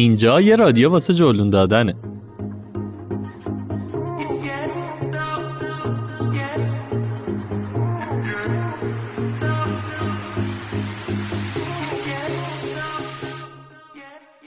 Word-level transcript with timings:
اینجا 0.00 0.40
یه 0.40 0.56
رادیو 0.56 0.90
واسه 0.90 1.12
جلون 1.12 1.50
دادنه. 1.50 1.94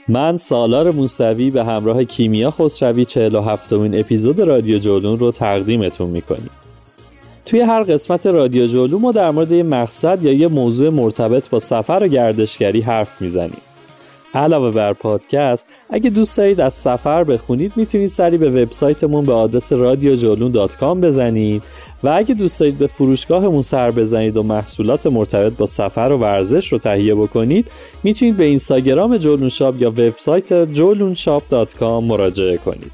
من 0.08 0.36
سالار 0.36 0.90
موسوی 0.90 1.50
به 1.50 1.64
همراه 1.64 2.04
کیمیا 2.04 2.50
خسروی 2.50 3.04
47 3.04 3.72
امین 3.72 4.00
اپیزود 4.00 4.40
رادیو 4.40 4.78
جولون 4.78 5.18
رو 5.18 5.32
تقدیمتون 5.32 6.10
می‌کنیم. 6.10 6.50
توی 7.46 7.60
هر 7.60 7.82
قسمت 7.82 8.26
رادیو 8.26 8.66
جولون 8.66 9.00
ما 9.00 9.12
در 9.12 9.30
مورد 9.30 9.52
یه 9.52 9.62
مقصد 9.62 10.22
یا 10.22 10.32
یه 10.32 10.48
موضوع 10.48 10.90
مرتبط 10.90 11.50
با 11.50 11.58
سفر 11.58 11.98
و 12.02 12.08
گردشگری 12.08 12.80
حرف 12.80 13.22
می‌زنیم. 13.22 13.73
علاوه 14.34 14.70
بر 14.70 14.92
پادکست 14.92 15.66
اگه 15.90 16.10
دوست 16.10 16.38
دارید 16.38 16.60
از 16.60 16.74
سفر 16.74 17.24
بخونید 17.24 17.72
می‌تونید 17.76 18.08
سری 18.08 18.36
به 18.36 18.50
وبسایتمون 18.50 19.24
به 19.24 19.32
آدرس 19.32 19.72
رادیو 19.72 20.16
بزنید. 20.94 21.62
و 22.02 22.08
اگه 22.08 22.34
دوست 22.34 22.60
دارید 22.60 22.78
به 22.78 22.86
فروشگاهمون 22.86 23.60
سر 23.60 23.90
بزنید 23.90 24.36
و 24.36 24.42
محصولات 24.42 25.06
مرتبط 25.06 25.52
با 25.52 25.66
سفر 25.66 26.10
و 26.12 26.18
ورزش 26.18 26.72
رو 26.72 26.78
تهیه 26.78 27.14
بکنید 27.14 27.66
می‌تونید 28.02 28.36
به 28.36 28.44
اینستاگرام 28.44 29.16
جولون 29.16 29.48
شاپ 29.48 29.82
یا 29.82 29.90
وبسایت 29.90 30.72
جولونشاپ.com 30.72 31.82
مراجعه 31.82 32.56
کنید. 32.56 32.92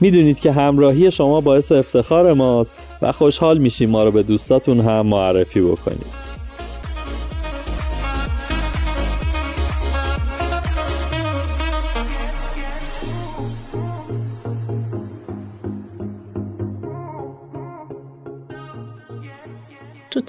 می‌دونید 0.00 0.40
که 0.40 0.52
همراهی 0.52 1.10
شما 1.10 1.40
باعث 1.40 1.72
افتخار 1.72 2.32
ماست 2.32 2.74
و 3.02 3.12
خوشحال 3.12 3.58
میشیم 3.58 3.90
ما 3.90 4.04
رو 4.04 4.10
به 4.10 4.22
دوستاتون 4.22 4.80
هم 4.80 5.06
معرفی 5.06 5.60
بکنید. 5.60 6.33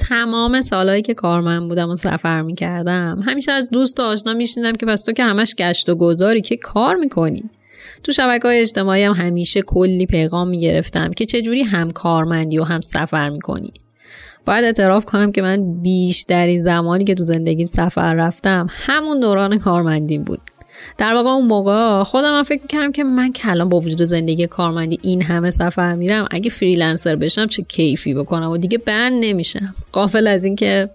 تمام 0.10 0.62
سالهایی 0.62 1.02
که 1.02 1.14
کارمند 1.14 1.68
بودم 1.68 1.90
و 1.90 1.96
سفر 1.96 2.42
می‌کردم 2.42 3.24
همیشه 3.26 3.52
از 3.52 3.70
دوست 3.70 4.00
و 4.00 4.04
آشنا 4.04 4.34
میشنیدم 4.34 4.72
که 4.72 4.86
پس 4.86 5.02
تو 5.04 5.12
که 5.12 5.24
همش 5.24 5.56
گشت 5.56 5.90
و 5.90 5.96
گذاری 5.96 6.42
که 6.42 6.58
کار 6.58 6.96
می‌کنی؟ 6.96 7.44
تو 8.04 8.12
شبکه 8.12 8.48
های 8.48 8.62
اجتماعی 8.62 9.04
هم 9.04 9.14
همیشه 9.14 9.62
کلی 9.62 10.06
پیغام 10.06 10.48
می‌گرفتم 10.48 11.12
که 11.12 11.26
چجوری 11.26 11.64
هم 11.64 11.92
کارمندی 11.92 12.60
و 12.60 12.64
هم 12.64 12.82
سفر 12.82 13.30
می‌کنی. 13.30 13.74
باید 14.46 14.66
اعتراف 14.66 15.06
کنم 15.06 15.32
که 15.32 15.42
من 15.42 15.82
بیشترین 15.82 16.64
زمانی 16.64 17.04
که 17.04 17.14
تو 17.14 17.24
زندگیم 17.24 17.68
سفر 17.68 18.14
رفتم 18.14 18.68
همون 18.70 19.20
دوران 19.20 19.58
کارمندیم 19.58 20.24
بود. 20.24 20.40
در 20.98 21.14
واقع 21.14 21.30
اون 21.30 21.46
موقع 21.46 22.04
خودم 22.04 22.38
هم 22.38 22.44
فکر 22.44 22.62
می‌کردم 22.62 22.92
که 22.92 23.04
من 23.04 23.32
که 23.32 23.50
الان 23.50 23.70
با 23.70 23.80
وجود 23.80 24.02
زندگی 24.02 24.48
کارمندی 24.48 25.00
این 25.02 25.22
همه 25.22 25.52
سفر 25.52 25.96
میرم 25.96 26.28
اگه 26.32 26.50
فریلنسر 26.50 27.16
بشم 27.16 27.48
چه 27.48 27.64
کیفی 27.64 28.14
بکنم؟ 28.14 28.52
و 28.52 28.58
دیگه 28.58 28.78
بند 28.78 29.26
نمیشم. 29.26 29.76
قافل 29.92 30.28
از 30.28 30.46
اینکه 30.46 30.90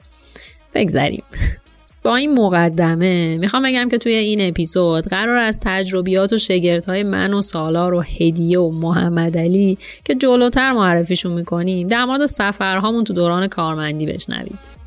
بگذریم. 0.75 1.23
با 2.03 2.17
این 2.17 2.35
مقدمه 2.35 3.37
می‌خوام 3.37 3.63
بگم 3.63 3.89
که 3.89 3.99
توی 3.99 4.13
این 4.13 4.49
اپیزود 4.49 5.05
قرار 5.05 5.37
از 5.37 5.61
تجربیات 5.63 6.33
و 6.33 6.39
شگردهای 6.39 7.03
من 7.03 7.35
و 7.35 7.43
سالار 7.43 7.95
و 7.95 8.01
هدیه 8.01 8.61
و 8.61 8.71
محمد 8.71 9.39
علی 9.39 9.79
که 10.05 10.15
جلوتر 10.15 10.73
معرفیشون 10.73 11.33
می‌کنیم 11.33 11.87
در 11.87 12.05
مورد 12.05 12.27
سفرهامون 12.27 13.05
تو 13.05 13.13
دوران 13.13 13.47
کارمندی 13.47 14.07
بشنوید. 14.07 14.80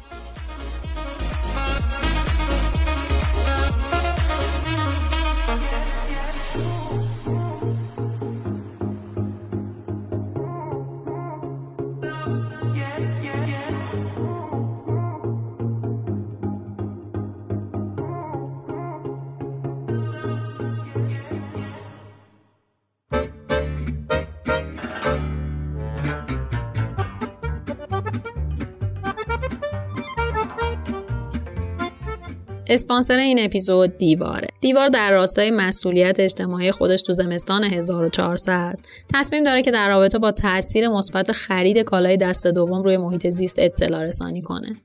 اسپانسر 32.73 33.17
این 33.17 33.45
اپیزود 33.45 33.97
دیواره. 33.97 34.47
دیوار 34.61 34.89
در 34.89 35.11
راستای 35.11 35.51
مسئولیت 35.51 36.19
اجتماعی 36.19 36.71
خودش 36.71 37.01
تو 37.01 37.13
زمستان 37.13 37.63
1400 37.63 38.79
تصمیم 39.13 39.43
داره 39.43 39.61
که 39.61 39.71
در 39.71 39.89
رابطه 39.89 40.19
با 40.19 40.31
تاثیر 40.31 40.87
مثبت 40.87 41.31
خرید 41.31 41.77
کالای 41.77 42.17
دست 42.17 42.47
دوم 42.47 42.83
روی 42.83 42.97
محیط 42.97 43.29
زیست 43.29 43.55
اطلاع 43.59 44.03
رسانی 44.03 44.41
کنه. 44.41 44.75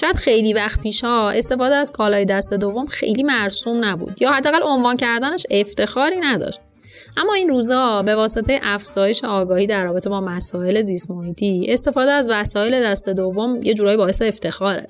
شاید 0.00 0.16
خیلی 0.16 0.52
وقت 0.52 0.80
پیشا 0.80 1.30
استفاده 1.30 1.74
از 1.74 1.92
کالای 1.92 2.24
دست 2.24 2.54
دوم 2.54 2.86
خیلی 2.86 3.22
مرسوم 3.22 3.84
نبود 3.84 4.22
یا 4.22 4.32
حداقل 4.32 4.60
عنوان 4.62 4.96
کردنش 4.96 5.46
افتخاری 5.50 6.16
نداشت. 6.20 6.60
اما 7.16 7.34
این 7.34 7.48
روزا 7.48 8.02
به 8.02 8.14
واسطه 8.14 8.60
افزایش 8.62 9.24
آگاهی 9.24 9.66
در 9.66 9.84
رابطه 9.84 10.10
با 10.10 10.20
مسائل 10.20 10.82
زیست 10.82 11.10
محیطی 11.10 11.66
استفاده 11.68 12.10
از 12.10 12.28
وسایل 12.30 12.82
دست 12.82 13.08
دوم 13.08 13.60
یه 13.62 13.74
جورایی 13.74 13.96
باعث 13.96 14.22
افتخاره. 14.22 14.86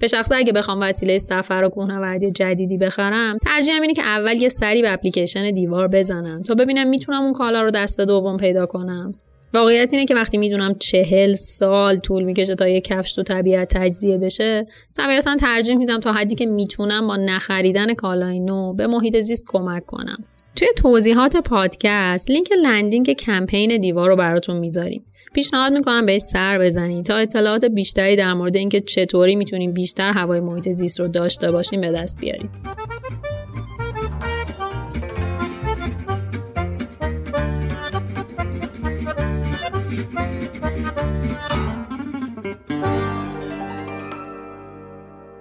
به 0.00 0.06
شخصه 0.06 0.36
اگه 0.36 0.52
بخوام 0.52 0.80
وسیله 0.80 1.18
سفر 1.18 1.62
و 1.64 1.68
کوهنوردی 1.68 2.30
جدیدی 2.30 2.78
بخرم 2.78 3.38
ترجیحم 3.44 3.82
اینه 3.82 3.94
که 3.94 4.02
اول 4.02 4.36
یه 4.36 4.48
سری 4.48 4.82
به 4.82 4.92
اپلیکیشن 4.92 5.50
دیوار 5.50 5.88
بزنم 5.88 6.42
تا 6.42 6.54
ببینم 6.54 6.88
می‌تونم 6.88 7.22
اون 7.22 7.32
کالا 7.32 7.62
رو 7.62 7.70
دست 7.70 8.00
دوم 8.00 8.36
پیدا 8.36 8.66
کنم. 8.66 9.14
واقعیت 9.54 9.92
اینه 9.92 10.04
که 10.04 10.14
وقتی 10.14 10.38
می‌دونم 10.38 10.74
چهل 10.74 11.32
سال 11.32 11.98
طول 11.98 12.22
می‌کشه 12.22 12.54
تا 12.54 12.68
یه 12.68 12.80
کفش 12.80 13.14
تو 13.14 13.22
طبیعت 13.22 13.68
تجزیه 13.76 14.18
بشه 14.18 14.66
طبیعتا 14.96 15.36
ترجیح 15.36 15.76
میدم 15.76 16.00
تا 16.00 16.12
حدی 16.12 16.34
که 16.34 16.46
می‌تونم 16.46 17.06
با 17.06 17.16
نخریدن 17.16 17.94
کالای 17.94 18.40
نو 18.40 18.72
به 18.72 18.86
محیط 18.86 19.20
زیست 19.20 19.44
کمک 19.48 19.86
کنم. 19.86 20.24
توی 20.56 20.68
توضیحات 20.76 21.36
پادکست 21.36 22.30
لینک 22.30 22.52
landing 22.62 23.12
کمپین 23.12 23.76
دیوار 23.76 24.08
رو 24.08 24.16
براتون 24.16 24.56
می‌ذاریم. 24.56 25.04
پیشنهاد 25.36 25.72
می‌کنم 25.72 26.06
بهش 26.06 26.20
سر 26.20 26.58
بزنید 26.58 27.06
تا 27.06 27.16
اطلاعات 27.16 27.64
بیشتری 27.64 28.16
در 28.16 28.34
مورد 28.34 28.56
اینکه 28.56 28.80
چطوری 28.80 29.36
می‌تونیم 29.36 29.72
بیشتر 29.72 30.12
هوای 30.12 30.40
محیط 30.40 30.68
زیست 30.68 31.00
رو 31.00 31.08
داشته 31.08 31.50
باشیم 31.50 31.80
به 31.80 31.90
دست 31.90 32.20
بیارید. 32.20 32.50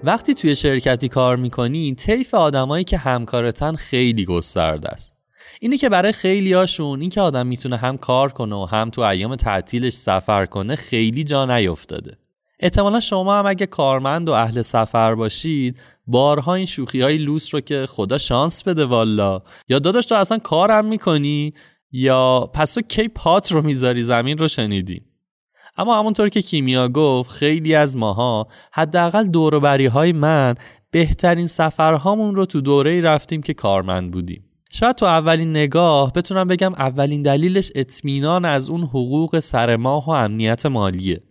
وقتی 0.03 0.33
توی 0.33 0.55
شرکتی 0.55 1.09
کار 1.09 1.35
می‌کنی 1.35 1.95
طیف 1.95 2.33
آدمایی 2.33 2.83
که 2.83 2.97
همکارتن 2.97 3.75
خیلی 3.75 4.25
گسترده 4.25 4.89
است. 4.89 5.14
اینه 5.61 5.77
که 5.77 5.89
برای 5.89 6.11
خیلی 6.11 6.53
هاشون 6.53 7.01
این 7.01 7.09
که 7.09 7.21
آدم 7.21 7.47
می‌تونه 7.47 7.77
هم 7.77 7.97
کار 7.97 8.31
کنه 8.31 8.55
و 8.55 8.65
هم 8.65 8.89
تو 8.89 9.01
ایام 9.01 9.35
تعطیلش 9.35 9.93
سفر 9.93 10.45
کنه 10.45 10.75
خیلی 10.75 11.23
جا 11.23 11.45
نیفتاده. 11.45 12.17
احتمالا 12.59 12.99
شما 12.99 13.39
هم 13.39 13.45
اگه 13.45 13.65
کارمند 13.65 14.29
و 14.29 14.31
اهل 14.31 14.61
سفر 14.61 15.15
باشید 15.15 15.77
بارها 16.07 16.53
این 16.53 16.65
شوخی 16.65 17.01
های 17.01 17.17
لوس 17.17 17.53
رو 17.53 17.61
که 17.61 17.85
خدا 17.85 18.17
شانس 18.17 18.63
بده 18.63 18.85
والا. 18.85 19.41
یا 19.69 19.79
داداش 19.79 20.05
تو 20.05 20.15
اصلا 20.15 20.37
کارم 20.37 20.85
می‌کنی؟ 20.85 21.53
یا 21.91 22.49
پس 22.53 22.73
تو 22.73 22.81
کی 22.81 23.07
پات 23.07 23.51
رو 23.51 23.61
می‌ذاری 23.61 24.01
زمین 24.01 24.37
رو 24.37 24.47
شنیدی؟ 24.47 25.01
اما 25.77 25.99
همونطور 25.99 26.29
که 26.29 26.41
کیمیا 26.41 26.87
گفت 26.87 27.31
خیلی 27.31 27.75
از 27.75 27.97
ماها 27.97 28.47
حداقل 28.71 29.27
دوروبری 29.27 29.85
های 29.85 30.11
من 30.11 30.55
بهترین 30.91 31.47
سفرهامون 31.47 32.35
رو 32.35 32.45
تو 32.45 32.61
دوره 32.61 33.01
رفتیم 33.01 33.41
که 33.41 33.53
کارمند 33.53 34.11
بودیم. 34.11 34.43
شاید 34.71 34.95
تو 34.95 35.05
اولین 35.05 35.49
نگاه 35.49 36.13
بتونم 36.13 36.47
بگم 36.47 36.73
اولین 36.73 37.21
دلیلش 37.21 37.71
اطمینان 37.75 38.45
از 38.45 38.69
اون 38.69 38.81
حقوق 38.81 39.39
سر 39.39 39.75
ماه 39.75 40.05
و 40.05 40.11
امنیت 40.11 40.65
مالیه. 40.65 41.21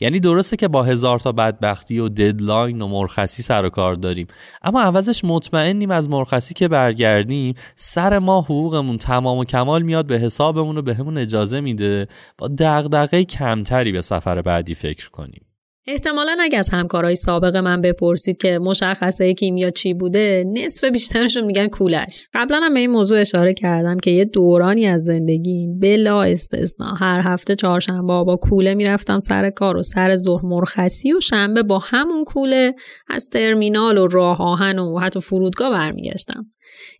یعنی 0.00 0.20
درسته 0.20 0.56
که 0.56 0.68
با 0.68 0.82
هزار 0.82 1.18
تا 1.18 1.32
بدبختی 1.32 1.98
و 1.98 2.08
ددلاین 2.08 2.82
و 2.82 2.88
مرخصی 2.88 3.42
سر 3.42 3.64
و 3.64 3.70
کار 3.70 3.94
داریم. 3.94 4.26
اما 4.62 4.82
عوضش 4.82 5.24
مطمئنیم 5.24 5.90
از 5.90 6.10
مرخصی 6.10 6.54
که 6.54 6.68
برگردیم 6.68 7.54
سر 7.76 8.18
ما 8.18 8.40
حقوقمون 8.40 8.96
تمام 8.96 9.38
و 9.38 9.44
کمال 9.44 9.82
میاد 9.82 10.06
به 10.06 10.18
حسابمون 10.18 10.78
و 10.78 10.82
بهمون 10.82 11.18
اجازه 11.18 11.60
میده 11.60 12.08
با 12.38 12.48
دغدغه 12.48 13.24
کمتری 13.24 13.92
به 13.92 14.00
سفر 14.00 14.42
بعدی 14.42 14.74
فکر 14.74 15.10
کنیم. 15.10 15.51
احتمالا 15.86 16.36
اگه 16.40 16.58
از 16.58 16.68
همکارای 16.68 17.16
سابق 17.16 17.56
من 17.56 17.80
بپرسید 17.80 18.36
که 18.36 18.58
مشخصه 18.58 19.34
کیمیا 19.34 19.70
چی 19.70 19.94
بوده 19.94 20.44
نصف 20.46 20.84
بیشترشون 20.84 21.44
میگن 21.44 21.66
کولش. 21.66 22.28
قبلا 22.34 22.60
هم 22.62 22.74
به 22.74 22.80
این 22.80 22.90
موضوع 22.90 23.20
اشاره 23.20 23.54
کردم 23.54 23.96
که 23.96 24.10
یه 24.10 24.24
دورانی 24.24 24.86
از 24.86 25.04
زندگی 25.04 25.68
بلا 25.80 26.22
استثنا. 26.22 26.94
هر 26.94 27.20
هفته 27.24 27.54
چهارشنبه 27.54 28.24
با 28.24 28.38
کوله 28.42 28.74
می‌رفتم 28.74 29.18
سر 29.18 29.50
کار 29.50 29.76
و 29.76 29.82
سر 29.82 30.16
ظهر 30.16 30.46
مرخصی 30.46 31.12
و 31.12 31.20
شنبه 31.20 31.62
با 31.62 31.78
همون 31.78 32.24
کوله 32.24 32.74
از 33.08 33.28
ترمینال 33.28 33.98
و 33.98 34.06
راه 34.06 34.40
آهن 34.40 34.78
و 34.78 34.98
حتی 34.98 35.20
فرودگاه 35.20 35.70
برمیگشتم. 35.70 36.46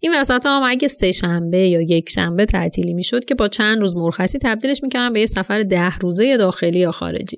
این 0.00 0.14
وسط 0.14 0.46
هم 0.46 0.62
اگه 0.66 0.88
سه 0.88 1.12
شنبه 1.12 1.68
یا 1.68 1.80
یک 1.80 2.08
شنبه 2.08 2.44
تعطیلی 2.44 2.94
می‌شد 2.94 3.24
که 3.24 3.34
با 3.34 3.48
چند 3.48 3.80
روز 3.80 3.96
مرخصی 3.96 4.38
تبدیلش 4.38 4.82
می‌کردم 4.82 5.12
به 5.12 5.20
یه 5.20 5.26
سفر 5.26 5.62
ده 5.62 5.98
روزه 5.98 6.36
داخلی 6.36 6.78
یا 6.78 6.92
خارجی. 6.92 7.36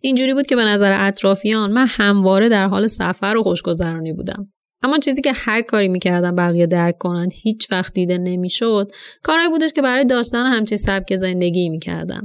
اینجوری 0.00 0.34
بود 0.34 0.46
که 0.46 0.56
به 0.56 0.64
نظر 0.64 0.96
اطرافیان 1.06 1.72
من 1.72 1.86
همواره 1.88 2.48
در 2.48 2.66
حال 2.66 2.86
سفر 2.86 3.34
و 3.36 3.42
خوشگذرانی 3.42 4.12
بودم. 4.12 4.48
اما 4.82 4.98
چیزی 4.98 5.22
که 5.22 5.32
هر 5.32 5.62
کاری 5.62 5.88
می‌کردم 5.88 6.36
بقیه 6.36 6.66
درک 6.66 6.98
کنند 6.98 7.32
هیچ 7.42 7.72
وقت 7.72 7.92
دیده 7.92 8.18
نمی‌شد 8.18 8.90
کارهایی 9.22 9.50
بودش 9.50 9.72
که 9.72 9.82
برای 9.82 10.04
داشتن 10.04 10.46
همچین 10.46 10.78
سبک 10.78 11.16
زندگی 11.16 11.68
می‌کردم. 11.68 12.22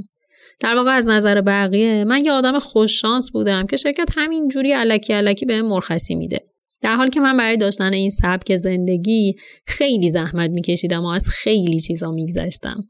در 0.60 0.74
واقع 0.74 0.90
از 0.90 1.08
نظر 1.08 1.40
بقیه 1.40 2.04
من 2.04 2.24
یه 2.24 2.32
آدم 2.32 2.58
خوششانس 2.58 3.30
بودم 3.30 3.66
که 3.66 3.76
شرکت 3.76 4.08
همین 4.16 4.48
جوری 4.48 4.72
علکی 4.72 5.12
علکی 5.12 5.46
به 5.46 5.62
مرخصی 5.62 6.14
میده. 6.14 6.38
در 6.82 6.94
حالی 6.94 7.10
که 7.10 7.20
من 7.20 7.36
برای 7.36 7.56
داشتن 7.56 7.92
این 7.92 8.10
سبک 8.10 8.56
زندگی 8.56 9.34
خیلی 9.66 10.10
زحمت 10.10 10.50
میکشیدم 10.50 11.04
و 11.04 11.06
از 11.06 11.28
خیلی 11.28 11.80
چیزا 11.80 12.10
میگذشتم. 12.10 12.80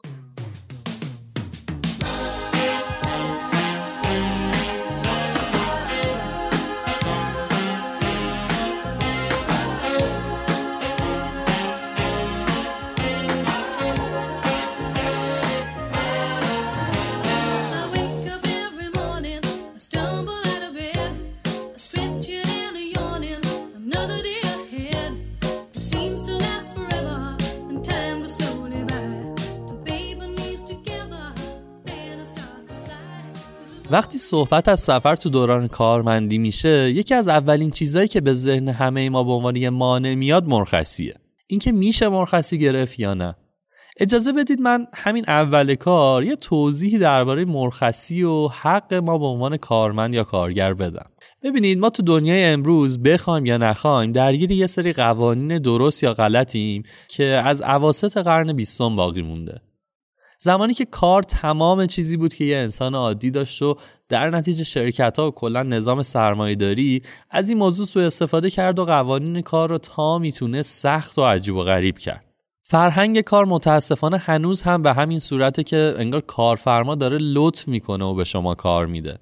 وقتی 33.90 34.18
صحبت 34.18 34.68
از 34.68 34.80
سفر 34.80 35.16
تو 35.16 35.30
دوران 35.30 35.66
کارمندی 35.66 36.38
میشه 36.38 36.90
یکی 36.90 37.14
از 37.14 37.28
اولین 37.28 37.70
چیزهایی 37.70 38.08
که 38.08 38.20
به 38.20 38.34
ذهن 38.34 38.68
همه 38.68 39.10
ما 39.10 39.24
به 39.24 39.32
عنوان 39.32 39.56
یه 39.56 39.70
مانع 39.70 40.14
میاد 40.14 40.46
مرخصیه. 40.46 41.14
اینکه 41.46 41.72
میشه 41.72 42.08
مرخصی 42.08 42.58
گرفت 42.58 43.00
یا 43.00 43.14
نه. 43.14 43.36
اجازه 44.00 44.32
بدید 44.32 44.60
من 44.60 44.86
همین 44.94 45.24
اول 45.28 45.74
کار 45.74 46.24
یه 46.24 46.36
توضیحی 46.36 46.98
درباره 46.98 47.44
مرخصی 47.44 48.22
و 48.22 48.48
حق 48.48 48.94
ما 48.94 49.18
به 49.18 49.26
عنوان 49.26 49.56
کارمند 49.56 50.14
یا 50.14 50.24
کارگر 50.24 50.74
بدم. 50.74 51.10
ببینید 51.42 51.78
ما 51.78 51.90
تو 51.90 52.02
دنیای 52.02 52.44
امروز 52.44 53.02
بخوایم 53.02 53.46
یا 53.46 53.56
نخوایم 53.56 54.12
درگیر 54.12 54.52
یه 54.52 54.66
سری 54.66 54.92
قوانین 54.92 55.58
درست 55.58 56.02
یا 56.02 56.14
غلطیم 56.14 56.82
که 57.08 57.24
از 57.24 57.62
عواست 57.62 58.16
قرن 58.16 58.52
بیستم 58.52 58.96
باقی 58.96 59.22
مونده. 59.22 59.60
زمانی 60.38 60.74
که 60.74 60.84
کار 60.84 61.22
تمام 61.22 61.86
چیزی 61.86 62.16
بود 62.16 62.34
که 62.34 62.44
یه 62.44 62.56
انسان 62.56 62.94
عادی 62.94 63.30
داشت 63.30 63.62
و 63.62 63.76
در 64.08 64.30
نتیجه 64.30 64.64
شرکت 64.64 65.18
ها 65.18 65.28
و 65.28 65.30
کلا 65.30 65.62
نظام 65.62 66.02
سرمایه 66.02 66.54
داری 66.54 67.02
از 67.30 67.48
این 67.48 67.58
موضوع 67.58 67.86
سوء 67.86 68.06
استفاده 68.06 68.50
کرد 68.50 68.78
و 68.78 68.84
قوانین 68.84 69.40
کار 69.40 69.68
رو 69.68 69.78
تا 69.78 70.18
می‌تونه 70.18 70.62
سخت 70.62 71.18
و 71.18 71.24
عجیب 71.24 71.56
و 71.56 71.62
غریب 71.62 71.98
کرد. 71.98 72.24
فرهنگ 72.62 73.20
کار 73.20 73.44
متاسفانه 73.44 74.16
هنوز 74.18 74.62
هم 74.62 74.82
به 74.82 74.92
همین 74.92 75.18
صورته 75.18 75.62
که 75.62 75.94
انگار 75.96 76.20
کارفرما 76.20 76.94
داره 76.94 77.18
لطف 77.20 77.68
می‌کنه 77.68 78.04
و 78.04 78.14
به 78.14 78.24
شما 78.24 78.54
کار 78.54 78.86
میده. 78.86 79.18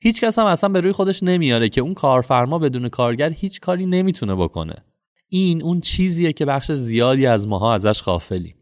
هیچ 0.00 0.20
کس 0.20 0.38
هم 0.38 0.46
اصلا 0.46 0.70
به 0.70 0.80
روی 0.80 0.92
خودش 0.92 1.22
نمیاره 1.22 1.68
که 1.68 1.80
اون 1.80 1.94
کارفرما 1.94 2.58
بدون 2.58 2.88
کارگر 2.88 3.30
هیچ 3.30 3.60
کاری 3.60 3.86
نمی‌تونه 3.86 4.34
بکنه. 4.34 4.74
این 5.28 5.62
اون 5.62 5.80
چیزیه 5.80 6.32
که 6.32 6.44
بخش 6.44 6.72
زیادی 6.72 7.26
از 7.26 7.48
ماها 7.48 7.74
ازش 7.74 8.02
غافلیم. 8.02 8.55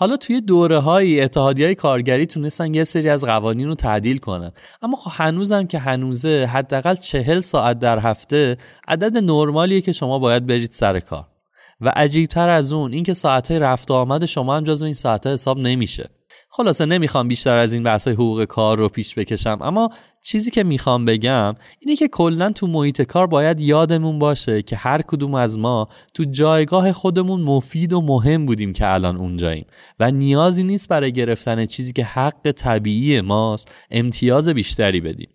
حالا 0.00 0.16
توی 0.16 0.40
دوره 0.40 0.78
های 0.78 1.20
اتحادی 1.20 1.64
های 1.64 1.74
کارگری 1.74 2.26
تونستن 2.26 2.74
یه 2.74 2.84
سری 2.84 3.08
از 3.08 3.24
قوانین 3.24 3.68
رو 3.68 3.74
تعدیل 3.74 4.18
کنن. 4.18 4.52
اما 4.82 4.96
خب 4.96 5.10
هنوزم 5.14 5.66
که 5.66 5.78
هنوزه 5.78 6.48
حداقل 6.52 6.94
چهل 6.94 7.40
ساعت 7.40 7.78
در 7.78 7.98
هفته 7.98 8.56
عدد 8.88 9.16
نرمالیه 9.16 9.80
که 9.80 9.92
شما 9.92 10.18
باید 10.18 10.46
برید 10.46 10.70
سر 10.72 11.00
کار. 11.00 11.26
و 11.80 11.92
عجیبتر 11.96 12.48
از 12.48 12.72
اون 12.72 12.92
اینکه 12.92 13.12
ساعت 13.12 13.50
رفت 13.50 13.90
آمد 13.90 14.24
شما 14.24 14.56
هم 14.56 14.64
جزو 14.64 14.84
این 14.84 14.94
ساعت 14.94 15.26
حساب 15.26 15.58
نمیشه. 15.58 16.10
خلاصه 16.52 16.86
نمی‌خوام 16.86 17.28
بیشتر 17.28 17.56
از 17.56 17.72
این 17.72 17.82
بحث 17.82 18.08
حقوق 18.08 18.44
کار 18.44 18.78
رو 18.78 18.88
پیش 18.88 19.14
بکشم 19.14 19.58
اما 19.60 19.90
چیزی 20.22 20.50
که 20.50 20.64
می‌خوام 20.64 21.04
بگم 21.04 21.54
اینه 21.80 21.96
که 21.96 22.08
کلا 22.08 22.50
تو 22.50 22.66
محیط 22.66 23.02
کار 23.02 23.26
باید 23.26 23.60
یادمون 23.60 24.18
باشه 24.18 24.62
که 24.62 24.76
هر 24.76 25.02
کدوم 25.02 25.34
از 25.34 25.58
ما 25.58 25.88
تو 26.14 26.24
جایگاه 26.24 26.92
خودمون 26.92 27.40
مفید 27.40 27.92
و 27.92 28.00
مهم 28.00 28.46
بودیم 28.46 28.72
که 28.72 28.92
الان 28.92 29.16
اونجاییم 29.16 29.66
و 30.00 30.10
نیازی 30.10 30.64
نیست 30.64 30.88
برای 30.88 31.12
گرفتن 31.12 31.66
چیزی 31.66 31.92
که 31.92 32.04
حق 32.04 32.52
طبیعی 32.52 33.20
ماست 33.20 33.72
امتیاز 33.90 34.48
بیشتری 34.48 35.00
بدیم. 35.00 35.28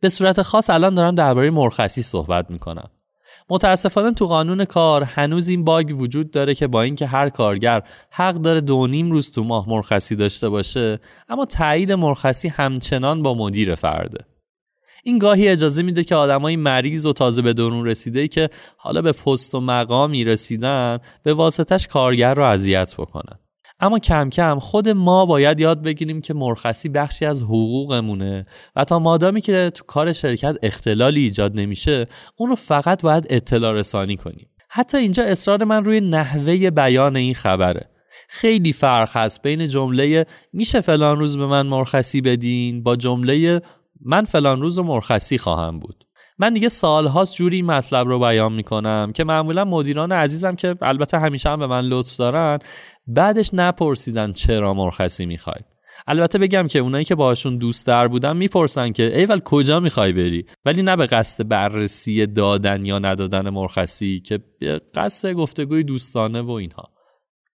به 0.00 0.08
صورت 0.08 0.42
خاص 0.42 0.70
الان 0.70 0.94
دارم 0.94 1.14
درباره 1.14 1.50
مرخصی 1.50 2.02
صحبت 2.02 2.50
می‌کنم. 2.50 2.90
متاسفانه 3.50 4.12
تو 4.12 4.26
قانون 4.26 4.64
کار 4.64 5.02
هنوز 5.02 5.48
این 5.48 5.64
باگ 5.64 6.00
وجود 6.00 6.30
داره 6.30 6.54
که 6.54 6.66
با 6.66 6.82
اینکه 6.82 7.06
هر 7.06 7.28
کارگر 7.28 7.82
حق 8.10 8.34
داره 8.34 8.60
دو 8.60 8.86
نیم 8.86 9.10
روز 9.10 9.30
تو 9.30 9.44
ماه 9.44 9.68
مرخصی 9.68 10.16
داشته 10.16 10.48
باشه 10.48 10.98
اما 11.28 11.44
تایید 11.44 11.92
مرخصی 11.92 12.48
همچنان 12.48 13.22
با 13.22 13.34
مدیر 13.34 13.74
فرده. 13.74 14.24
این 15.04 15.18
گاهی 15.18 15.48
اجازه 15.48 15.82
میده 15.82 16.04
که 16.04 16.14
آدمای 16.14 16.56
مریض 16.56 17.06
و 17.06 17.12
تازه 17.12 17.42
به 17.42 17.52
درون 17.52 17.86
رسیده 17.86 18.28
که 18.28 18.50
حالا 18.76 19.02
به 19.02 19.12
پست 19.12 19.54
و 19.54 19.60
مقامی 19.60 20.24
رسیدن 20.24 20.98
به 21.22 21.34
واسطش 21.34 21.86
کارگر 21.86 22.34
رو 22.34 22.42
اذیت 22.42 22.94
بکنن. 22.98 23.38
اما 23.80 23.98
کم 23.98 24.30
کم 24.30 24.58
خود 24.58 24.88
ما 24.88 25.26
باید 25.26 25.60
یاد 25.60 25.82
بگیریم 25.82 26.20
که 26.20 26.34
مرخصی 26.34 26.88
بخشی 26.88 27.26
از 27.26 27.42
حقوقمونه 27.42 28.46
و 28.76 28.84
تا 28.84 28.98
مادامی 28.98 29.40
که 29.40 29.70
تو 29.74 29.84
کار 29.84 30.12
شرکت 30.12 30.56
اختلالی 30.62 31.20
ایجاد 31.20 31.60
نمیشه 31.60 32.06
اون 32.36 32.50
رو 32.50 32.56
فقط 32.56 33.02
باید 33.02 33.26
اطلاع 33.30 33.72
رسانی 33.72 34.16
کنیم. 34.16 34.48
حتی 34.68 34.98
اینجا 34.98 35.22
اصرار 35.22 35.64
من 35.64 35.84
روی 35.84 36.00
نحوه 36.00 36.70
بیان 36.70 37.16
این 37.16 37.34
خبره. 37.34 37.90
خیلی 38.28 38.72
فرق 38.72 39.16
هست 39.16 39.42
بین 39.42 39.66
جمله 39.66 40.26
میشه 40.52 40.80
فلان 40.80 41.18
روز 41.18 41.38
به 41.38 41.46
من 41.46 41.66
مرخصی 41.66 42.20
بدین 42.20 42.82
با 42.82 42.96
جمله 42.96 43.60
من 44.00 44.24
فلان 44.24 44.62
روز 44.62 44.78
مرخصی 44.78 45.38
خواهم 45.38 45.80
بود. 45.80 46.04
من 46.38 46.54
دیگه 46.54 46.68
سالهاست 46.68 47.36
جوری 47.36 47.62
مطلب 47.62 48.08
رو 48.08 48.18
بیان 48.18 48.52
می‌کنم 48.52 49.12
که 49.14 49.24
معمولا 49.24 49.64
مدیران 49.64 50.12
عزیزم 50.12 50.54
که 50.54 50.76
البته 50.82 51.18
همیشه 51.18 51.50
هم 51.50 51.58
به 51.58 51.66
من 51.66 51.84
لطف 51.84 52.16
دارن 52.16 52.58
بعدش 53.08 53.50
نپرسیدن 53.52 54.32
چرا 54.32 54.74
مرخصی 54.74 55.26
می‌خوای. 55.26 55.60
البته 56.06 56.38
بگم 56.38 56.66
که 56.66 56.78
اونایی 56.78 57.04
که 57.04 57.14
باشون 57.14 57.58
دوست 57.58 57.86
در 57.86 58.08
بودن 58.08 58.36
می‌پرسن 58.36 58.92
که 58.92 59.18
ایول 59.18 59.40
کجا 59.40 59.80
می‌خوای 59.80 60.12
بری؟ 60.12 60.46
ولی 60.64 60.82
نه 60.82 60.96
به 60.96 61.06
قصد 61.06 61.48
بررسی 61.48 62.26
دادن 62.26 62.84
یا 62.84 62.98
ندادن 62.98 63.50
مرخصی 63.50 64.20
که 64.20 64.40
قصد 64.94 65.32
گفتگوی 65.32 65.84
دوستانه 65.84 66.40
و 66.40 66.50
اینها. 66.50 66.88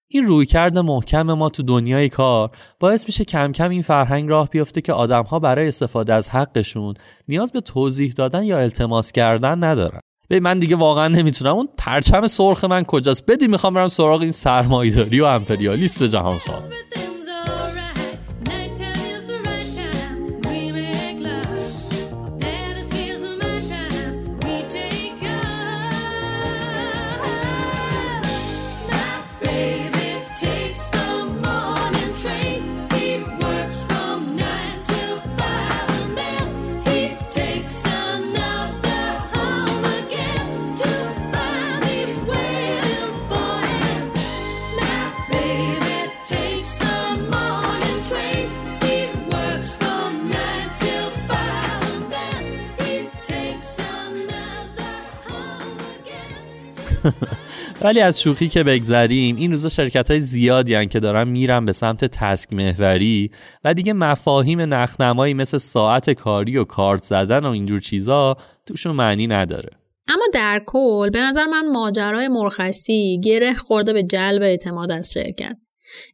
این 0.08 0.26
رویکرد 0.26 0.78
محکم 0.78 1.32
ما 1.32 1.50
تو 1.50 1.62
دنیای 1.62 2.08
کار 2.08 2.50
باعث 2.80 3.06
میشه 3.06 3.24
کم 3.24 3.52
کم 3.52 3.70
این 3.70 3.82
فرهنگ 3.82 4.28
راه 4.28 4.48
بیفته 4.48 4.80
که 4.80 4.92
آدمها 4.92 5.38
برای 5.38 5.68
استفاده 5.68 6.14
از 6.14 6.30
حقشون 6.30 6.94
نیاز 7.28 7.52
به 7.52 7.60
توضیح 7.60 8.12
دادن 8.12 8.42
یا 8.42 8.58
التماس 8.58 9.12
کردن 9.12 9.64
ندارن. 9.64 10.00
به 10.28 10.40
من 10.40 10.58
دیگه 10.58 10.76
واقعا 10.76 11.08
نمی‌تونم. 11.08 11.54
اون 11.54 11.68
پرچم 11.78 12.26
سرخ 12.26 12.64
من 12.64 12.84
کجاست؟ 12.84 13.26
بدی 13.26 13.46
می‌خوام 13.46 13.74
برم 13.74 13.88
سراغ 13.88 14.20
این 14.20 14.30
سرمایداری 14.30 15.20
و 15.20 15.24
امپریالیسم 15.24 16.00
به 16.04 16.08
جهان 16.08 16.38
خواه 16.38 16.62
ولی 57.84 58.00
از 58.00 58.20
شوخی 58.20 58.48
که 58.48 58.62
بگذریم 58.62 59.36
این 59.36 59.50
روزا 59.50 59.68
شرکت 59.68 60.10
های 60.10 60.20
زیادی 60.20 60.74
هن 60.74 60.88
که 60.88 61.00
دارن 61.00 61.28
میرن 61.28 61.64
به 61.64 61.72
سمت 61.72 62.04
تسک 62.04 62.52
محوری 62.52 63.30
و 63.64 63.74
دیگه 63.74 63.92
مفاهیم 63.92 64.60
نخنمایی 64.60 65.34
مثل 65.34 65.58
ساعت 65.58 66.10
کاری 66.10 66.56
و 66.56 66.64
کارت 66.64 67.02
زدن 67.02 67.44
و 67.44 67.50
اینجور 67.50 67.80
چیزا 67.80 68.36
توشون 68.66 68.96
معنی 68.96 69.26
نداره. 69.26 69.70
اما 70.08 70.24
در 70.32 70.62
کل 70.66 71.10
به 71.10 71.20
نظر 71.20 71.44
من 71.44 71.68
ماجرای 71.68 72.28
مرخصی 72.28 73.20
گره 73.24 73.54
خورده 73.54 73.92
به 73.92 74.02
جلب 74.02 74.42
اعتماد 74.42 74.92
از 74.92 75.12
شرکت. 75.12 75.56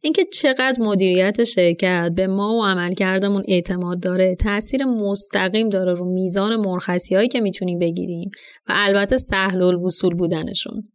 اینکه 0.01 0.23
چقدر 0.23 0.75
مدیریت 0.79 1.43
شرکت 1.43 2.09
به 2.15 2.27
ما 2.27 2.53
و 2.53 2.65
عملکردمون 2.65 3.43
اعتماد 3.47 3.99
داره 3.99 4.35
تاثیر 4.35 4.85
مستقیم 4.85 5.69
داره 5.69 5.93
رو 5.93 6.13
میزان 6.13 6.55
مرخصی 6.55 7.15
هایی 7.15 7.27
که 7.27 7.41
می‌تونیم 7.41 7.79
بگیریم 7.79 8.31
و 8.67 8.71
البته 8.75 9.17
سهل 9.17 9.61
الوصول 9.61 10.15
بودنشون. 10.15 10.90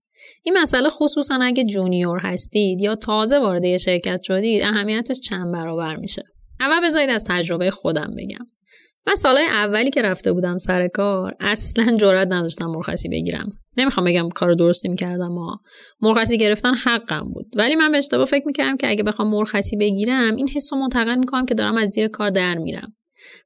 این 0.46 0.58
مسئله 0.58 0.88
خصوصا 0.88 1.38
اگه 1.42 1.64
جونیور 1.64 2.18
هستید 2.18 2.80
یا 2.80 2.94
تازه 2.94 3.38
وارد 3.38 3.76
شرکت 3.76 4.20
شدید 4.22 4.62
اهمیتش 4.62 5.20
چند 5.20 5.52
برابر 5.52 5.96
میشه. 5.96 6.22
اول 6.60 6.86
بذارید 6.86 7.10
از 7.10 7.24
تجربه 7.24 7.70
خودم 7.70 8.10
بگم. 8.18 8.46
من 9.06 9.14
سالهای 9.14 9.46
اولی 9.46 9.90
که 9.90 10.02
رفته 10.02 10.32
بودم 10.32 10.58
سر 10.58 10.88
کار 10.88 11.36
اصلا 11.40 11.94
جرات 11.96 12.28
نداشتم 12.30 12.66
مرخصی 12.66 13.08
بگیرم. 13.08 13.52
نمی‌خوام 13.76 14.06
بگم 14.06 14.28
کار 14.28 14.54
درستی 14.54 14.88
می‌کردم 14.88 15.28
ما 15.28 15.60
مرخصی 16.00 16.38
گرفتن 16.38 16.74
حقم 16.74 17.30
بود. 17.34 17.46
ولی 17.56 17.74
من 17.74 17.92
به 17.92 17.98
اشتباه 17.98 18.24
فکر 18.24 18.46
می‌کردم 18.46 18.76
که 18.76 18.90
اگه 18.90 19.02
بخوام 19.02 19.30
مرخصی 19.30 19.76
بگیرم 19.76 20.36
این 20.36 20.48
حس 20.48 20.72
رو 20.72 20.78
منتقل 20.78 21.16
می‌کنم 21.16 21.46
که 21.46 21.54
دارم 21.54 21.76
از 21.76 21.88
زیر 21.88 22.08
کار 22.08 22.28
در 22.28 22.58
میرم. 22.58 22.92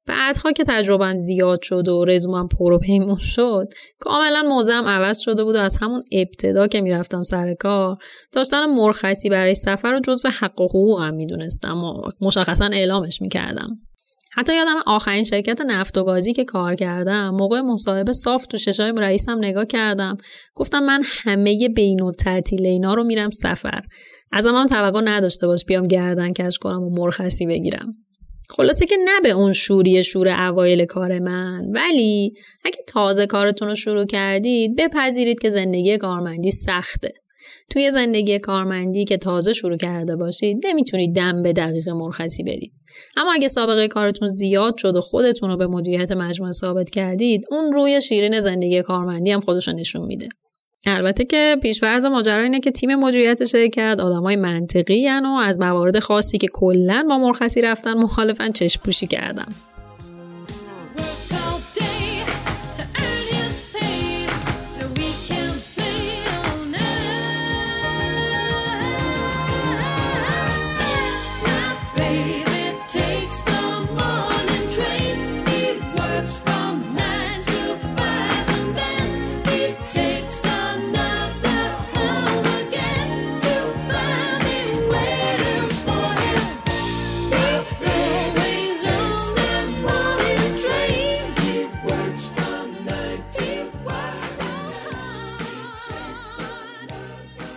بعدها 0.06 0.52
که 0.52 0.64
تجربم 0.68 1.16
زیاد 1.16 1.62
شد 1.62 1.88
و 1.88 2.04
رزومم 2.04 2.48
پر 2.48 2.72
و 2.72 2.78
پیمون 2.78 3.16
شد 3.16 3.68
کاملا 3.98 4.42
موضعم 4.48 4.84
عوض 4.84 5.18
شده 5.18 5.44
بود 5.44 5.56
و 5.56 5.58
از 5.58 5.76
همون 5.76 6.02
ابتدا 6.12 6.66
که 6.66 6.80
می‌رفتم 6.80 7.22
سر 7.22 7.54
کار 7.54 7.96
داشتن 8.32 8.66
مرخصی 8.66 9.28
برای 9.28 9.54
سفر 9.54 9.92
رو 9.92 10.00
جزو 10.00 10.28
حق 10.28 10.60
و 10.60 10.64
حقوقم 10.64 11.14
می‌دونستم 11.14 11.78
و 11.78 12.02
مشخصا 12.20 12.70
اعلامش 12.72 13.22
می‌کردم. 13.22 13.78
حتی 14.32 14.56
یادم 14.56 14.76
آخرین 14.86 15.24
شرکت 15.24 15.60
نفت 15.60 15.98
و 15.98 16.04
گازی 16.04 16.32
که 16.32 16.44
کار 16.44 16.74
کردم 16.74 17.30
موقع 17.30 17.60
مصاحبه 17.60 18.12
صاف 18.12 18.46
تو 18.46 18.58
ششای 18.58 18.92
رئیسم 18.98 19.38
نگاه 19.38 19.64
کردم 19.64 20.16
گفتم 20.54 20.80
من 20.82 21.02
همه 21.04 21.68
بین 21.76 22.02
و 22.02 22.12
تعطیل 22.12 22.66
اینا 22.66 22.94
رو 22.94 23.04
میرم 23.04 23.30
سفر. 23.30 23.80
ازم 24.32 24.54
هم 24.54 24.66
توقع 24.66 25.00
نداشته 25.04 25.46
باش 25.46 25.64
بیام 25.64 25.86
گردن 25.86 26.32
کش 26.32 26.58
کنم 26.58 26.82
و 26.82 26.90
مرخصی 26.90 27.46
بگیرم. 27.46 27.94
خلاصه 28.56 28.86
که 28.86 28.96
نه 29.04 29.20
به 29.22 29.30
اون 29.30 29.52
شوری 29.52 30.04
شور 30.04 30.28
اوایل 30.28 30.84
کار 30.84 31.18
من 31.18 31.66
ولی 31.74 32.34
اگه 32.64 32.78
تازه 32.86 33.26
کارتون 33.26 33.68
رو 33.68 33.74
شروع 33.74 34.06
کردید 34.06 34.76
بپذیرید 34.76 35.40
که 35.40 35.50
زندگی 35.50 35.98
کارمندی 35.98 36.50
سخته. 36.50 37.12
توی 37.70 37.90
زندگی 37.90 38.38
کارمندی 38.38 39.04
که 39.04 39.16
تازه 39.16 39.52
شروع 39.52 39.76
کرده 39.76 40.16
باشید 40.16 40.66
نمی‌تونید 40.66 41.16
دم 41.16 41.42
به 41.42 41.52
دقیق 41.52 41.88
مرخصی 41.88 42.42
برید. 42.42 42.72
اما 43.16 43.32
اگه 43.32 43.48
سابقه 43.48 43.88
کارتون 43.88 44.28
زیاد 44.28 44.76
شد 44.76 44.96
و 44.96 45.00
خودتون 45.00 45.50
رو 45.50 45.56
به 45.56 45.66
مدیریت 45.66 46.12
مجموعه 46.12 46.52
ثابت 46.52 46.90
کردید 46.90 47.44
اون 47.50 47.72
روی 47.72 48.00
شیرین 48.00 48.40
زندگی 48.40 48.82
کارمندی 48.82 49.30
هم 49.30 49.40
خودش 49.40 49.68
نشون 49.68 50.06
میده. 50.06 50.28
البته 50.86 51.24
که 51.24 51.56
پیشورز 51.62 52.04
ماجرا 52.04 52.42
اینه 52.42 52.60
که 52.60 52.70
تیم 52.70 52.94
مدیریت 52.94 53.44
شرکت 53.44 53.96
آدمای 54.00 54.36
منطقی 54.36 55.08
و 55.08 55.26
از 55.42 55.58
موارد 55.58 55.98
خاصی 55.98 56.38
که 56.38 56.48
کلا 56.52 57.06
با 57.08 57.18
مرخصی 57.18 57.60
رفتن 57.60 57.94
مخالفن 57.94 58.52
چشم 58.52 58.80
پوشی 58.84 59.06
کردن. 59.06 59.46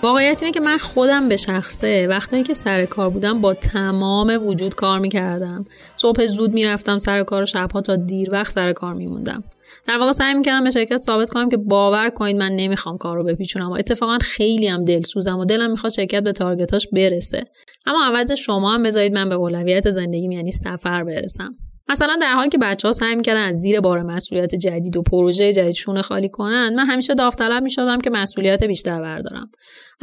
واقعیت 0.04 0.44
اینه 0.44 0.54
که 0.54 0.60
من 0.60 0.78
خودم 0.78 1.30
به 1.30 1.38
شخصه. 1.38 2.08
وقتی 2.08 2.44
که 2.44 2.54
سر 2.54 2.86
کار 2.86 3.10
بودم 3.10 3.42
با 3.42 3.54
تمام 3.54 4.48
وجود 4.48 4.76
کار 4.76 5.00
می‌کردم. 5.00 5.66
صبح 5.96 6.26
زود 6.26 6.54
می‌رفتم 6.54 7.00
سر 7.00 7.24
کار 7.24 7.44
و 7.44 7.46
شبها 7.46 7.82
تا 7.82 7.96
دیر 7.96 8.32
وقت 8.32 8.52
سر 8.52 8.74
کار 8.74 8.94
میموندم. 8.94 9.44
در 9.88 9.98
واقع 9.98 10.12
سعی 10.12 10.34
می‌کردم 10.34 10.64
به 10.64 10.70
شرکت 10.70 10.98
ثابت 10.98 11.30
کنم 11.30 11.50
که 11.50 11.58
باور 11.58 12.10
کنید 12.10 12.36
من 12.36 12.52
نمی‌خوام 12.52 12.98
کار 12.98 13.18
رو 13.18 13.24
بپیچونم 13.24 13.70
و 13.70 13.74
اتفاقا 13.74 14.18
خیلی 14.22 14.68
هم 14.68 14.86
دلسوزم 14.86 15.40
و 15.40 15.46
دلم 15.46 15.72
می‌خواد 15.72 15.94
شرکت 15.94 16.24
به 16.24 16.32
تارگتاش 16.32 16.88
برسه. 16.92 17.46
اما 17.86 18.06
عوض 18.06 18.32
شما 18.32 18.74
هم 18.74 18.84
بذارید 18.84 19.14
من 19.14 19.30
به 19.30 19.36
اولویت 19.36 19.90
زندگیم 19.90 20.32
یعنی 20.32 20.52
سفر 20.52 21.04
برسم. 21.04 21.52
مثلا 21.90 22.18
در 22.22 22.34
حالی 22.34 22.50
که 22.50 22.58
بچه 22.58 22.88
ها 22.88 22.92
سعی 22.92 23.16
می‌کردن 23.16 23.44
از 23.44 23.56
زیر 23.56 23.80
بار 23.80 24.02
مسئولیت 24.02 24.56
جدید 24.56 24.98
و 24.98 25.02
پروژه 25.02 25.54
جدید 25.54 26.02
خالی 26.02 26.30
کنن 26.30 26.76
من 26.76 26.86
همیشه 26.86 27.14
داوطلب 27.14 27.64
می‌شدم 27.64 28.02
که 28.02 28.10
مسئولیت 28.10 28.64
بیشتر 28.64 29.02
بردارم. 29.02 29.52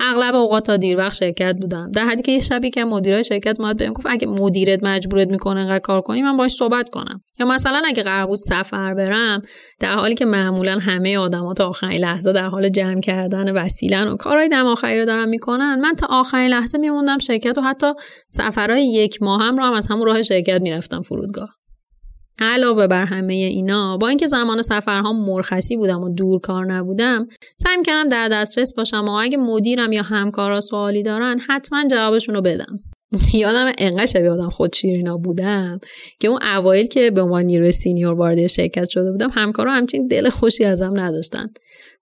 اغلب 0.00 0.35
اوقات 0.35 0.66
تا 0.66 0.76
دیر 0.76 0.97
وقت 0.97 1.14
شرکت 1.14 1.57
بودم. 1.61 1.90
در 1.95 2.04
حدی 2.04 2.23
که 2.23 2.33
یه 2.33 2.40
شبی 2.40 2.71
که 2.71 2.85
مدیرای 2.85 3.25
شرکت 3.25 3.61
اومد 3.61 3.76
بهم 3.76 3.92
گفت 3.92 4.07
اگه 4.11 4.26
مدیرت 4.26 4.85
مجبورت 4.85 5.28
می‌کنه 5.28 5.61
انقدر 5.61 5.78
کار 5.78 6.00
کنی 6.00 6.23
من 6.23 6.37
باش 6.37 6.50
صحبت 6.50 6.90
کنم. 6.90 7.23
یا 7.38 7.47
مثلا 7.47 7.83
اگه 7.85 8.02
قرار 8.02 8.26
بود 8.26 8.37
سفر 8.37 8.95
برم 8.95 9.42
در 9.80 9.95
حالی 9.95 10.14
که 10.14 10.25
معمولا 10.25 10.78
همه 10.78 11.19
آدما 11.19 11.54
تا 11.54 11.69
آخرین 11.69 12.00
لحظه 12.00 12.33
در 12.33 12.47
حال 12.47 12.69
جمع 12.69 13.00
کردن 13.00 13.52
وسیلن 13.52 14.09
و 14.09 14.16
کارهای 14.16 14.49
دم 14.49 14.66
آخری 14.66 15.00
رو 15.00 15.07
دارن 15.07 15.28
می‌کنن 15.28 15.80
من 15.80 15.95
تا 15.95 16.07
آخرین 16.11 16.50
لحظه 16.50 16.78
میموندم 16.78 17.19
شرکت 17.19 17.59
و 17.59 17.61
حتی 17.61 17.87
سفرهای 18.30 18.87
یک 18.92 19.23
ماه 19.23 19.42
هم 19.42 19.57
رو 19.57 19.64
هم 19.64 19.73
از 19.73 19.87
همون 19.87 20.07
راه 20.07 20.23
شرکت 20.23 20.61
می‌رفتم 20.61 21.00
فرودگاه. 21.00 21.49
علاوه 22.40 22.87
بر 22.87 23.04
همه 23.04 23.35
اینا 23.35 23.97
با 23.97 24.09
اینکه 24.09 24.26
زمان 24.26 24.62
سفرها 24.62 25.12
مرخصی 25.12 25.76
بودم 25.76 26.00
و 26.00 26.09
دور 26.09 26.40
کار 26.40 26.73
نبودم 26.73 27.26
سعی 27.59 27.82
کردم 27.87 28.09
در 28.09 28.28
دسترس 28.28 28.75
باشم 28.75 29.04
و 29.04 29.11
اگه 29.11 29.37
مدیرم 29.37 29.92
یا 29.92 30.02
همکارا 30.02 30.61
سوالی 30.61 31.02
دارن 31.02 31.38
حتما 31.49 31.85
جوابشون 31.90 32.35
رو 32.35 32.40
بدم. 32.40 32.78
یادم 33.35 33.73
انقدر 33.78 34.06
شبیه 34.06 34.30
آدم 34.30 34.49
خود 34.49 34.75
شیرینا 34.75 35.16
بودم 35.16 35.80
که 36.20 36.28
اون 36.28 36.42
اوایل 36.42 36.87
که 36.87 37.11
به 37.11 37.23
عنوان 37.23 37.42
نیروی 37.42 37.70
سینیور 37.70 38.12
وارد 38.12 38.47
شرکت 38.47 38.88
شده 38.88 39.12
بودم 39.12 39.30
همکارا 39.35 39.73
همچین 39.73 40.06
دل 40.06 40.28
خوشی 40.28 40.64
ازم 40.64 40.92
نداشتن. 40.97 41.47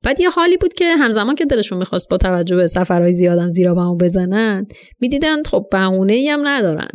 بعد 0.02 0.20
یه 0.20 0.30
حالی 0.30 0.56
بود 0.56 0.74
که 0.74 0.96
همزمان 0.96 1.34
که 1.34 1.44
دلشون 1.44 1.78
می‌خواست 1.78 2.08
با 2.10 2.16
توجه 2.16 2.56
به 2.56 2.66
سفرهای 2.66 3.12
زیادم 3.12 3.48
زیرا 3.48 3.74
بهمون 3.74 3.98
بزنن 3.98 4.66
می‌دیدن 5.00 5.42
خب 5.42 5.66
بهونه 5.72 6.26
هم 6.30 6.48
ندارن. 6.48 6.88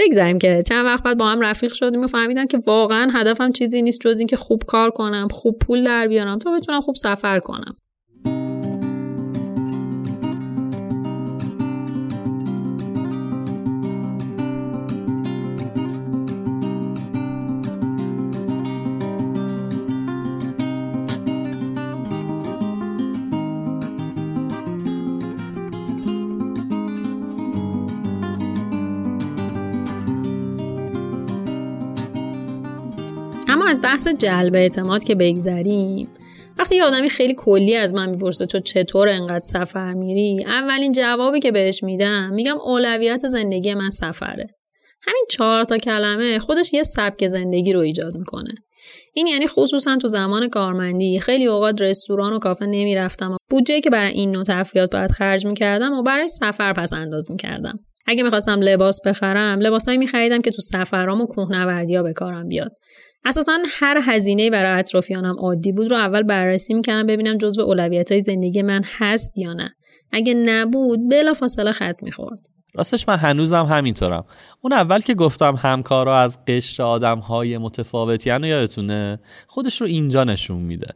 بگذاریم 0.00 0.38
که 0.38 0.62
چند 0.68 0.86
وقت 0.86 1.02
بعد 1.02 1.18
با 1.18 1.26
هم 1.26 1.40
رفیق 1.40 1.72
شدیم 1.72 2.04
و 2.04 2.06
فهمیدن 2.06 2.46
که 2.46 2.58
واقعا 2.66 3.10
هدفم 3.14 3.52
چیزی 3.52 3.82
نیست 3.82 4.00
جز 4.00 4.18
اینکه 4.18 4.36
خوب 4.36 4.62
کار 4.66 4.90
کنم 4.90 5.28
خوب 5.30 5.58
پول 5.58 5.84
در 5.84 6.08
بیارم 6.08 6.38
تا 6.38 6.52
بتونم 6.52 6.80
خوب 6.80 6.94
سفر 6.94 7.38
کنم. 7.38 7.76
از 33.70 33.82
بحث 33.82 34.08
جلب 34.08 34.54
اعتماد 34.54 35.04
که 35.04 35.14
بگذریم. 35.14 36.08
وقتی 36.58 36.76
یه 36.76 36.84
آدمی 36.84 37.08
خیلی 37.08 37.34
کلی 37.34 37.76
از 37.76 37.94
من 37.94 38.08
می‌پرسه 38.08 38.46
تو 38.46 38.58
چطور 38.58 39.08
انقدر 39.08 39.44
سفر 39.44 39.94
میری 39.94 40.44
اولین 40.44 40.92
جوابی 40.92 41.40
که 41.40 41.52
بهش 41.52 41.82
میدم 41.82 42.30
میگم 42.32 42.58
اولویت 42.60 43.28
زندگی 43.28 43.74
من 43.74 43.90
سفره. 43.90 44.46
همین 45.02 45.24
چهار 45.30 45.64
تا 45.64 45.78
کلمه 45.78 46.38
خودش 46.38 46.72
یه 46.72 46.82
سبک 46.82 47.28
زندگی 47.28 47.72
رو 47.72 47.80
ایجاد 47.80 48.16
می‌کنه. 48.16 48.54
این 49.14 49.26
یعنی 49.26 49.46
خصوصا 49.46 49.96
تو 49.96 50.08
زمان 50.08 50.48
کارمندی 50.48 51.20
خیلی 51.20 51.46
اوقات 51.46 51.82
رستوران 51.82 52.32
و 52.32 52.38
کافه 52.38 52.66
نمی‌رفتم 52.66 53.32
و 53.32 53.36
بودجه 53.50 53.80
که 53.80 53.90
برای 53.90 54.12
این 54.12 54.30
نوع 54.30 54.44
تفریحات 54.44 54.92
باید 54.92 55.10
خرج 55.10 55.46
می‌کردم 55.46 55.92
و 55.92 56.02
برای 56.02 56.28
سفر 56.28 56.72
پس 56.72 56.92
انداز 56.92 57.30
می‌کردم. 57.30 57.78
اگه 58.06 58.22
می‌خواستم 58.22 58.60
لباس 58.60 59.00
بخرم 59.06 59.58
لباسهایی 59.60 59.98
میخریدم 59.98 60.40
که 60.40 60.50
تو 60.50 60.62
سفرام 60.62 61.20
و 61.20 61.26
کوهنوردیا 61.26 62.02
به 62.02 62.12
کارم 62.12 62.48
بیاد. 62.48 62.72
اساسا 63.24 63.58
هر 63.68 64.00
هزینه 64.02 64.50
برای 64.50 64.78
اطرافیانم 64.78 65.36
عادی 65.38 65.72
بود 65.72 65.90
رو 65.90 65.96
اول 65.96 66.22
بررسی 66.22 66.74
می‌کردم 66.74 67.06
ببینم 67.06 67.38
جزو 67.38 67.62
اولویت 67.62 68.12
های 68.12 68.20
زندگی 68.20 68.62
من 68.62 68.82
هست 68.98 69.38
یا 69.38 69.52
نه. 69.52 69.74
اگه 70.12 70.34
نبود 70.34 70.98
بلا 71.10 71.34
فاصله 71.34 71.72
خط 71.72 72.02
می‌خورد. 72.02 72.38
راستش 72.74 73.08
من 73.08 73.16
هنوزم 73.16 73.64
همینطورم. 73.64 74.24
اون 74.60 74.72
اول 74.72 75.00
که 75.00 75.14
گفتم 75.14 75.54
همکارا 75.54 76.20
از 76.20 76.44
قشر 76.44 76.82
آدم 76.82 77.18
های 77.18 77.58
متفاوتی 77.58 78.30
و 78.30 78.44
یادتونه؟ 78.44 79.18
خودش 79.46 79.80
رو 79.80 79.86
اینجا 79.86 80.24
نشون 80.24 80.58
میده. 80.58 80.94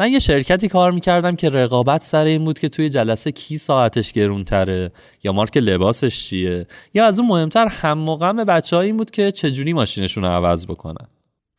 من 0.00 0.12
یه 0.12 0.18
شرکتی 0.18 0.68
کار 0.68 0.92
می‌کردم 0.92 1.36
که 1.36 1.50
رقابت 1.50 2.02
سر 2.02 2.24
این 2.24 2.44
بود 2.44 2.58
که 2.58 2.68
توی 2.68 2.88
جلسه 2.88 3.32
کی 3.32 3.58
ساعتش 3.58 4.12
گرونتره 4.12 4.92
یا 5.22 5.32
مارک 5.32 5.56
لباسش 5.56 6.24
چیه 6.24 6.66
یا 6.94 7.06
از 7.06 7.20
اون 7.20 7.28
مهمتر 7.28 7.66
هم 7.66 7.98
مقام 7.98 8.44
بچه 8.44 8.76
این 8.76 8.96
بود 8.96 9.10
که 9.10 9.32
چجوری 9.32 9.72
ماشینشون 9.72 10.24
رو 10.24 10.30
عوض 10.30 10.66
بکنن. 10.66 11.06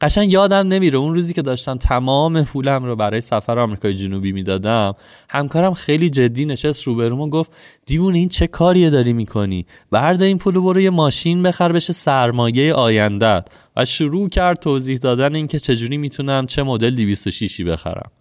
قشنگ 0.02 0.34
یادم 0.34 0.68
نمیره 0.68 0.98
اون 0.98 1.14
روزی 1.14 1.34
که 1.34 1.42
داشتم 1.42 1.78
تمام 1.78 2.44
پولم 2.44 2.86
رو 2.86 2.96
برای 2.96 3.22
سفر 3.22 3.60
آمریکای 3.60 3.94
جنوبی 3.94 4.32
می‌دادم 4.32 4.96
همکارم 5.30 5.74
خیلی 5.74 6.10
جدی 6.10 6.46
نشست 6.46 6.84
روبروم 6.84 7.22
و 7.22 7.30
گفت 7.30 7.52
دیوونه 7.86 8.18
این 8.18 8.30
چه 8.30 8.48
کاریه 8.48 8.90
داری 8.90 9.14
می‌کنی؟ 9.14 9.66
برده 9.92 10.26
این 10.26 10.38
پولو 10.38 10.62
برو 10.62 10.82
یه 10.82 10.90
ماشین 10.90 11.44
بخر 11.44 11.72
بشه 11.72 11.94
سرمایه 11.94 12.74
آینده. 12.74 13.44
و 13.76 13.86
شروع 13.86 14.30
کرد 14.30 14.60
توضیح 14.60 14.98
دادن 14.98 15.36
اینکه 15.36 15.60
چجوری 15.60 15.98
می‌تونم 15.98 16.46
چه 16.46 16.64
مدل 16.64 16.96
206 16.96 17.62
بخرم. 17.62 18.12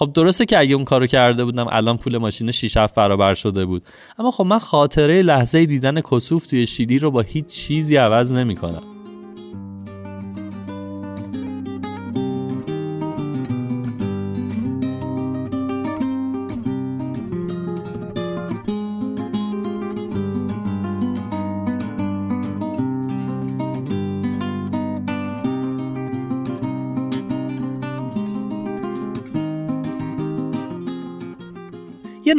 خب 0.00 0.12
درسته 0.12 0.44
که 0.46 0.58
اگه 0.58 0.74
اون 0.74 0.84
کارو 0.84 1.06
کرده 1.06 1.44
بودم 1.44 1.66
الان 1.70 1.96
پول 1.96 2.18
ماشین 2.18 2.50
6 2.50 2.76
7 2.76 2.94
برابر 2.94 3.34
شده 3.34 3.64
بود. 3.66 3.82
اما 4.18 4.30
خب 4.30 4.44
من 4.44 4.58
خاطره 4.58 5.22
لحظه 5.22 5.66
دیدن 5.66 6.00
کسوف 6.00 6.46
توی 6.46 6.66
شیلی 6.66 6.98
رو 6.98 7.10
با 7.10 7.20
هیچ 7.20 7.46
چیزی 7.46 7.96
عوض 7.96 8.32
نمی‌کنم. 8.32 8.82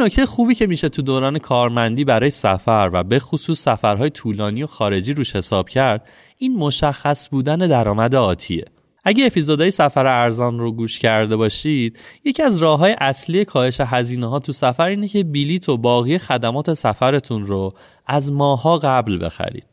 نکته 0.01 0.25
خوبی 0.25 0.55
که 0.55 0.67
میشه 0.67 0.89
تو 0.89 1.01
دوران 1.01 1.39
کارمندی 1.39 2.05
برای 2.05 2.29
سفر 2.29 2.89
و 2.93 3.03
به 3.03 3.19
خصوص 3.19 3.59
سفرهای 3.59 4.09
طولانی 4.09 4.63
و 4.63 4.67
خارجی 4.67 5.13
روش 5.13 5.35
حساب 5.35 5.69
کرد 5.69 6.07
این 6.37 6.55
مشخص 6.55 7.29
بودن 7.29 7.57
درآمد 7.57 8.15
آتیه. 8.15 8.65
اگه 9.03 9.25
اپیزودهای 9.25 9.71
سفر 9.71 10.05
ارزان 10.05 10.59
رو 10.59 10.71
گوش 10.71 10.99
کرده 10.99 11.35
باشید 11.35 11.99
یکی 12.25 12.43
از 12.43 12.57
راه 12.57 12.79
های 12.79 12.95
اصلی 12.99 13.45
کاهش 13.45 13.81
هزینه 13.81 14.29
ها 14.29 14.39
تو 14.39 14.51
سفر 14.51 14.87
اینه 14.87 15.07
که 15.07 15.23
بلیت 15.23 15.69
و 15.69 15.77
باقی 15.77 16.17
خدمات 16.17 16.73
سفرتون 16.73 17.45
رو 17.45 17.73
از 18.07 18.31
ماها 18.31 18.77
قبل 18.77 19.25
بخرید. 19.25 19.67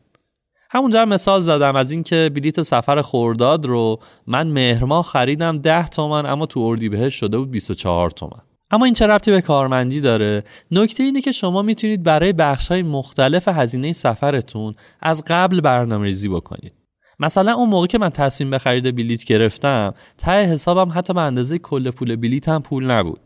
همونجا 0.71 1.05
مثال 1.05 1.41
زدم 1.41 1.75
از 1.75 1.91
اینکه 1.91 2.31
بلیت 2.35 2.61
سفر 2.61 3.01
خورداد 3.01 3.65
رو 3.65 3.99
من 4.27 4.47
مهرما 4.47 5.01
خریدم 5.01 5.57
10 5.57 5.87
تومن 5.87 6.25
اما 6.25 6.45
تو 6.45 6.59
اردیبهشت 6.59 7.17
شده 7.17 7.37
بود 7.37 7.51
24 7.51 8.09
تومن. 8.09 8.48
اما 8.71 8.85
این 8.85 8.93
چه 8.93 9.07
ربطی 9.07 9.31
به 9.31 9.41
کارمندی 9.41 10.01
داره؟ 10.01 10.43
نکته 10.71 11.03
اینه 11.03 11.21
که 11.21 11.31
شما 11.31 11.61
می‌تونید 11.61 12.03
برای 12.03 12.33
بخش 12.33 12.67
های 12.67 12.83
مختلف 12.83 13.47
هزینه 13.47 13.93
سفرتون 13.93 14.75
از 15.01 15.23
قبل 15.27 15.61
برنامه 15.61 16.05
ریزی 16.05 16.29
بکنید. 16.29 16.73
مثلا 17.19 17.53
اون 17.53 17.69
موقع 17.69 17.87
که 17.87 17.97
من 17.97 18.09
تصمیم 18.09 18.49
به 18.49 18.57
خرید 18.57 18.95
بلیت 18.95 19.23
گرفتم 19.23 19.93
ته 20.17 20.31
حسابم 20.31 20.91
حتی 20.95 21.13
به 21.13 21.21
اندازه 21.21 21.57
کل 21.57 21.91
پول 21.91 22.15
بلیت 22.15 22.49
هم 22.49 22.61
پول 22.61 22.91
نبود. 22.91 23.19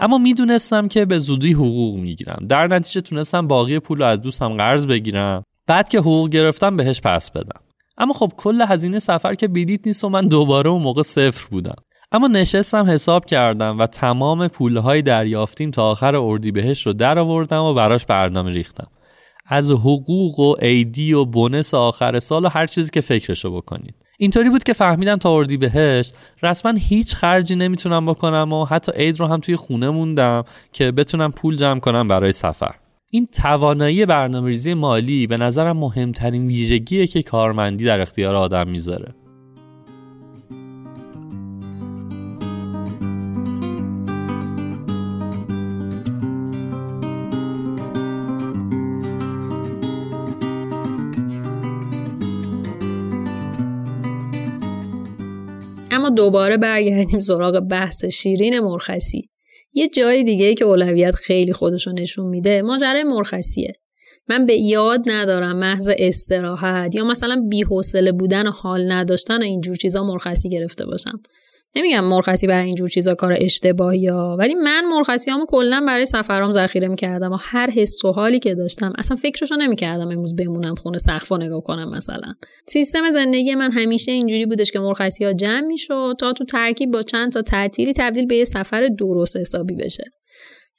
اما 0.00 0.18
می‌دونستم 0.18 0.88
که 0.88 1.04
به 1.04 1.18
زودی 1.18 1.52
حقوق 1.52 1.96
می‌گیرم. 1.96 2.46
در 2.48 2.66
نتیجه 2.66 3.00
تونستم 3.00 3.46
باقی 3.46 3.78
پول 3.78 3.98
رو 3.98 4.04
از 4.04 4.20
دوستم 4.20 4.56
قرض 4.56 4.86
بگیرم. 4.86 5.42
بعد 5.66 5.88
که 5.88 5.98
حقوق 5.98 6.28
گرفتم 6.28 6.76
بهش 6.76 7.00
پس 7.00 7.30
بدم. 7.30 7.60
اما 7.98 8.12
خب 8.12 8.32
کل 8.36 8.64
هزینه 8.68 8.98
سفر 8.98 9.34
که 9.34 9.48
بلیت 9.48 9.86
نیست 9.86 10.04
و 10.04 10.08
من 10.08 10.28
دوباره 10.28 10.70
اون 10.70 10.82
موقع 10.82 11.02
صفر 11.02 11.48
بودم. 11.50 11.76
اما 12.12 12.28
نشستم 12.28 12.90
حساب 12.90 13.24
کردم 13.26 13.78
و 13.78 13.86
تمام 13.86 14.48
پولهای 14.48 15.02
دریافتیم 15.02 15.70
تا 15.70 15.90
آخر 15.90 16.16
اردیبهشت 16.16 16.86
رو 16.86 16.92
در 16.92 17.18
آوردم 17.18 17.62
و 17.62 17.74
براش 17.74 18.06
برنامه 18.06 18.50
ریختم. 18.50 18.86
از 19.46 19.70
حقوق 19.70 20.40
و 20.40 20.54
ایدی 20.62 21.12
و 21.12 21.24
بونس 21.24 21.74
آخر 21.74 22.18
سال 22.18 22.44
و 22.44 22.48
هر 22.48 22.66
چیزی 22.66 22.90
که 22.90 23.00
فکرشو 23.00 23.56
بکنید. 23.56 23.94
اینطوری 24.18 24.50
بود 24.50 24.62
که 24.62 24.72
فهمیدم 24.72 25.16
تا 25.16 25.36
اردیبهشت 25.36 26.14
رسما 26.42 26.72
هیچ 26.78 27.14
خرجی 27.14 27.56
نمی‌تونم 27.56 28.06
بکنم 28.06 28.52
و 28.52 28.64
حتی 28.64 28.92
عید 28.94 29.20
رو 29.20 29.26
هم 29.26 29.40
توی 29.40 29.56
خونه 29.56 29.90
موندم 29.90 30.44
که 30.72 30.92
بتونم 30.92 31.32
پول 31.32 31.56
جمع 31.56 31.80
کنم 31.80 32.08
برای 32.08 32.32
سفر. 32.32 32.74
این 33.10 33.26
توانایی 33.26 34.06
برنامه‌ریزی 34.06 34.74
مالی 34.74 35.26
به 35.26 35.36
نظرم 35.36 35.76
مهمترین 35.76 36.46
ویژگیه 36.46 37.06
که 37.06 37.22
کارمندی 37.22 37.84
در 37.84 38.00
اختیار 38.00 38.34
آدم 38.34 38.68
می‌ذاره. 38.68 39.14
دوباره 56.18 56.56
برگردیم 56.56 57.20
سراغ 57.20 57.60
بحث 57.60 58.04
شیرین 58.04 58.60
مرخصی. 58.60 59.28
یه 59.72 59.88
جای 59.88 60.24
دیگه 60.24 60.46
ای 60.46 60.54
که 60.54 60.64
اولویت 60.64 61.14
خیلی 61.14 61.52
خودشو 61.52 61.92
نشون 61.92 62.26
میده 62.26 62.62
ماجرای 62.62 63.04
مرخصیه. 63.04 63.72
من 64.28 64.46
به 64.46 64.54
یاد 64.54 65.02
ندارم 65.06 65.56
محض 65.56 65.90
استراحت 65.98 66.94
یا 66.94 67.04
مثلا 67.04 67.46
بی‌حوصله 67.48 68.12
بودن 68.12 68.46
و 68.46 68.50
حال 68.50 68.92
نداشتن 68.92 69.38
و 69.38 69.42
اینجور 69.42 69.76
چیزا 69.76 70.04
مرخصی 70.04 70.48
گرفته 70.48 70.86
باشم. 70.86 71.20
نمیگم 71.76 72.04
مرخصی 72.04 72.46
برای 72.46 72.66
اینجور 72.66 72.88
چیزا 72.88 73.14
کار 73.14 73.36
اشتباهی 73.38 74.06
ها 74.06 74.36
ولی 74.38 74.54
من 74.54 74.84
مرخصیامو 74.84 75.46
کلا 75.48 75.84
برای 75.86 76.06
سفرام 76.06 76.52
ذخیره 76.52 76.88
می‌کردم 76.88 77.32
و 77.32 77.36
هر 77.40 77.70
حس 77.70 78.04
و 78.04 78.12
حالی 78.12 78.38
که 78.38 78.54
داشتم 78.54 78.92
اصلا 78.98 79.16
فکرشو 79.16 79.56
نمی‌کردم 79.56 80.08
امروز 80.08 80.36
بمونم 80.36 80.74
خونه 80.74 80.98
سقفو 80.98 81.36
نگاه 81.36 81.60
کنم 81.60 81.90
مثلا. 81.90 82.34
سیستم 82.68 83.10
زندگی 83.10 83.54
من 83.54 83.72
همیشه 83.72 84.12
اینجوری 84.12 84.46
بودش 84.46 84.70
که 84.70 84.80
مرخصی 84.80 85.24
ها 85.24 85.32
جمع 85.32 85.66
می‌شد 85.66 86.14
تا 86.18 86.32
تو 86.32 86.44
ترکیب 86.44 86.90
با 86.90 87.02
چند 87.02 87.32
تا 87.32 87.42
تعطیلی 87.42 87.92
تبدیل 87.92 88.26
به 88.26 88.36
یه 88.36 88.44
سفر 88.44 88.88
درست 88.98 89.36
حسابی 89.36 89.74
بشه. 89.74 90.04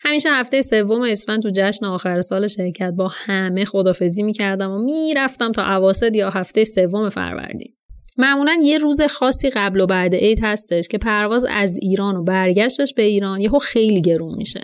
همیشه 0.02 0.30
هفته 0.32 0.62
سوم 0.62 1.02
اسفند 1.02 1.42
تو 1.42 1.50
جشن 1.56 1.86
آخر 1.86 2.22
سال 2.22 2.48
شرکت 2.48 2.94
با 2.98 3.12
همه 3.14 3.66
خدافزی 3.66 4.24
می‌کردم 4.24 4.72
و 4.72 4.78
می‌رفتم 4.84 5.52
تا 5.52 5.64
اواسط 5.64 6.16
یا 6.16 6.30
هفته 6.30 6.64
سوم 6.64 7.10
فروردین. 7.10 7.76
معمولا 8.20 8.60
یه 8.64 8.78
روز 8.78 9.02
خاصی 9.02 9.50
قبل 9.50 9.82
و 9.82 9.86
بعد 9.86 10.16
عید 10.16 10.40
هستش 10.44 10.88
که 10.88 10.98
پرواز 10.98 11.46
از 11.50 11.78
ایران 11.82 12.16
و 12.16 12.24
برگشتش 12.24 12.94
به 12.94 13.04
ایران 13.04 13.42
یهو 13.42 13.60
خیلی 13.60 14.02
گرون 14.02 14.36
میشه. 14.38 14.62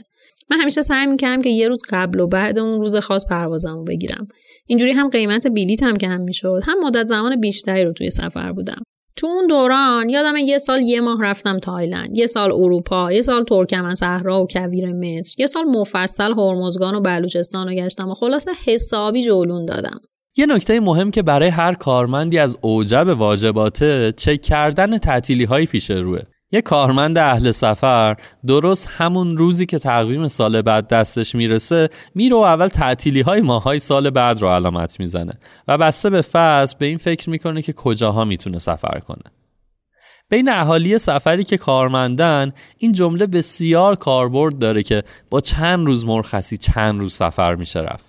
من 0.49 0.59
همیشه 0.59 0.81
سعی 0.81 1.07
می‌کردم 1.07 1.41
که 1.41 1.49
یه 1.49 1.67
روز 1.67 1.79
قبل 1.89 2.19
و 2.19 2.27
بعد 2.27 2.59
اون 2.59 2.81
روز 2.81 2.95
خاص 2.95 3.25
پروازمو 3.25 3.83
بگیرم. 3.83 4.27
اینجوری 4.67 4.91
هم 4.91 5.09
قیمت 5.09 5.47
بلیط 5.47 5.83
هم 5.83 5.95
که 5.95 6.07
هم 6.07 6.21
می‌شد 6.21 6.61
هم 6.63 6.77
مدت 6.83 7.05
زمان 7.05 7.39
بیشتری 7.39 7.83
رو 7.83 7.93
توی 7.93 8.09
سفر 8.09 8.51
بودم. 8.51 8.81
تو 9.15 9.27
اون 9.27 9.47
دوران 9.47 10.09
یادم 10.09 10.35
یه 10.35 10.57
سال 10.57 10.81
یه 10.81 11.01
ماه 11.01 11.23
رفتم 11.23 11.59
تایلند 11.59 12.17
یه 12.17 12.27
سال 12.27 12.51
اروپا 12.51 13.11
یه 13.11 13.21
سال 13.21 13.43
ترکمن 13.43 13.95
صحرا 13.95 14.43
و 14.43 14.47
کویر 14.47 14.93
مصر 14.93 15.35
یه 15.37 15.45
سال 15.45 15.63
مفصل 15.63 16.33
هرمزگان 16.33 16.95
و 16.95 17.01
بلوچستان 17.01 17.67
رو 17.67 17.73
گشتم 17.73 18.09
و 18.09 18.13
خلاصه 18.13 18.51
حسابی 18.65 19.23
جولون 19.23 19.65
دادم. 19.65 19.99
یه 20.37 20.45
نکته 20.45 20.79
مهم 20.79 21.11
که 21.11 21.21
برای 21.21 21.49
هر 21.49 21.73
کارمندی 21.73 22.39
از 22.39 22.57
اوجب 22.61 23.07
واجباته 23.07 24.13
چک 24.17 24.41
کردن 24.41 24.97
تعطیلی 24.97 25.43
های 25.43 25.65
پیش 25.65 25.91
روه. 25.91 26.19
یه 26.51 26.61
کارمند 26.61 27.17
اهل 27.17 27.51
سفر 27.51 28.17
درست 28.47 28.89
همون 28.97 29.37
روزی 29.37 29.65
که 29.65 29.79
تقویم 29.79 30.27
سال 30.27 30.61
بعد 30.61 30.87
دستش 30.87 31.35
می‌رسه 31.35 31.89
میره 32.15 32.35
و 32.35 32.39
اول 32.39 32.67
تعطیلی 32.67 33.21
های 33.21 33.41
ماهای 33.41 33.79
سال 33.79 34.09
بعد 34.09 34.41
رو 34.41 34.47
علامت 34.47 34.99
می‌زنه 34.99 35.33
و 35.67 35.77
بسته 35.77 36.09
به 36.09 36.21
فصل 36.21 36.75
به 36.79 36.85
این 36.85 36.97
فکر 36.97 37.29
می‌کنه 37.29 37.61
که 37.61 37.73
کجاها 37.73 38.25
می‌تونه 38.25 38.59
سفر 38.59 38.99
کنه. 38.99 39.31
بین 40.29 40.49
اهالی 40.49 40.97
سفری 40.97 41.43
که 41.43 41.57
کارمندن 41.57 42.51
این 42.77 42.91
جمله 42.91 43.27
بسیار 43.27 43.95
کاربرد 43.95 44.59
داره 44.59 44.83
که 44.83 45.03
با 45.29 45.41
چند 45.41 45.87
روز 45.87 46.05
مرخصی 46.05 46.57
چند 46.57 46.99
روز 46.99 47.13
سفر 47.13 47.55
میشه 47.55 47.79
رفت. 47.79 48.04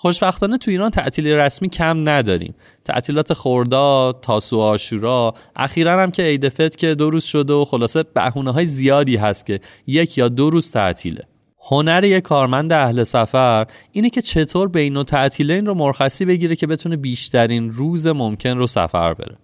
خوشبختانه 0.00 0.58
تو 0.58 0.70
ایران 0.70 0.90
تعطیل 0.90 1.26
رسمی 1.26 1.68
کم 1.68 2.08
نداریم. 2.08 2.54
تعطیلات 2.84 3.32
خرداد 3.32 4.20
تاسو 4.20 4.60
آشورا 4.60 5.34
اخیرا 5.56 6.02
هم 6.02 6.10
که 6.10 6.22
عید 6.22 6.48
فطر 6.48 6.76
که 6.76 6.94
دو 6.94 7.10
روز 7.10 7.24
شده 7.24 7.52
و 7.52 7.64
خلاصه 7.64 8.02
بهونه 8.02 8.52
های 8.52 8.64
زیادی 8.64 9.16
هست 9.16 9.46
که 9.46 9.60
یک 9.86 10.18
یا 10.18 10.28
دو 10.28 10.50
روز 10.50 10.72
تعطیله. 10.72 11.24
هنر 11.70 12.04
یک 12.04 12.22
کارمند 12.22 12.72
اهل 12.72 13.02
سفر 13.02 13.66
اینه 13.92 14.10
که 14.10 14.22
چطور 14.22 14.68
بین 14.68 14.96
و 14.96 15.04
این 15.28 15.66
رو 15.66 15.74
مرخصی 15.74 16.24
بگیره 16.24 16.56
که 16.56 16.66
بتونه 16.66 16.96
بیشترین 16.96 17.70
روز 17.70 18.06
ممکن 18.06 18.58
رو 18.58 18.66
سفر 18.66 19.14
بره. 19.14 19.36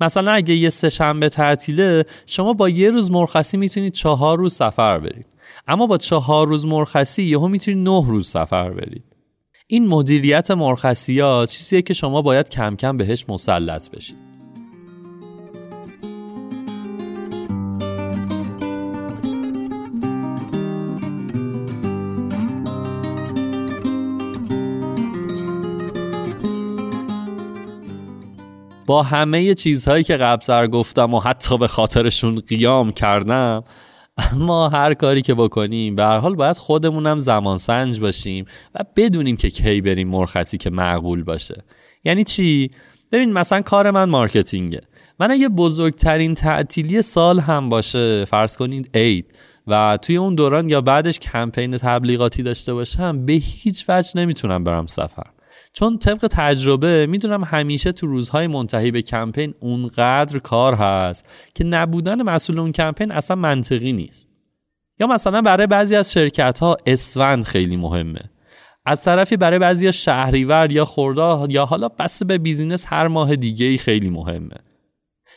مثلا 0.00 0.32
اگه 0.32 0.54
یه 0.54 0.70
سه 0.70 0.90
شنبه 0.90 1.28
تعطیله 1.28 2.04
شما 2.26 2.52
با 2.52 2.68
یه 2.68 2.90
روز 2.90 3.10
مرخصی 3.10 3.56
می‌تونید 3.56 3.92
چهار 3.92 4.38
روز 4.38 4.54
سفر 4.54 4.98
برید. 4.98 5.26
اما 5.68 5.86
با 5.86 5.98
چهار 5.98 6.46
روز 6.46 6.66
مرخصی 6.66 7.22
یهو 7.22 7.48
می‌تونید 7.48 7.88
نه 7.88 8.04
روز 8.08 8.28
سفر 8.28 8.70
برید. 8.70 9.09
این 9.72 9.86
مدیریت 9.86 10.50
مرخصی 10.50 11.22
چیزیه 11.46 11.82
که 11.82 11.94
شما 11.94 12.22
باید 12.22 12.48
کم 12.48 12.76
کم 12.76 12.96
بهش 12.96 13.24
مسلط 13.28 13.90
بشید. 13.90 14.16
با 28.86 29.02
همه 29.02 29.54
چیزهایی 29.54 30.04
که 30.04 30.16
قبل 30.16 30.66
گفتم 30.66 31.14
و 31.14 31.20
حتی 31.20 31.58
به 31.58 31.68
خاطرشون 31.68 32.34
قیام 32.34 32.92
کردم 32.92 33.64
اما 34.32 34.68
هر 34.68 34.94
کاری 34.94 35.22
که 35.22 35.34
بکنیم 35.34 35.96
به 35.96 36.02
هر 36.02 36.18
حال 36.18 36.34
باید 36.34 36.56
خودمونم 36.56 37.18
زمان 37.18 37.58
سنج 37.58 38.00
باشیم 38.00 38.44
و 38.74 38.84
بدونیم 38.96 39.36
که 39.36 39.50
کی 39.50 39.80
بریم 39.80 40.08
مرخصی 40.08 40.58
که 40.58 40.70
معقول 40.70 41.22
باشه. 41.22 41.64
یعنی 42.04 42.24
چی؟ 42.24 42.70
ببین 43.12 43.32
مثلا 43.32 43.60
کار 43.60 43.90
من 43.90 44.04
مارکتینگه. 44.04 44.80
من 45.20 45.30
اگه 45.30 45.48
بزرگترین 45.48 46.34
تعطیلی 46.34 47.02
سال 47.02 47.40
هم 47.40 47.68
باشه 47.68 48.24
فرض 48.24 48.56
کنید 48.56 48.90
عید 48.94 49.26
و 49.66 49.98
توی 50.02 50.16
اون 50.16 50.34
دوران 50.34 50.68
یا 50.68 50.80
بعدش 50.80 51.18
کمپین 51.18 51.76
تبلیغاتی 51.76 52.42
داشته 52.42 52.74
باشم 52.74 53.26
به 53.26 53.32
هیچ 53.32 53.84
وجه 53.88 54.10
نمی‌تونم 54.16 54.64
برم 54.64 54.86
سفر. 54.86 55.26
چون 55.72 55.98
طبق 55.98 56.26
تجربه 56.30 57.06
می‌دونم 57.06 57.44
همیشه 57.44 57.92
تو 57.92 58.06
روزهای 58.06 58.46
منتهی 58.46 58.90
به 58.90 59.02
کمپین 59.02 59.54
اونقدر 59.60 60.38
کار 60.38 60.74
هست 60.74 61.28
که 61.54 61.64
نبودن 61.64 62.22
مسئول 62.22 62.58
اون 62.58 62.72
کمپین 62.72 63.12
اصلا 63.12 63.36
منطقی 63.36 63.92
نیست. 63.92 64.28
یا 65.00 65.06
مثلا 65.06 65.42
برای 65.42 65.66
بعضی 65.66 65.96
از 65.96 66.12
شرکت 66.12 66.58
ها 66.58 66.76
اسفند 66.86 67.44
خیلی 67.44 67.76
مهمه. 67.76 68.20
از 68.86 69.04
طرفی 69.04 69.36
برای 69.36 69.58
بعضی 69.58 69.92
شهریور 69.92 70.72
یا 70.72 70.84
خوردا 70.84 71.46
یا 71.50 71.64
حالا 71.64 71.88
بسته 71.88 72.24
به 72.24 72.38
بیزینس 72.38 72.84
هر 72.88 73.08
ماه 73.08 73.36
دیگه 73.36 73.66
ای 73.66 73.78
خیلی 73.78 74.10
مهمه. 74.10 74.56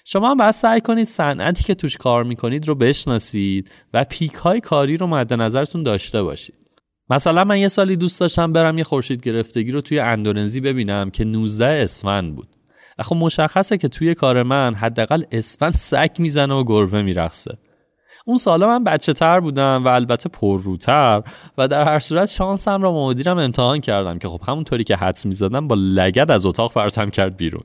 شما 0.06 0.32
هم 0.32 0.38
باید 0.38 0.52
سعی 0.52 0.82
کنید 0.82 1.06
صنعتی 1.06 1.64
که 1.64 1.76
توش 1.76 1.98
کار 1.98 2.24
می‌کنید 2.24 2.68
رو 2.68 2.76
بشناسید 2.76 3.72
و 3.94 4.04
پیک 4.04 4.34
های 4.34 4.62
کاری 4.62 4.98
رو 4.98 5.08
مد 5.08 5.34
نظرتون 5.34 5.84
داشته 5.84 6.24
باشید. 6.24 6.63
مثلا 7.10 7.44
من 7.44 7.58
یه 7.58 7.68
سالی 7.68 7.96
دوست 7.96 8.20
داشتم 8.20 8.54
برم 8.54 8.78
یه 8.78 8.84
خورشید 8.84 9.24
گرفتگی 9.24 9.72
رو 9.72 9.82
توی 9.82 10.00
اندونزی 10.00 10.62
ببینم 10.62 11.10
که 11.10 11.26
19 11.26 11.66
اسفند 11.66 12.36
بود. 12.36 12.48
و 13.00 13.04
خب 13.04 13.16
مشخصه 13.16 13.78
که 13.78 13.88
توی 13.88 14.16
کار 14.16 14.44
من 14.44 14.74
حداقل 14.74 15.24
اسفند 15.32 15.74
سگ 15.74 16.10
می‌زنه 16.18 16.54
و 16.54 16.64
گربه 16.64 17.02
میرخصه 17.02 17.58
اون 18.26 18.38
سالا 18.38 18.68
من 18.68 18.84
بچه 18.84 19.14
تر 19.14 19.40
بودم 19.40 19.86
و 19.86 19.88
البته 19.88 20.30
پرروتر 20.30 21.24
و 21.58 21.68
در 21.68 21.84
هر 21.84 22.00
صورت 22.00 22.30
شانسم 22.30 22.82
را 22.82 22.94
مدیرم 22.94 23.38
امتحان 23.38 23.80
کردم 23.80 24.20
که 24.20 24.28
خب 24.28 24.42
همونطوری 24.48 24.84
که 24.84 24.96
حدس 24.96 25.26
می‌زدم 25.26 25.68
با 25.68 25.76
لگد 25.80 26.32
از 26.32 26.46
اتاق 26.46 26.74
پرتم 26.74 27.10
کرد 27.10 27.38
بیرون. 27.38 27.64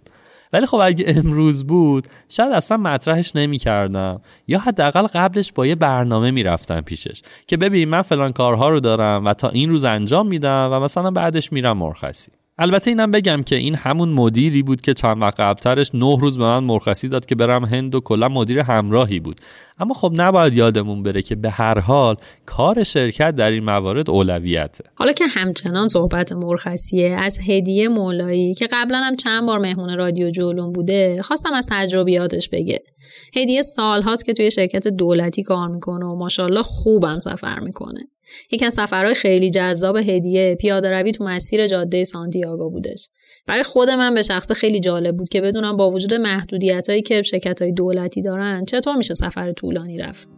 ولی 0.53 0.67
خب 0.67 0.79
اگه 0.83 1.05
امروز 1.09 1.67
بود 1.67 2.07
شاید 2.29 2.53
اصلا 2.53 2.77
مطرحش 2.77 3.37
نمی 3.37 3.59
کردم 3.59 4.21
یا 4.49 4.59
حداقل 4.59 5.07
قبلش 5.07 5.53
با 5.53 5.67
یه 5.67 5.75
برنامه 5.75 6.31
می‌رفتم 6.31 6.81
پیشش 6.81 7.23
که 7.47 7.57
ببین 7.57 7.89
من 7.89 8.03
فلان 8.03 8.33
کارها 8.33 8.69
رو 8.69 8.81
دارم 8.81 9.25
و 9.25 9.35
تا 9.35 9.49
این 9.49 9.71
روز 9.71 9.85
انجام 9.85 10.27
میدم 10.29 10.69
و 10.73 10.81
مثلا 10.81 11.11
بعدش 11.11 11.53
میرم 11.53 11.77
مرخصی. 11.79 12.33
البته 12.61 12.91
اینم 12.91 13.11
بگم 13.11 13.43
که 13.43 13.57
این 13.57 13.75
همون 13.75 14.09
مدیری 14.09 14.63
بود 14.63 14.81
که 14.81 14.95
چند 14.95 15.23
وقت 15.23 15.41
قبلترش 15.41 15.91
نه 15.95 16.19
روز 16.21 16.39
به 16.39 16.45
من 16.45 16.65
مرخصی 16.65 17.09
داد 17.09 17.27
که 17.27 17.35
برم 17.35 17.65
هند 17.65 17.95
و 17.95 18.01
کلا 18.01 18.29
مدیر 18.29 18.59
همراهی 18.59 19.21
بود. 19.21 19.41
اما 19.79 19.95
خب 19.95 20.13
نباید 20.17 20.55
یادمون 20.55 21.03
بره 21.03 21.23
که 21.23 21.35
به 21.35 21.51
هر 21.51 21.79
حال 21.79 22.17
کار 22.47 22.83
شرکت 22.83 23.31
در 23.37 23.51
این 23.51 23.65
موارد 23.65 24.11
اولویته. 24.11 24.85
حالا 24.95 25.13
که 25.13 25.27
همچنان 25.27 25.89
صحبت 25.89 26.33
مرخصیه 26.33 27.11
از 27.11 27.39
هدیه 27.49 27.89
مولایی 27.89 28.55
که 28.55 28.69
قبلا 28.73 28.99
هم 28.99 29.17
چند 29.17 29.47
بار 29.47 29.59
مهمون 29.59 29.97
رادیو 29.97 30.31
جولون 30.31 30.73
بوده 30.73 31.23
خواستم 31.23 31.53
از 31.53 31.67
تجربیاتش 31.71 32.49
بگه. 32.49 32.83
هدیه 33.37 33.63
سال 33.63 34.03
هاست 34.03 34.25
که 34.25 34.33
توی 34.33 34.51
شرکت 34.51 34.89
دولتی 34.89 35.43
کار 35.43 35.69
می‌کنه 35.69 36.07
و 36.07 36.15
ماشاءالله 36.15 36.63
خوبم 36.63 37.19
سفر 37.19 37.59
می‌کنه. 37.59 38.01
یکی 38.53 38.65
از 38.65 38.75
سفرهای 38.75 39.15
خیلی 39.15 39.51
جذاب 39.51 39.97
هدیه 39.97 40.57
پیاده 40.61 40.91
روی 40.91 41.13
تو 41.13 41.25
مسیر 41.25 41.67
جاده 41.67 42.05
سانتیاگو 42.05 42.71
بودش. 42.71 43.09
برای 43.47 43.63
خود 43.63 43.91
من 43.91 44.15
به 44.15 44.23
شخصه 44.23 44.55
خیلی 44.55 44.81
جالب 44.81 45.17
بود 45.17 45.29
که 45.29 45.41
بدونم 45.41 45.77
با 45.77 45.91
وجود 45.91 46.15
محدودیت 46.15 46.89
هایی 46.89 47.03
که 47.03 47.23
شرکت 47.23 47.63
های 47.63 47.73
دولتی 47.73 48.23
دارن 48.23 48.65
چطور 48.65 48.97
میشه 48.97 49.15
سفر 49.15 49.53
طولانی 49.53 49.99
رفت. 49.99 50.38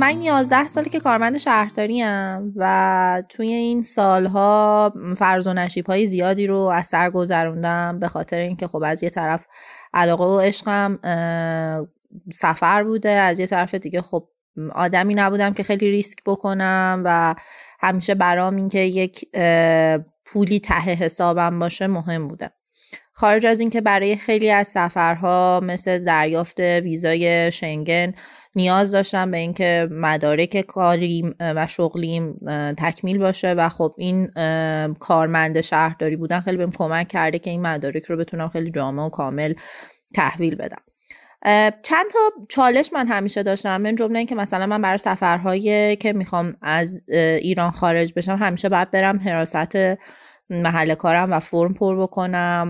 من 0.00 0.22
11 0.22 0.66
سالی 0.66 0.90
که 0.90 1.00
کارمند 1.00 1.38
شهرداری 1.38 2.04
و 2.56 3.22
توی 3.28 3.52
این 3.52 3.82
سالها 3.82 4.92
فرض 5.16 5.46
و 5.46 5.52
نشیب 5.52 5.86
های 5.86 6.06
زیادی 6.06 6.46
رو 6.46 6.56
از 6.56 6.86
سر 6.86 7.10
گذروندم 7.10 7.98
به 7.98 8.08
خاطر 8.08 8.38
اینکه 8.38 8.66
خب 8.66 8.82
از 8.86 9.02
یه 9.02 9.10
طرف 9.10 9.46
علاقه 9.94 10.24
و 10.24 10.40
عشقم 10.40 10.98
سفر 12.32 12.82
بوده 12.82 13.10
از 13.10 13.40
یه 13.40 13.46
طرف 13.46 13.74
دیگه 13.74 14.02
خب 14.02 14.28
آدمی 14.74 15.14
نبودم 15.14 15.52
که 15.54 15.62
خیلی 15.62 15.90
ریسک 15.90 16.18
بکنم 16.26 17.02
و 17.04 17.34
همیشه 17.80 18.14
برام 18.14 18.56
اینکه 18.56 18.78
یک 18.78 19.24
پولی 20.24 20.60
ته 20.60 20.74
حسابم 20.74 21.58
باشه 21.58 21.86
مهم 21.86 22.28
بوده. 22.28 22.50
خارج 23.12 23.46
از 23.46 23.60
اینکه 23.60 23.80
برای 23.80 24.16
خیلی 24.16 24.50
از 24.50 24.68
سفرها 24.68 25.60
مثل 25.62 26.04
دریافت 26.04 26.60
ویزای 26.60 27.52
شنگن 27.52 28.14
نیاز 28.56 28.90
داشتم 28.90 29.30
به 29.30 29.36
اینکه 29.36 29.88
مدارک 29.90 30.60
کاریم 30.60 31.34
و 31.40 31.66
شغلیم 31.66 32.40
تکمیل 32.78 33.18
باشه 33.18 33.52
و 33.52 33.68
خب 33.68 33.94
این 33.98 34.30
کارمند 35.00 35.60
شهرداری 35.60 36.16
بودن 36.16 36.40
خیلی 36.40 36.56
بهم 36.56 36.70
کمک 36.70 37.08
کرده 37.08 37.38
که 37.38 37.50
این 37.50 37.62
مدارک 37.62 38.04
رو 38.04 38.16
بتونم 38.16 38.48
خیلی 38.48 38.70
جامع 38.70 39.02
و 39.02 39.08
کامل 39.08 39.54
تحویل 40.14 40.54
بدم. 40.54 40.82
چند 41.82 42.06
تا 42.12 42.18
چالش 42.48 42.92
من 42.92 43.06
همیشه 43.06 43.42
داشتم 43.42 43.80
من 43.80 43.96
جمله 43.96 44.18
اینکه 44.18 44.34
مثلا 44.34 44.66
من 44.66 44.82
برای 44.82 44.98
سفرهایی 44.98 45.96
که 45.96 46.12
می‌خوام 46.12 46.56
از 46.62 47.02
ایران 47.40 47.70
خارج 47.70 48.12
بشم 48.16 48.36
همیشه 48.36 48.68
باید 48.68 48.90
برم 48.90 49.18
حراست 49.18 49.76
محل 50.50 50.94
کارم 50.94 51.32
و 51.32 51.40
فرم 51.40 51.74
پر 51.74 52.02
بکنم. 52.02 52.68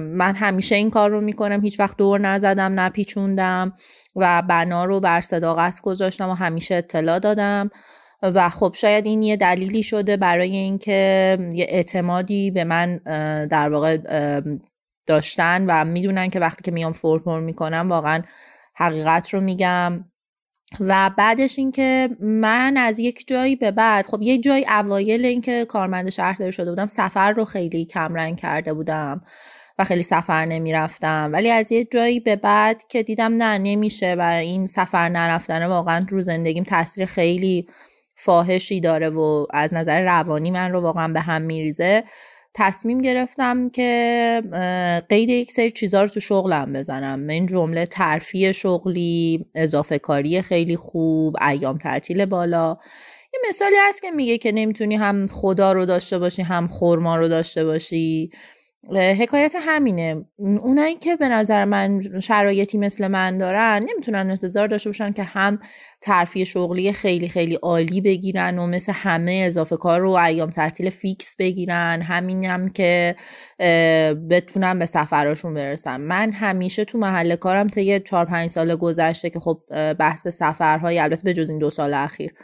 من 0.00 0.34
همیشه 0.34 0.74
این 0.74 0.90
کار 0.90 1.10
رو 1.10 1.20
می‌کنم. 1.20 1.60
هیچ 1.60 1.80
وقت 1.80 1.96
دور 1.96 2.20
نزدم 2.20 2.80
نپیچوندم 2.80 3.72
و 4.16 4.42
بنا 4.42 4.84
رو 4.84 5.00
بر 5.00 5.20
صداقت 5.20 5.80
گذاشتم 5.80 6.28
و 6.28 6.34
همیشه 6.34 6.74
اطلاع 6.74 7.18
دادم. 7.18 7.70
و 8.22 8.48
خب 8.48 8.74
شاید 8.76 9.06
این 9.06 9.22
یه 9.22 9.36
دلیلی 9.36 9.82
شده 9.82 10.16
برای 10.16 10.56
اینکه 10.56 11.38
یه 11.52 11.66
اعتمادی 11.68 12.50
به 12.50 12.64
من 12.64 12.96
در 13.46 13.68
واقع 13.72 13.98
داشتن 15.06 15.64
و 15.68 15.84
می‌دونن 15.84 16.28
که 16.28 16.40
وقتی 16.40 16.62
که 16.62 16.70
میام 16.70 16.92
فرپر 16.92 17.40
می‌کنم 17.40 17.88
واقعا 17.88 18.22
حقیقت 18.74 19.34
رو 19.34 19.40
میگم. 19.40 20.04
و 20.80 21.10
بعدش 21.16 21.58
اینکه 21.58 22.08
من 22.20 22.76
از 22.76 22.98
یک 22.98 23.24
جایی 23.26 23.56
به 23.56 23.70
بعد 23.70 24.06
خب 24.06 24.22
یک 24.22 24.42
جایی 24.42 24.66
اوایل 24.68 25.24
اینکه 25.24 25.64
کارمند 25.64 26.08
شهرداری 26.08 26.52
شده 26.52 26.70
بودم 26.70 26.86
سفر 26.86 27.32
رو 27.32 27.44
خیلی 27.44 27.84
کمرنگ 27.84 28.36
کرده 28.36 28.74
بودم 28.74 29.22
و 29.78 29.84
خیلی 29.84 30.02
سفر 30.02 30.44
نمی‌رفتم. 30.44 31.30
ولی 31.32 31.50
از 31.50 31.72
یک 31.72 31.88
جایی 31.90 32.20
به 32.20 32.36
بعد 32.36 32.82
که 32.88 33.02
دیدم 33.02 33.32
نه 33.32 33.58
نمیشه 33.58 34.14
و 34.18 34.22
این 34.22 34.66
سفر 34.66 35.08
نرفتن 35.08 35.66
واقعا 35.66 36.06
رو 36.08 36.20
زندگیم 36.22 36.64
تاثیر 36.64 37.06
خیلی 37.06 37.68
فاحشی 38.14 38.80
داره 38.80 39.10
و 39.10 39.46
از 39.50 39.74
نظر 39.74 40.04
روانی 40.04 40.50
من 40.50 40.72
رو 40.72 40.80
واقعا 40.80 41.08
به 41.08 41.20
هم 41.20 41.42
میریزه. 41.42 42.04
تصمیم 42.54 42.98
گرفتم 42.98 43.68
که 43.68 44.42
قید 45.08 45.28
یک 45.30 45.52
سری 45.52 45.70
چیزها 45.70 46.02
رو 46.02 46.08
تو 46.08 46.20
شغلم 46.20 46.72
بزنم. 46.72 47.28
این 47.28 47.46
جمله 47.46 47.86
ترفیع 47.86 48.52
شغلی 48.52 49.44
اضافه 49.54 49.98
کاری 49.98 50.42
خیلی 50.42 50.76
خوب 50.76 51.36
ایام 51.48 51.78
تعطیل 51.78 52.24
بالا. 52.24 52.76
یه 53.34 53.40
مثالی 53.48 53.76
هست 53.88 54.02
که 54.02 54.10
میگه 54.10 54.38
که 54.38 54.52
نمی‌تونی 54.52 54.96
هم 54.96 55.26
خدا 55.26 55.72
رو 55.72 55.86
داشته 55.86 56.18
باشی 56.18 56.42
هم 56.42 56.68
خورما 56.68 57.16
رو 57.16 57.28
داشته 57.28 57.64
باشی. 57.64 58.30
حکایت 58.92 59.54
همینه. 59.60 60.24
اونایی 60.38 60.94
که 60.94 61.16
به 61.16 61.28
نظر 61.28 61.64
من 61.64 62.20
شرایطی 62.20 62.78
مثل 62.78 63.08
من 63.08 63.38
دارن 63.38 63.86
نمی‌تونن 63.90 64.30
انتظار 64.30 64.66
داشته 64.66 64.88
باشن 64.88 65.12
که 65.12 65.22
هم 65.22 65.58
ترفیع 66.00 66.44
شغلی 66.44 66.92
خیلی 66.92 67.28
خیلی 67.28 67.54
عالی 67.54 68.00
بگیرن 68.00 68.58
و 68.58 68.66
مثل 68.66 68.92
همه 68.92 69.42
اضافه 69.46 69.76
کار 69.76 70.00
رو 70.00 70.10
ایام 70.10 70.50
تعطیل 70.50 70.90
فیکس 70.90 71.36
بگیرن. 71.36 72.02
همین 72.02 72.44
هم 72.44 72.68
که 72.68 73.16
بتونن 74.30 74.78
به 74.78 74.86
سفراشون 74.86 75.54
برسن. 75.54 75.96
من 75.96 76.32
همیشه 76.32 76.84
تو 76.84 76.98
محل 76.98 77.36
کارم 77.36 77.68
طی 77.68 78.00
4 78.00 78.26
5 78.26 78.50
سال 78.50 78.76
گذشته 78.76 79.30
که 79.30 79.40
خب 79.40 79.62
بحث 79.98 80.28
سفرهای 80.28 80.98
البته 80.98 81.22
به 81.22 81.34
جز 81.34 81.50
این 81.50 81.58
دو 81.58 81.70
سال 81.70 81.94
اخیر 81.94 82.34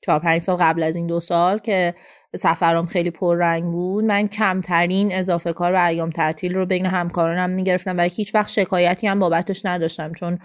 چهار 0.00 0.18
پنج 0.18 0.42
سال 0.42 0.56
قبل 0.56 0.82
از 0.82 0.96
این 0.96 1.06
دو 1.06 1.20
سال 1.20 1.58
که 1.58 1.94
سفرام 2.36 2.86
خیلی 2.86 3.10
پررنگ 3.10 3.64
بود 3.64 4.04
من 4.04 4.28
کمترین 4.28 5.12
اضافه 5.12 5.52
کار 5.52 5.72
و 5.72 5.84
ایام 5.86 6.10
تعطیل 6.10 6.54
رو 6.54 6.66
بین 6.66 6.86
همکارانم 6.86 7.50
می‌گرفتم 7.50 7.96
و 7.96 8.00
هیچ 8.00 8.34
وقت 8.34 8.48
شکایتی 8.50 9.06
هم 9.06 9.18
بابتش 9.18 9.66
نداشتم 9.66 10.12
چون 10.12 10.38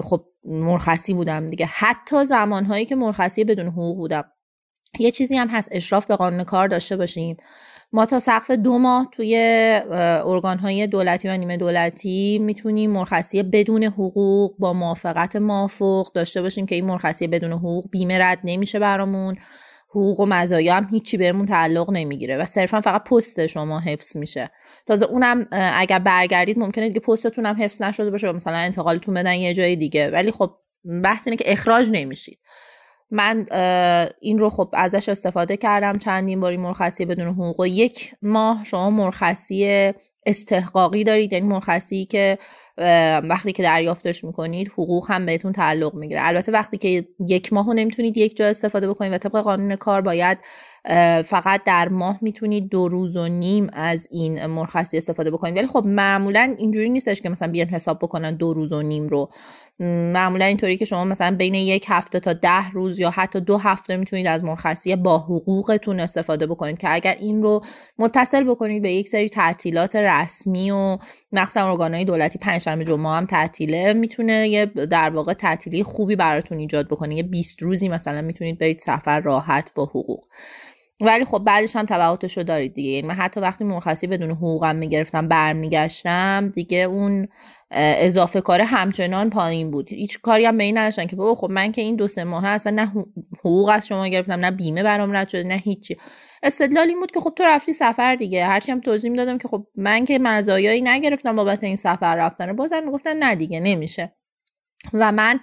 خب 0.00 0.24
مرخصی 0.44 1.14
بودم 1.14 1.46
دیگه. 1.46 1.66
حتی 1.66 2.24
زمانهایی 2.24 2.84
که 2.84 2.96
مرخصی 2.96 3.44
بدون 3.44 3.66
حقوق 3.66 3.96
بودم. 3.96 4.24
یه 4.98 5.10
چیزی 5.10 5.36
هم 5.36 5.48
هست 5.48 5.68
اشراف 5.72 6.06
به 6.06 6.16
قانون 6.16 6.44
کار 6.44 6.68
داشته 6.68 6.96
باشیم 6.96 7.36
ما 7.94 8.06
تا 8.06 8.18
سقف 8.18 8.50
دو 8.50 8.78
ماه 8.78 9.08
توی 9.12 9.36
ارگانهای 10.24 10.86
دولتی 10.86 11.28
و 11.28 11.36
نیمه 11.36 11.56
دولتی 11.56 12.38
می‌تونیم 12.42 12.90
مرخصی 12.90 13.42
بدون 13.42 13.84
حقوق 13.84 14.58
با 14.58 14.72
موافقت 14.72 15.36
موافق 15.36 16.12
داشته 16.14 16.42
باشیم 16.42 16.66
که 16.66 16.74
این 16.74 16.84
مرخصی 16.84 17.26
بدون 17.26 17.52
حقوق 17.52 17.90
بیمه 17.90 18.18
رد 18.18 18.38
نمیشه 18.44 18.78
برامون. 18.78 19.36
حقوق 19.90 20.20
و 20.20 20.26
مزایا 20.26 20.74
هم 20.74 20.88
هیچی 20.90 21.16
بهمون 21.16 21.46
تعلق 21.46 21.90
نمی‌گیره 21.90 22.36
و 22.36 22.44
صرفا 22.44 22.80
فقط 22.80 23.04
پست 23.04 23.46
شما 23.46 23.80
حفظ 23.80 24.16
میشه. 24.16 24.50
تازه 24.86 25.06
اونم 25.06 25.46
اگر 25.52 25.98
برگردید 25.98 26.58
ممکنه 26.58 26.88
دیگه 26.88 27.00
پستتون 27.00 27.46
هم 27.46 27.56
حفظ 27.62 27.82
نشده 27.82 28.10
باشه 28.10 28.30
و 28.30 28.32
مثلا 28.32 28.56
انتقالتون 28.56 29.14
بدن 29.14 29.34
یه 29.34 29.54
جای 29.54 29.76
دیگه. 29.76 30.10
ولی 30.10 30.30
خب 30.30 30.50
بحث 31.04 31.26
اینه 31.26 31.36
که 31.36 31.52
اخراج 31.52 31.88
نمیشید. 31.92 32.38
من 33.14 33.46
این 34.20 34.38
رو 34.38 34.50
خب 34.50 34.68
ازش 34.72 35.08
استفاده 35.08 35.56
کردم 35.56 35.98
چندین 35.98 36.40
باری 36.40 36.56
مرخصی 36.56 37.04
بدون 37.04 37.28
حقوق. 37.28 37.60
و 37.60 37.66
یک 37.66 38.14
ماه 38.22 38.64
شما 38.64 38.90
مرخصی 38.90 39.92
استحقاقی 40.26 41.04
دارید 41.04 41.32
یعنی 41.32 41.46
مرخصی 41.46 42.04
که 42.04 42.38
وقتی 43.24 43.52
که 43.52 43.62
دریافتش 43.62 44.24
می‌کنید 44.24 44.68
حقوق 44.68 45.10
هم 45.10 45.26
بهتون 45.26 45.52
تعلق 45.52 45.94
می‌گیره. 45.94 46.20
البته 46.22 46.52
وقتی 46.52 46.76
که 46.76 47.08
یک 47.28 47.52
ماه 47.52 47.66
رو 47.66 47.74
نمی‌تونید 47.74 48.16
یک 48.16 48.36
جا 48.36 48.46
استفاده 48.46 48.88
بکنید 48.88 49.12
و 49.12 49.18
طبق 49.18 49.36
قانون 49.40 49.76
کار 49.76 50.00
باید 50.00 50.38
فقط 51.24 51.64
در 51.64 51.88
ماه 51.88 52.18
می‌تونید 52.22 52.68
دو 52.68 52.88
روز 52.88 53.16
و 53.16 53.28
نیم 53.28 53.70
از 53.72 54.06
این 54.10 54.46
مرخصی 54.46 54.96
استفاده 54.96 55.30
بکنید. 55.30 55.56
ولی 55.56 55.66
خب 55.66 55.86
معمولا 55.86 56.54
اینجوری 56.58 56.88
نیستش 56.88 57.20
که 57.20 57.28
مثلا 57.28 57.48
بیان 57.52 57.68
حساب 57.68 57.98
بکنن 57.98 58.36
دو 58.36 58.54
روز 58.54 58.72
و 58.72 58.82
نیم 58.82 59.08
رو. 59.08 59.30
معمولا 59.80 60.44
اینطوری 60.44 60.76
که 60.76 60.84
شما 60.84 61.04
مثلا 61.04 61.36
بین 61.36 61.54
یک 61.54 61.86
هفته 61.88 62.20
تا 62.20 62.32
ده 62.32 62.70
روز 62.70 62.98
یا 62.98 63.10
حتی 63.10 63.40
دو 63.40 63.58
هفته 63.58 63.96
می‌تونید 63.96 64.26
از 64.26 64.44
مرخصی 64.44 64.96
با 64.96 65.18
حقوقتون 65.18 66.00
استفاده 66.00 66.46
بکنید 66.46 66.78
که 66.78 66.94
اگر 66.94 67.16
این 67.20 67.42
رو 67.42 67.60
متصل 67.98 68.44
بکنید 68.44 68.82
به 68.82 68.92
یک 68.92 69.08
سری 69.08 69.28
تعطیلات 69.28 69.96
رسمی 69.96 70.70
و 70.70 70.98
مخصوصا 71.32 71.70
ارگانهای 71.70 72.04
دولتی 72.04 72.38
پنجشنبه 72.38 72.84
جمعه 72.84 73.12
هم 73.12 73.26
تعطیله 73.26 73.92
می‌تونه 73.92 74.48
یه 74.48 74.66
در 74.66 75.10
واقع 75.10 75.32
تعطیلی 75.32 75.82
خوبی 75.82 76.16
براتون 76.16 76.58
ایجاد 76.58 76.88
بکنه. 76.88 77.16
یه 77.16 77.22
20 77.22 77.62
روزی 77.62 77.88
مثلا 77.88 78.22
می‌تونید 78.22 78.58
برید 78.58 78.78
سفر 78.78 79.20
راحت 79.20 79.70
با 79.74 79.84
حقوق. 79.84 80.20
ولی 81.00 81.24
خب 81.24 81.38
بعدش 81.38 81.76
هم 81.76 81.86
تبعاتش 81.86 82.36
رو 82.36 82.44
دارید 82.44 82.74
دیگه. 82.74 82.90
یعنی 82.90 83.08
من 83.08 83.14
حتی 83.14 83.40
وقتی 83.40 83.64
مرخصی 83.64 84.06
بدون 84.06 84.30
حقوقم 84.30 84.76
می‌گرفتم 84.76 85.28
برمیگشتم 85.28 86.48
دیگه 86.54 86.78
اون 86.78 87.28
اضافه 87.70 88.40
کار 88.40 88.60
همچنان 88.60 89.30
پایین 89.30 89.70
بود. 89.70 89.88
هیچ 89.88 90.20
کاری 90.20 90.44
هم 90.44 90.56
به 90.58 90.64
این 90.64 90.78
نداشتن 90.78 91.06
که 91.06 91.16
بابا 91.16 91.34
خب 91.34 91.50
من 91.50 91.72
که 91.72 91.82
این 91.82 91.96
دو 91.96 92.06
سه 92.06 92.24
ماه 92.24 92.46
اصلا 92.46 92.72
نه 92.72 92.92
حقوق 93.38 93.68
از 93.68 93.86
شما 93.86 94.08
گرفتم 94.08 94.32
نه 94.32 94.50
بیمه 94.50 94.82
برام 94.82 95.16
رد 95.16 95.28
شده 95.28 95.42
نه 95.42 95.54
هیچی. 95.54 95.96
استدلال 96.42 96.88
این 96.88 97.00
بود 97.00 97.10
که 97.10 97.20
خب 97.20 97.32
تو 97.36 97.44
رفتی 97.44 97.72
سفر 97.72 98.14
دیگه. 98.14 98.46
هرچی 98.46 98.72
هم 98.72 98.80
توضیح 98.80 99.10
می‌دادم 99.10 99.38
که 99.38 99.48
خب 99.48 99.66
من 99.76 100.04
که 100.04 100.18
مزایایی 100.18 100.80
نگرفتم 100.80 101.36
بابت 101.36 101.64
این 101.64 101.76
سفر 101.76 102.16
رفتن 102.16 102.56
بازم 102.56 102.84
می‌گفتن 102.84 103.16
نه 103.16 103.34
دیگه 103.34 103.60
نمیشه. 103.60 104.14
و 104.92 105.12
من 105.12 105.40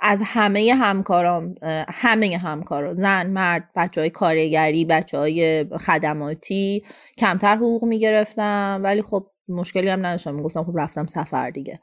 از 0.00 0.22
همه 0.24 0.74
همکاران 0.74 1.54
همه 1.88 2.38
همکاران 2.38 2.94
زن 2.94 3.30
مرد 3.30 3.70
بچه 3.76 4.00
های 4.00 4.10
کارگری 4.10 4.84
بچه 4.84 5.18
های 5.18 5.64
خدماتی 5.64 6.82
کمتر 7.18 7.56
حقوق 7.56 7.84
می‌گرفتم 7.84 8.80
ولی 8.84 9.02
خب 9.02 9.26
مشکلی 9.48 9.88
هم 9.88 10.06
نداشتم. 10.06 10.34
می‌گفتم 10.34 10.64
خب 10.64 10.72
رفتم 10.74 11.06
سفر 11.06 11.50
دیگه. 11.50 11.80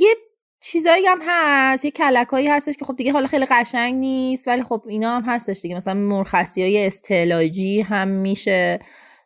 یه 0.00 0.14
چیزایی 0.60 1.06
هم 1.06 1.18
هست 1.28 1.84
یه 1.84 1.90
کلکایی 1.90 2.48
هستش 2.48 2.76
که 2.76 2.84
خب 2.84 2.96
دیگه 2.96 3.12
حالا 3.12 3.26
خیلی 3.26 3.46
قشنگ 3.50 3.94
نیست 3.94 4.48
ولی 4.48 4.62
خب 4.62 4.82
اینا 4.88 5.16
هم 5.16 5.22
هستش 5.26 5.60
دیگه. 5.60 5.76
مثلا 5.76 5.94
مرخصی 5.94 6.62
های 6.62 6.86
استعلاجی 6.86 7.80
هم 7.80 8.08
میشه. 8.08 8.78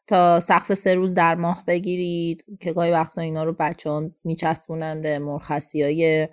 تا 0.06 0.40
سقف 0.40 0.74
سه 0.74 0.94
روز 0.94 1.14
در 1.14 1.34
ماه 1.34 1.64
بگیرید 1.66 2.44
که 2.60 2.72
گاهی 2.72 2.90
وقتا 2.90 3.20
اینا 3.20 3.44
رو 3.44 3.52
بچه 3.58 3.90
ها 3.90 4.10
میچسبونن 4.24 5.02
به 5.02 5.18
مرخصی 5.18 5.82
های 5.82 6.28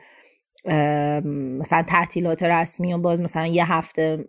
مثلا 0.65 1.83
تعطیلات 1.83 2.43
رسمی 2.43 2.93
و 2.93 2.97
باز 2.97 3.21
مثلا 3.21 3.45
یه 3.45 3.71
هفته 3.71 4.25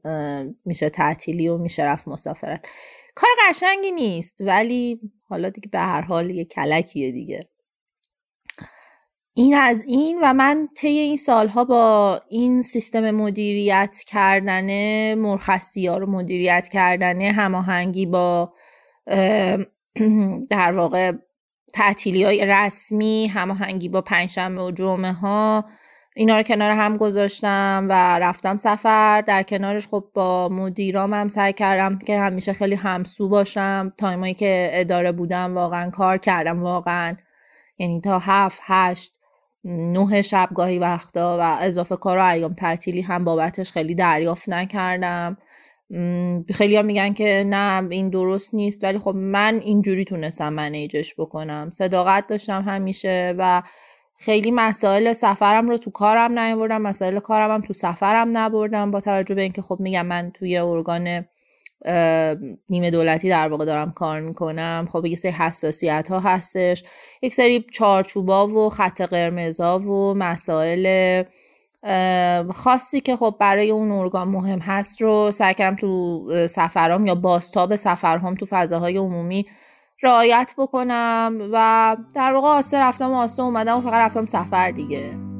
میشه 0.65 0.89
تعطیلی 0.89 1.49
و 1.49 1.59
میشه 1.59 1.85
رفت 1.85 2.09
مسافرت. 2.09 2.69
کار 3.15 3.31
قشنگی 3.49 3.93
نیست 3.93 4.41
ولی 4.41 5.01
حالا 5.29 5.49
دیگه 5.49 5.69
به 5.69 5.79
هر 5.79 6.01
حال 6.01 6.31
یه 6.31 6.45
کلکیه 6.45 7.13
دیگه. 7.13 7.49
این 9.37 9.55
از 9.55 9.85
این 9.85 10.19
و 10.23 10.33
من 10.33 10.69
طی 10.77 10.89
این 10.89 11.17
سالها 11.17 11.65
با 11.65 12.21
این 12.29 12.63
سیستم 12.63 13.11
مدیریت 13.11 13.97
کردن 14.07 15.15
مرخصی 15.15 15.87
ها 15.87 15.99
رو 15.99 16.11
مدیریت 16.11 16.69
کردن 16.69 17.21
هماهنگی 17.21 18.07
با 18.07 18.53
در 20.51 20.73
واقع 20.73 21.13
تعطیلی 21.73 22.25
های 22.25 22.47
رسمی 22.47 23.27
هماهنگی 23.27 23.89
با 23.89 24.01
پنجشنبه 24.01 24.63
و 24.63 24.71
جمعه 24.71 25.13
ها 25.13 25.65
اینا 26.17 26.37
رو 26.37 26.43
کنار 26.43 26.71
هم 26.71 26.97
گذاشتم 26.97 27.87
و 27.91 28.19
رفتم 28.19 28.57
سفر. 28.57 29.21
در 29.21 29.43
کنارش 29.43 29.87
خب 29.87 30.05
با 30.15 30.49
مدیرام 30.49 31.15
هم 31.15 31.29
سعی 31.29 31.53
کردم 31.53 31.99
که 31.99 32.19
همیشه 32.19 32.53
خیلی 32.53 32.75
همسو 32.75 33.29
باشم. 33.29 33.93
تایمایی 33.99 34.35
که 34.35 34.71
اداره 34.73 35.13
بودم 35.13 35.55
واقعا 35.55 35.91
کار 35.91 36.19
کردم 36.19 36.63
واقعا. 36.63 37.15
یعنی 37.79 38.01
تا 38.01 38.19
هفت 38.19 38.61
هشت 38.63 39.19
نه 39.65 40.23
شب 40.23 40.49
گاهی 40.55 40.79
وقتا 40.79 41.39
و 41.41 41.57
اضافه 41.61 41.97
کار 41.97 42.19
و 42.19 42.25
ایام 42.25 42.55
تعطیلی 42.55 43.03
هم 43.03 43.25
بابتش 43.25 43.73
خیلی 43.73 43.95
دریافت 43.95 44.49
نکردم. 44.49 45.37
خیلی 46.55 46.77
هم 46.77 46.85
میگن 46.85 47.13
که 47.13 47.45
نه 47.47 47.89
این 47.91 48.11
درست 48.11 48.55
نیست. 48.55 48.85
ولی 48.85 48.99
خب 48.99 49.15
من 49.15 49.61
اینجوری 49.65 50.05
تونستم 50.05 50.53
منیجش 50.53 51.15
بکنم. 51.19 51.71
صداقت 51.71 52.27
داشتم 52.27 52.63
همیشه 52.63 53.35
و 53.39 53.63
خیلی 54.17 54.51
مسائل 54.51 55.13
سفرم 55.13 55.69
رو 55.69 55.77
تو 55.77 55.91
کارم 55.91 56.39
نیاوردم 56.39 56.83
مسائل 56.83 57.19
کارم 57.19 57.51
هم 57.51 57.61
تو 57.61 57.73
سفرم 57.73 58.39
نبردم 58.39 58.91
با 58.91 59.01
توجه 59.01 59.35
به 59.35 59.43
اینکه 59.43 59.63
خب 59.63 59.77
میگم 59.81 60.07
من 60.07 60.31
توی 60.35 60.59
ارگان 60.59 61.25
نیمه 62.69 62.91
دولتی 62.91 63.29
در 63.29 63.49
واقع 63.49 63.65
دارم 63.65 63.93
کار 63.93 64.21
می‌کنم. 64.21 64.89
خب 64.93 65.05
یک 65.05 65.19
سری 65.19 65.33
حساسیت 65.33 66.09
ها 66.11 66.21
هستش. 66.21 66.85
یک 67.23 67.35
سری 67.35 67.67
چارچوبا 67.73 68.47
و 68.47 68.69
خط 68.69 69.01
قرمزا 69.01 69.79
و 69.79 70.15
مسائل 70.15 71.25
خاصی 72.53 73.01
که 73.01 73.17
خب 73.17 73.37
برای 73.41 73.71
اون 73.71 73.91
ارگان 73.91 74.29
مهم 74.29 74.59
هست 74.59 75.03
رو 75.03 75.31
سعی 75.31 75.55
کردم 75.55 75.77
تو 75.77 76.47
سفرام 76.47 77.07
یا 77.07 77.15
باستاب 77.15 77.77
سفرهام 77.77 78.35
تو 78.35 78.47
فضاهای 78.47 78.97
عمومی 78.97 79.47
رعایت 80.05 80.55
بکنم 80.59 81.49
و 81.53 81.97
در 82.13 82.33
واقع 82.33 82.49
آسه 82.49 82.81
رفتم 82.81 83.11
و 83.11 83.15
آسه 83.15 83.43
اومدم 83.43 83.79
و 83.79 83.81
فقط 83.81 83.95
رفتم 83.95 84.27
سفر 84.27 84.71
دیگه. 84.71 85.34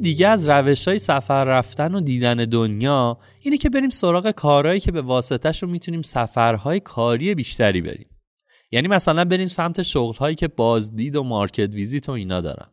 دیگه 0.00 0.28
از 0.28 0.48
روش 0.48 0.88
های 0.88 0.98
سفر 0.98 1.44
رفتن 1.44 1.94
و 1.94 2.00
دیدن 2.00 2.34
دنیا 2.34 3.18
اینه 3.40 3.56
که 3.56 3.70
بریم 3.70 3.90
سراغ 3.90 4.30
کارهایی 4.30 4.80
که 4.80 4.92
به 4.92 5.02
واسطش 5.02 5.62
رو 5.62 5.68
می‌تونیم 5.68 6.02
سفرهای 6.02 6.80
کاری 6.80 7.34
بیشتری 7.34 7.80
بریم. 7.80 8.10
یعنی 8.70 8.88
مثلا 8.88 9.24
بریم 9.24 9.46
سمت 9.46 9.82
شغلهایی 9.82 10.36
که 10.36 10.48
بازدید 10.48 11.16
و 11.16 11.22
مارکت 11.22 11.74
ویزیت 11.74 12.08
و 12.08 12.12
اینا 12.12 12.40
دارن. 12.40 12.66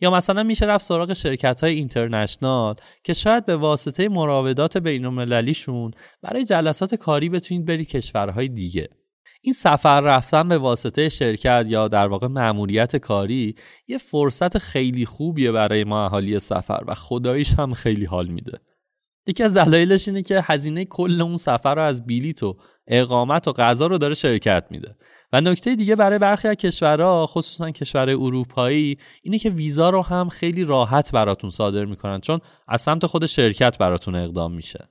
یا 0.00 0.10
مثلا 0.10 0.42
میشه 0.42 0.66
رفت 0.66 0.84
سراغ 0.84 1.12
شرکت 1.12 1.60
های 1.60 1.74
اینترنشنال 1.74 2.74
که 3.04 3.14
شاید 3.14 3.46
به 3.46 3.56
واسطه 3.56 4.08
مراودات 4.08 4.78
بین 4.78 5.06
برای 6.22 6.44
جلسات 6.44 6.94
کاری 6.94 7.28
بتونید 7.28 7.64
برید 7.64 7.88
کشورهای 7.88 8.48
دیگه. 8.48 8.88
این 9.44 9.54
سفر 9.54 10.00
رفتن 10.00 10.48
به 10.48 10.58
واسطه 10.58 11.08
شرکت 11.08 11.64
یا 11.68 11.88
در 11.88 12.08
واقع 12.08 12.26
مأموریت 12.26 12.96
کاری 12.96 13.54
یه 13.88 13.98
فرصت 13.98 14.58
خیلی 14.58 15.06
خوبیه 15.06 15.52
برای 15.52 15.84
ما 15.84 16.04
اهالی 16.04 16.38
سفر 16.38 16.84
و 16.86 16.94
خداییش 16.94 17.54
هم 17.54 17.74
خیلی 17.74 18.04
حال 18.04 18.26
میده. 18.26 18.58
یکی 19.26 19.42
از 19.42 19.56
دلایلش 19.56 20.08
اینه 20.08 20.22
که 20.22 20.40
هزینه 20.44 20.84
کل 20.84 21.20
اون 21.20 21.36
سفر 21.36 21.74
رو 21.74 21.82
از 21.82 22.06
بیلیت 22.06 22.42
و 22.42 22.56
اقامت 22.86 23.48
و 23.48 23.52
غذا 23.52 23.86
رو 23.86 23.98
داره 23.98 24.14
شرکت 24.14 24.64
میده. 24.70 24.96
و 25.32 25.40
نکته 25.40 25.76
دیگه 25.76 25.96
برای 25.96 26.18
برخی 26.18 26.48
از 26.48 26.56
کشورها 26.56 27.26
خصوصا 27.26 27.70
کشور 27.70 28.10
اروپایی 28.10 28.98
اینه 29.22 29.38
که 29.38 29.50
ویزا 29.50 29.90
رو 29.90 30.02
هم 30.02 30.28
خیلی 30.28 30.64
راحت 30.64 31.12
براتون 31.12 31.50
صادر 31.50 31.84
می‌کنن 31.84 32.20
چون 32.20 32.40
از 32.68 32.82
سمت 32.82 33.06
خود 33.06 33.26
شرکت 33.26 33.78
براتون 33.78 34.14
اقدام 34.14 34.52
میشه. 34.52 34.88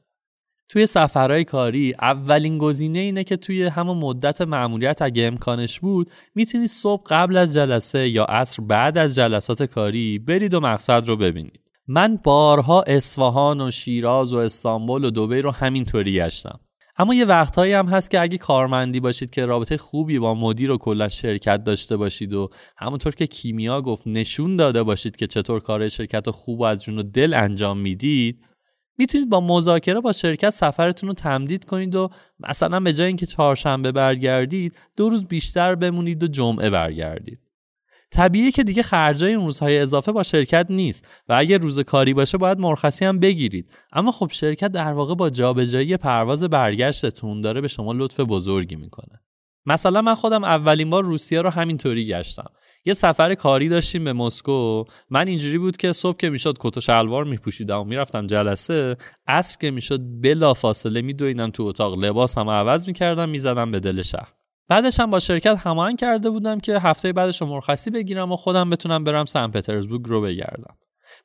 توی 0.71 0.85
سفرهای 0.85 1.43
کاری 1.43 1.93
اولین 2.01 2.57
گزینه 2.57 2.99
اینه 2.99 3.23
که 3.23 3.37
توی 3.37 3.63
همون 3.63 3.97
مدت 3.97 4.41
معمولیت 4.41 5.01
اگه 5.01 5.25
امکانش 5.25 5.79
بود 5.79 6.09
می‌تونید 6.35 6.67
صبح 6.67 7.03
قبل 7.09 7.37
از 7.37 7.53
جلسه 7.53 8.09
یا 8.09 8.23
عصر 8.23 8.63
بعد 8.63 8.97
از 8.97 9.15
جلسات 9.15 9.63
کاری 9.63 10.19
برید 10.19 10.53
و 10.53 10.59
مقصد 10.59 11.07
رو 11.07 11.15
ببینید. 11.15 11.61
من 11.87 12.19
بارها 12.23 12.81
اصفهان 12.81 13.61
و 13.61 13.71
شیراز 13.71 14.33
و 14.33 14.37
استانبول 14.37 15.03
و 15.03 15.11
دبی 15.11 15.41
رو 15.41 15.51
همینطوری 15.51 16.13
گشتم. 16.13 16.59
اما 16.97 17.13
یه 17.13 17.25
وقتهایی 17.25 17.73
هم 17.73 17.85
هست 17.85 18.11
که 18.11 18.21
اگه 18.21 18.37
کارمندی 18.37 18.99
باشید 18.99 19.29
که 19.29 19.45
رابطه 19.45 19.77
خوبی 19.77 20.19
با 20.19 20.35
مدیر 20.35 20.71
و 20.71 20.77
کلا 20.77 21.09
شرکت 21.09 21.63
داشته 21.63 21.97
باشید 21.97 22.33
و 22.33 22.49
همونطور 22.77 23.15
که 23.15 23.27
کیمیا 23.27 23.81
گفت 23.81 24.07
نشون 24.07 24.55
داده 24.55 24.83
باشید 24.83 25.15
که 25.15 25.27
چطور 25.27 25.59
کار 25.59 25.89
شرکت 25.89 26.29
خوب 26.29 26.59
و 26.59 26.63
از 26.63 26.83
جون 26.83 26.99
و 26.99 27.03
دل 27.03 27.33
انجام 27.33 27.77
می‌دید 27.77 28.50
می‌تونید 29.01 29.29
با 29.29 29.39
مذاکره 29.39 29.99
با 29.99 30.11
شرکت 30.11 30.49
سفرتون 30.49 31.09
رو 31.09 31.13
تمدید 31.13 31.65
کنید 31.65 31.95
و 31.95 32.09
مثلا 32.39 32.79
به 32.79 32.93
جای 32.93 33.07
اینکه 33.07 33.25
چهارشنبه 33.25 33.91
برگردید 33.91 34.77
دو 34.97 35.09
روز 35.09 35.25
بیشتر 35.25 35.75
بمونید 35.75 36.23
و 36.23 36.27
جمعه 36.27 36.69
برگردید. 36.69 37.39
طبیعیه 38.11 38.51
که 38.51 38.63
دیگه 38.63 38.83
خرجای 38.83 39.33
اون 39.33 39.45
روزهای 39.45 39.79
اضافه 39.79 40.11
با 40.11 40.23
شرکت 40.23 40.65
نیست 40.69 41.07
و 41.29 41.33
اگه 41.33 41.57
روز 41.57 41.79
کاری 41.79 42.13
باشه 42.13 42.37
باید 42.37 42.59
مرخصی 42.59 43.05
هم 43.05 43.19
بگیرید. 43.19 43.71
اما 43.93 44.11
خب 44.11 44.31
شرکت 44.31 44.71
در 44.71 44.93
واقع 44.93 45.15
با 45.15 45.29
جابجایی 45.29 45.97
پرواز 45.97 46.43
برگشتتون 46.43 47.41
داره 47.41 47.61
به 47.61 47.67
شما 47.67 47.93
لطف 47.93 48.19
بزرگی 48.19 48.75
می‌کنه. 48.75 49.21
مثلا 49.65 50.01
من 50.01 50.15
خودم 50.15 50.43
اولین 50.43 50.89
بار 50.89 51.03
روسیه 51.03 51.41
رو 51.41 51.49
همینطوری 51.49 52.07
گشتم. 52.07 52.51
یه 52.85 52.93
سفر 52.93 53.33
کاری 53.33 53.69
داشتیم 53.69 54.03
به 54.03 54.13
مسکو. 54.13 54.83
من 55.09 55.27
اینجوری 55.27 55.57
بود 55.57 55.77
که 55.77 55.93
صبح 55.93 56.17
که 56.17 56.29
می‌شد 56.29 56.57
کت 56.59 56.77
و 56.77 56.81
شلوار 56.81 57.23
میپوشیدم 57.23 57.79
و 57.79 57.83
می‌رفتم 57.83 58.27
جلسه 58.27 58.97
عصر 59.27 59.57
که 59.61 59.71
می‌شد 59.71 60.01
بلا 60.23 60.53
فاصله 60.53 61.01
میدویدم 61.01 61.49
تو 61.49 61.63
اتاق. 61.63 61.99
لباسم 61.99 62.49
عوض 62.49 62.87
می‌کردم 62.87 63.29
می‌زدم 63.29 63.71
به 63.71 63.79
دل 63.79 64.01
شهر. 64.01 64.33
بعدش 64.67 64.99
هم 64.99 65.09
با 65.09 65.19
شرکت 65.19 65.59
هماهنگ 65.63 65.99
کرده 65.99 66.29
بودم 66.29 66.59
که 66.59 66.79
هفته 66.79 67.13
بعدش 67.13 67.41
رو 67.41 67.47
مرخصی 67.47 67.91
بگیرم 67.91 68.31
و 68.31 68.35
خودم 68.35 68.69
بتونم 68.69 69.03
برم 69.03 69.25
سن 69.25 69.47
پترزبورگ 69.47 70.01
رو 70.05 70.21
بگردم. 70.21 70.75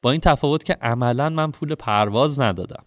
با 0.03 0.11
این 0.11 0.21
تفاوت 0.21 0.65
که 0.65 0.77
عملا 0.83 1.29
من 1.29 1.51
پول 1.51 1.75
پرواز 1.75 2.41
ندادم. 2.41 2.85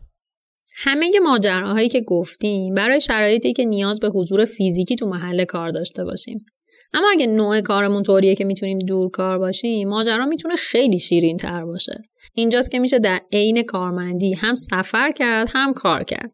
همه 0.77 1.11
ماجراهایی 1.23 1.89
که 1.89 2.01
گفتیم 2.01 2.73
برای 2.75 3.01
شرایطی 3.01 3.53
که 3.53 3.65
نیاز 3.65 3.99
به 3.99 4.09
حضور 4.09 4.45
فیزیکی 4.45 4.95
تو 4.95 5.07
محل 5.07 5.45
کار 5.45 5.69
داشته 5.69 6.03
باشیم. 6.03 6.45
اما 6.93 7.07
اگه 7.11 7.27
نوع 7.27 7.61
کارمون 7.61 8.03
طوریه 8.03 8.35
که 8.35 8.45
می‌تونیم 8.45 8.79
دور 8.79 9.09
کار 9.09 9.37
باشیم 9.37 9.89
ماجرا 9.89 10.25
می‌تونه 10.25 10.55
خیلی 10.55 10.99
شیرین 10.99 11.37
تر 11.37 11.65
باشه. 11.65 12.01
اینجاست 12.33 12.71
که 12.71 12.79
میشه 12.79 12.99
در 12.99 13.21
عین 13.31 13.63
کارمندی 13.63 14.33
هم 14.33 14.55
سفر 14.55 15.11
کرد 15.11 15.49
هم 15.53 15.73
کار 15.73 16.03
کرد. 16.03 16.31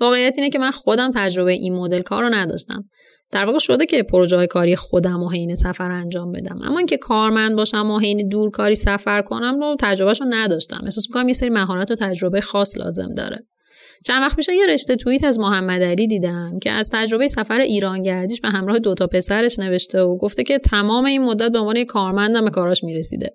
واقعیت 0.00 0.34
اینه 0.38 0.50
که 0.50 0.58
من 0.58 0.70
خودم 0.70 1.10
تجربه 1.14 1.52
این 1.52 1.74
مدل 1.74 2.02
کار 2.02 2.22
رو 2.22 2.28
نداشتم. 2.34 2.84
در 3.32 3.44
واقع 3.44 3.58
شده 3.58 3.86
که 3.86 4.02
پروژه 4.02 4.46
کاری 4.46 4.76
خودم 4.76 5.22
و 5.22 5.30
حین 5.30 5.54
سفر 5.54 5.90
انجام 5.90 6.32
بدم. 6.32 6.58
اما 6.62 6.78
اینکه 6.78 6.96
کارمند 6.96 7.56
باشم 7.56 7.90
و 7.90 7.98
حین 7.98 8.28
دور 8.28 8.50
کاری 8.50 8.74
سفر 8.74 9.22
کنم 9.22 9.60
رو 9.60 9.76
تجربهش 9.80 10.20
رو 10.20 10.26
نداشتم. 10.30 10.80
احساس 10.84 11.06
می‌کنم 11.10 11.28
یه 11.28 11.34
سری 11.34 11.50
مهارت 11.50 11.90
و 11.90 11.94
تجربه 11.94 12.40
خاص 12.40 12.78
لازم 12.78 13.14
داره. 13.16 13.46
چند 14.06 14.22
وقت 14.22 14.38
میشه 14.38 14.54
یه 14.54 14.66
رشته 14.66 14.96
توییت 14.96 15.24
از 15.24 15.38
محمد 15.38 15.82
علی 15.82 16.06
دیدم 16.06 16.58
که 16.62 16.70
از 16.70 16.90
تجربه 16.92 17.28
سفر 17.28 17.60
ایران 17.60 18.02
گردیش 18.02 18.40
به 18.40 18.48
همراه 18.48 18.78
دوتا 18.78 19.06
پسرش 19.06 19.58
نوشته 19.58 20.02
و 20.02 20.16
گفته 20.16 20.42
که 20.42 20.58
تمام 20.58 21.04
این 21.04 21.22
مدت 21.22 21.52
به 21.52 21.58
عنوان 21.58 21.84
کارمندم 21.84 22.44
به 22.44 22.50
کاراش 22.50 22.84
می‌رسیده. 22.84 23.30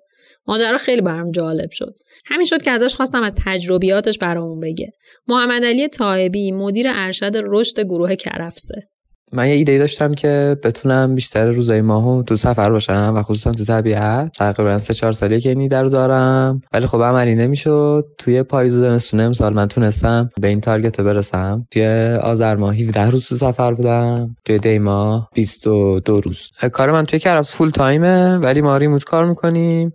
ماجرا 0.47 0.77
خیلی 0.77 1.01
برام 1.01 1.31
جالب 1.31 1.71
شد. 1.71 1.95
همین 2.25 2.45
شد 2.45 2.61
که 2.61 2.71
ازش 2.71 2.95
خواستم 2.95 3.23
از 3.23 3.35
تجربیاتش 3.45 4.17
برامون 4.17 4.59
بگه. 4.59 4.91
محمد 5.27 5.65
علی 5.65 5.87
طایبی 5.87 6.51
مدیر 6.51 6.85
ارشد 6.89 7.31
رشد 7.35 7.79
گروه 7.79 8.15
کرفسه. 8.15 8.89
من 9.31 9.47
یه 9.47 9.53
ایده 9.53 9.77
داشتم 9.77 10.13
که 10.13 10.57
بتونم 10.63 11.15
بیشتر 11.15 11.49
روزای 11.49 11.81
ماهو 11.81 12.23
تو 12.23 12.35
سفر 12.35 12.69
باشم 12.69 13.13
و 13.15 13.23
خصوصا 13.23 13.51
تو 13.51 13.63
طبیعت. 13.63 14.37
تقریبا 14.37 14.77
سه 14.77 14.93
چهار 14.93 15.11
سالیه 15.11 15.39
که 15.39 15.49
این 15.49 15.59
ایده 15.59 15.83
دارم. 15.83 16.61
ولی 16.73 16.85
خب 16.85 17.01
عملی 17.01 17.35
نمی‌شد. 17.35 18.05
توی 18.17 18.43
پاییز 18.43 18.77
و 18.77 18.81
زمستون 18.81 19.21
امسال 19.21 19.53
من 19.53 19.67
تونستم 19.67 20.29
به 20.41 20.47
این 20.47 20.61
تارگت 20.61 21.01
برسم. 21.01 21.67
توی 21.71 21.85
آذر 22.23 22.55
ماه 22.55 22.75
17 22.75 23.09
روز 23.09 23.25
تو 23.25 23.35
سفر 23.35 23.73
بودم. 23.73 24.35
توی 24.45 24.57
دی 24.59 24.79
ماه 24.79 25.29
22 25.33 26.21
روز. 26.21 26.49
کار 26.71 26.91
من 26.91 27.05
توی 27.05 27.19
کرفس 27.19 27.55
فول 27.55 27.69
تایمه 27.69 28.37
ولی 28.37 28.61
ما 28.61 28.77
ریموت 28.77 29.03
کار 29.03 29.25
می‌کنیم. 29.25 29.93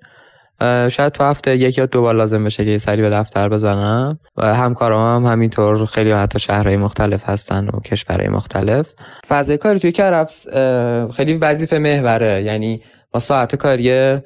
شاید 0.88 1.12
تو 1.12 1.24
هفته 1.24 1.56
یک 1.56 1.78
یا 1.78 1.86
دو 1.86 2.02
بار 2.02 2.14
لازم 2.14 2.44
بشه 2.44 2.64
که 2.64 2.78
سری 2.78 3.02
به 3.02 3.08
دفتر 3.08 3.48
بزنم. 3.48 4.18
و 4.36 4.54
همکارام 4.54 5.24
هم 5.26 5.32
همینطور 5.32 5.86
خیلی 5.86 6.10
حتی 6.12 6.38
شهرهای 6.38 6.76
مختلف 6.76 7.28
هستن 7.28 7.68
و 7.68 7.80
کشورهای 7.80 8.28
مختلف. 8.28 8.92
فضای 9.28 9.56
کاری 9.58 9.78
توی 9.78 9.92
کرفس 9.92 10.48
خیلی 11.16 11.34
وظیفه 11.34 11.78
محوره. 11.78 12.42
یعنی 12.42 12.82
ما 13.14 13.20
ساعت 13.20 13.56
کاری 13.56 14.18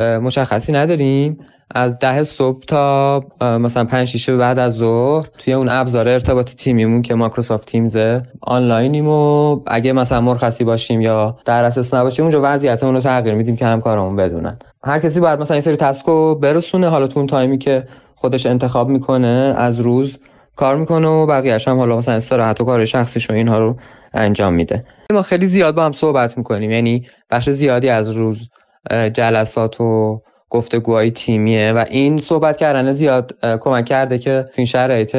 مشخصی 0.00 0.72
نداریم. 0.72 1.38
از 1.70 1.98
ده 1.98 2.22
صبح 2.22 2.64
تا 2.66 3.20
مثلا 3.40 3.84
پنج 3.84 4.08
شیشه 4.08 4.36
بعد 4.36 4.58
از 4.58 4.76
ظهر 4.76 5.26
توی 5.38 5.52
اون 5.52 5.68
ابزار 5.68 6.08
ارتباط 6.08 6.50
تیمیمون 6.50 7.02
که 7.02 7.14
مایکروسافت 7.14 7.68
تیمز 7.68 7.96
آنلاینیم 8.40 9.08
و 9.08 9.60
اگه 9.66 9.92
مثلا 9.92 10.20
مرخصی 10.20 10.64
باشیم 10.64 11.00
یا 11.00 11.38
در 11.44 11.64
اساس 11.64 11.94
نباشیم 11.94 12.24
اونجا 12.24 12.40
وضعیتمون 12.42 12.94
رو 12.94 13.00
تغییر 13.00 13.34
میدیم 13.34 13.56
که 13.56 13.66
همکارامون 13.66 14.16
بدونن. 14.16 14.58
هر 14.84 14.98
کسی 14.98 15.20
باید 15.20 15.40
مثلا 15.40 15.54
این 15.54 15.60
سری 15.60 15.76
تسکو 15.76 16.34
برسونه 16.34 16.88
حالا 16.88 17.06
تو 17.06 17.18
اون 17.18 17.26
تایمی 17.26 17.58
که 17.58 17.88
خودش 18.14 18.46
انتخاب 18.46 18.88
می‌کنه 18.88 19.54
از 19.56 19.80
روز 19.80 20.18
کار 20.56 20.76
می‌کنه 20.76 21.08
و 21.08 21.26
بقیه‌اش 21.26 21.68
هم 21.68 21.78
حالا 21.78 21.96
مثلا 21.96 22.14
استراحت 22.14 22.60
و 22.60 22.64
کار 22.64 22.84
شخصیش 22.84 23.30
و 23.30 23.32
اینها 23.32 23.58
رو 23.58 23.76
انجام 24.14 24.54
میده. 24.54 24.84
ما 25.12 25.22
خیلی 25.22 25.46
زیاد 25.46 25.74
با 25.74 25.84
هم 25.84 25.92
صحبت 25.92 26.38
می‌کنیم 26.38 26.70
یعنی 26.70 27.06
بخش 27.30 27.50
زیادی 27.50 27.88
از 27.88 28.10
روز 28.10 28.50
جلسات 28.90 29.80
و 29.80 30.20
گفتگوهای 30.54 31.10
تیمیه 31.10 31.72
و 31.72 31.84
این 31.90 32.18
صحبت 32.18 32.56
کردن 32.56 32.92
زیاد 32.92 33.36
کمک 33.60 33.84
کرده 33.84 34.18
که 34.18 34.44
تو 34.46 34.52
این 34.56 34.66
شرایط 34.66 35.16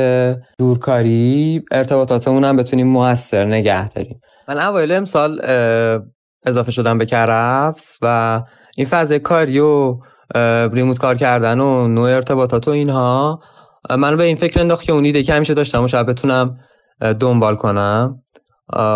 دورکاری 0.57 1.63
ارتباطاتمون 1.71 2.43
هم 2.43 2.55
بتونیم 2.55 2.87
موثر 2.87 3.45
نگه 3.45 3.89
داریم. 3.89 4.21
من 4.47 4.57
اوایل 4.57 4.91
امسال 4.91 5.41
اضافه 6.45 6.71
شدم 6.71 6.97
به 6.97 7.05
کرفس 7.05 7.97
و 8.01 8.41
این 8.77 8.87
فضای 8.87 9.19
کاری 9.19 9.59
و 9.59 9.97
ریموت 10.71 10.97
کار 10.97 11.15
کردن 11.15 11.59
و 11.59 11.87
نوع 11.87 12.09
ارتباطات 12.09 12.67
و 12.67 12.71
اینها 12.71 13.39
من 13.97 14.17
به 14.17 14.23
این 14.23 14.35
فکر 14.35 14.59
انداخت 14.59 14.83
که 14.83 14.93
اون 14.93 15.05
ایده 15.05 15.23
که 15.23 15.33
همیشه 15.33 15.53
داشتم 15.53 15.83
و 15.83 15.87
شاید 15.87 16.05
بتونم 16.05 16.57
دنبال 17.19 17.55
کنم. 17.55 18.21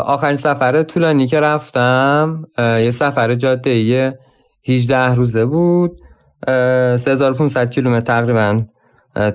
آخرین 0.06 0.36
سفر 0.36 0.84
طولانی 0.84 1.28
که 1.28 1.40
رفتم 1.40 2.44
یه 2.58 2.92
سفر 2.92 3.36
جاده 3.36 4.20
18 4.68 5.14
روزه 5.14 5.46
بود. 5.46 6.00
3500 6.48 7.70
کیلومتر 7.70 8.22
تقریبا 8.22 8.60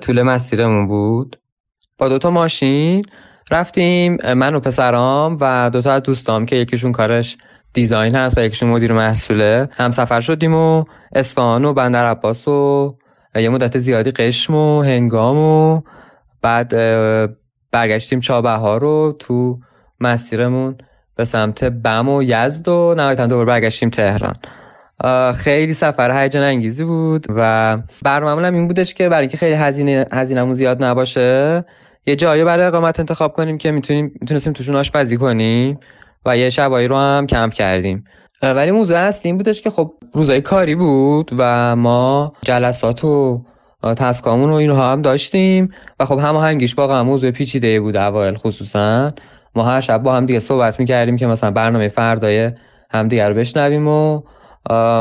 طول 0.01 0.21
مسیرمون 0.21 0.87
بود. 0.87 1.39
با 1.97 2.09
دوتا 2.09 2.29
ماشین 2.29 3.05
رفتیم 3.51 4.17
من 4.33 4.55
و 4.55 4.59
پسرام 4.59 5.37
و 5.41 5.69
دوتا 5.73 5.91
از 5.91 6.03
دوستام 6.03 6.45
که 6.45 6.55
یکیشون 6.55 6.91
کارش 6.91 7.37
دیزاین 7.73 8.15
هست 8.15 8.37
و 8.37 8.41
یکیشون 8.41 8.69
مدیر 8.69 8.93
محصوله. 8.93 9.69
هم 9.71 9.91
سفر 9.91 10.19
شدیم 10.19 10.55
و 10.55 10.83
اصفهان 11.15 11.65
و 11.65 11.73
بندر 11.73 12.05
عباس 12.05 12.47
و 12.47 12.95
یه 13.35 13.49
مدت 13.49 13.77
زیادی 13.77 14.11
قشم 14.11 14.55
و 14.55 14.81
هنگام 14.81 15.37
و 15.37 15.81
بعد 16.41 16.73
برگشتیم 17.71 18.19
چابهار 18.19 18.81
رو 18.81 19.15
تو 19.19 19.59
مسیرمون 19.99 20.77
به 21.15 21.25
سمت 21.25 21.63
بم 21.63 22.09
و 22.09 22.23
یزد 22.23 22.67
و 22.67 22.93
نهایتا 22.97 23.27
دوباره 23.27 23.47
برگشتیم 23.47 23.89
تهران. 23.89 24.35
خیلی 25.35 25.73
سفر 25.73 26.23
هیجان 26.23 26.43
انگیزی 26.43 26.83
بود 26.83 27.25
و 27.29 27.77
برنامه‌مون 28.03 28.55
این 28.55 28.67
بودش 28.67 28.93
که 28.93 29.09
برای 29.09 29.21
اینکه 29.21 29.37
خیلی 29.37 29.53
هزینه 29.53 30.05
هزینه‌مون 30.13 30.53
زیاد 30.53 30.85
نباشه 30.85 31.65
یه 32.05 32.15
جایی 32.15 32.43
برای 32.43 32.65
اقامت 32.65 32.99
انتخاب 32.99 33.33
کنیم 33.33 33.57
که 33.57 33.71
می‌تونیم 33.71 34.11
می‌تونستیم 34.21 34.53
توشون 34.53 34.75
آشپزی 34.75 35.17
کنیم 35.17 35.79
و 36.25 36.37
یه 36.37 36.49
شبایی 36.49 36.87
رو 36.87 36.97
هم 36.97 37.27
کمپ 37.27 37.53
کردیم. 37.53 38.03
ولی 38.41 38.71
موضوع 38.71 38.97
اصلی 38.97 39.29
این 39.29 39.37
بودش 39.37 39.61
که 39.61 39.69
خب 39.69 39.93
روزای 40.13 40.41
کاری 40.41 40.75
بود 40.75 41.31
و 41.37 41.75
ما 41.75 42.33
جلسات 42.41 43.03
و 43.03 43.41
تسکامون 43.97 44.49
و 44.49 44.53
اینها 44.53 44.91
هم 44.91 45.01
داشتیم 45.01 45.71
و 45.99 46.05
خب 46.05 46.19
هماهنگیش 46.19 46.77
واقعا 46.77 47.03
موضوع 47.03 47.31
پیچیده 47.31 47.79
بود 47.79 47.97
اوایل 47.97 48.35
خصوصا. 48.35 49.07
ما 49.55 49.63
هر 49.63 49.79
شب 49.79 50.03
با 50.03 50.15
هم 50.15 50.25
دیگه 50.25 50.39
صحبت 50.39 50.79
می‌کردیم 50.79 51.15
که 51.15 51.27
مثلا 51.27 51.51
برنامه 51.51 51.87
فردای 51.87 52.51
هم 52.89 53.07
دیگه 53.07 53.27
رو 53.27 53.33
بشنویم 53.33 53.87
و 53.87 54.21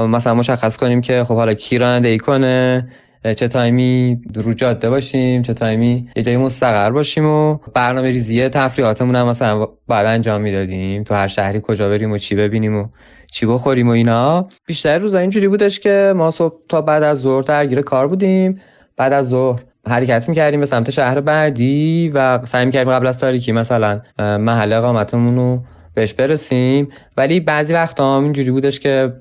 مثلا 0.09 0.35
مشخص 0.35 0.77
کنیم 0.77 1.01
که 1.01 1.25
خب 1.25 1.35
حالا 1.35 1.55
کی 1.55 1.79
رانندگی 1.79 2.19
کنه 2.19 2.89
چه 3.37 3.49
تایمی 3.49 4.21
رو 4.35 4.53
جاده 4.53 4.91
باشیم 4.91 5.43
چه 5.43 5.55
تایمی 5.55 6.09
یه 6.17 6.23
جایی 6.23 6.37
مستقر 6.37 6.91
باشیم 6.91 7.27
و 7.27 7.59
برنامه 7.75 8.09
ریزی 8.09 8.49
تفریحاتمون 8.49 9.17
هم 9.17 9.27
مثلا 9.29 9.67
بعد 9.89 10.07
انجام 10.07 10.41
می‌دادیم. 10.41 11.05
تو 11.05 11.15
هر 11.15 11.27
شهری 11.27 11.61
کجا 11.63 11.89
بریم 11.89 12.13
و 12.13 12.19
چی 12.19 12.35
ببینیم 12.35 12.77
و 12.77 12.85
چی 13.33 13.47
بخوریم 13.47 13.89
و 13.89 13.91
اینا. 13.91 14.49
بیشتر 14.67 14.99
روزا 14.99 15.19
اینجوری 15.19 15.49
بودش 15.49 15.81
که 15.81 16.13
ما 16.17 16.31
صبح 16.31 16.55
تا 16.69 16.81
بعد 16.81 17.03
از 17.03 17.19
ظهر 17.21 17.41
درگیر 17.41 17.81
کار 17.81 18.07
بودیم. 18.07 18.61
بعد 18.97 19.13
از 19.13 19.29
ظهر 19.29 19.61
حرکت 19.87 20.29
می‌کردیم 20.29 20.61
به 20.61 20.67
سمت 20.67 20.91
شهر 20.91 21.21
بعدی 21.21 22.11
و 22.15 22.41
سعی 22.43 22.65
می‌کردیم 22.65 22.93
قبل 22.93 23.07
از 23.07 23.19
تاریکی 23.19 23.53
مثلا 23.53 24.01
محل 24.19 24.73
اقامتمون 24.73 25.37
رو 25.37 25.59
بهش 25.95 26.13
برسیم. 26.13 26.89
ولی 27.17 27.41
بعضی 27.41 27.73
وقتا 27.73 28.17
هم 28.17 28.25
اینجوری 28.25 28.51
بودش 28.51 28.81
که 28.81 29.13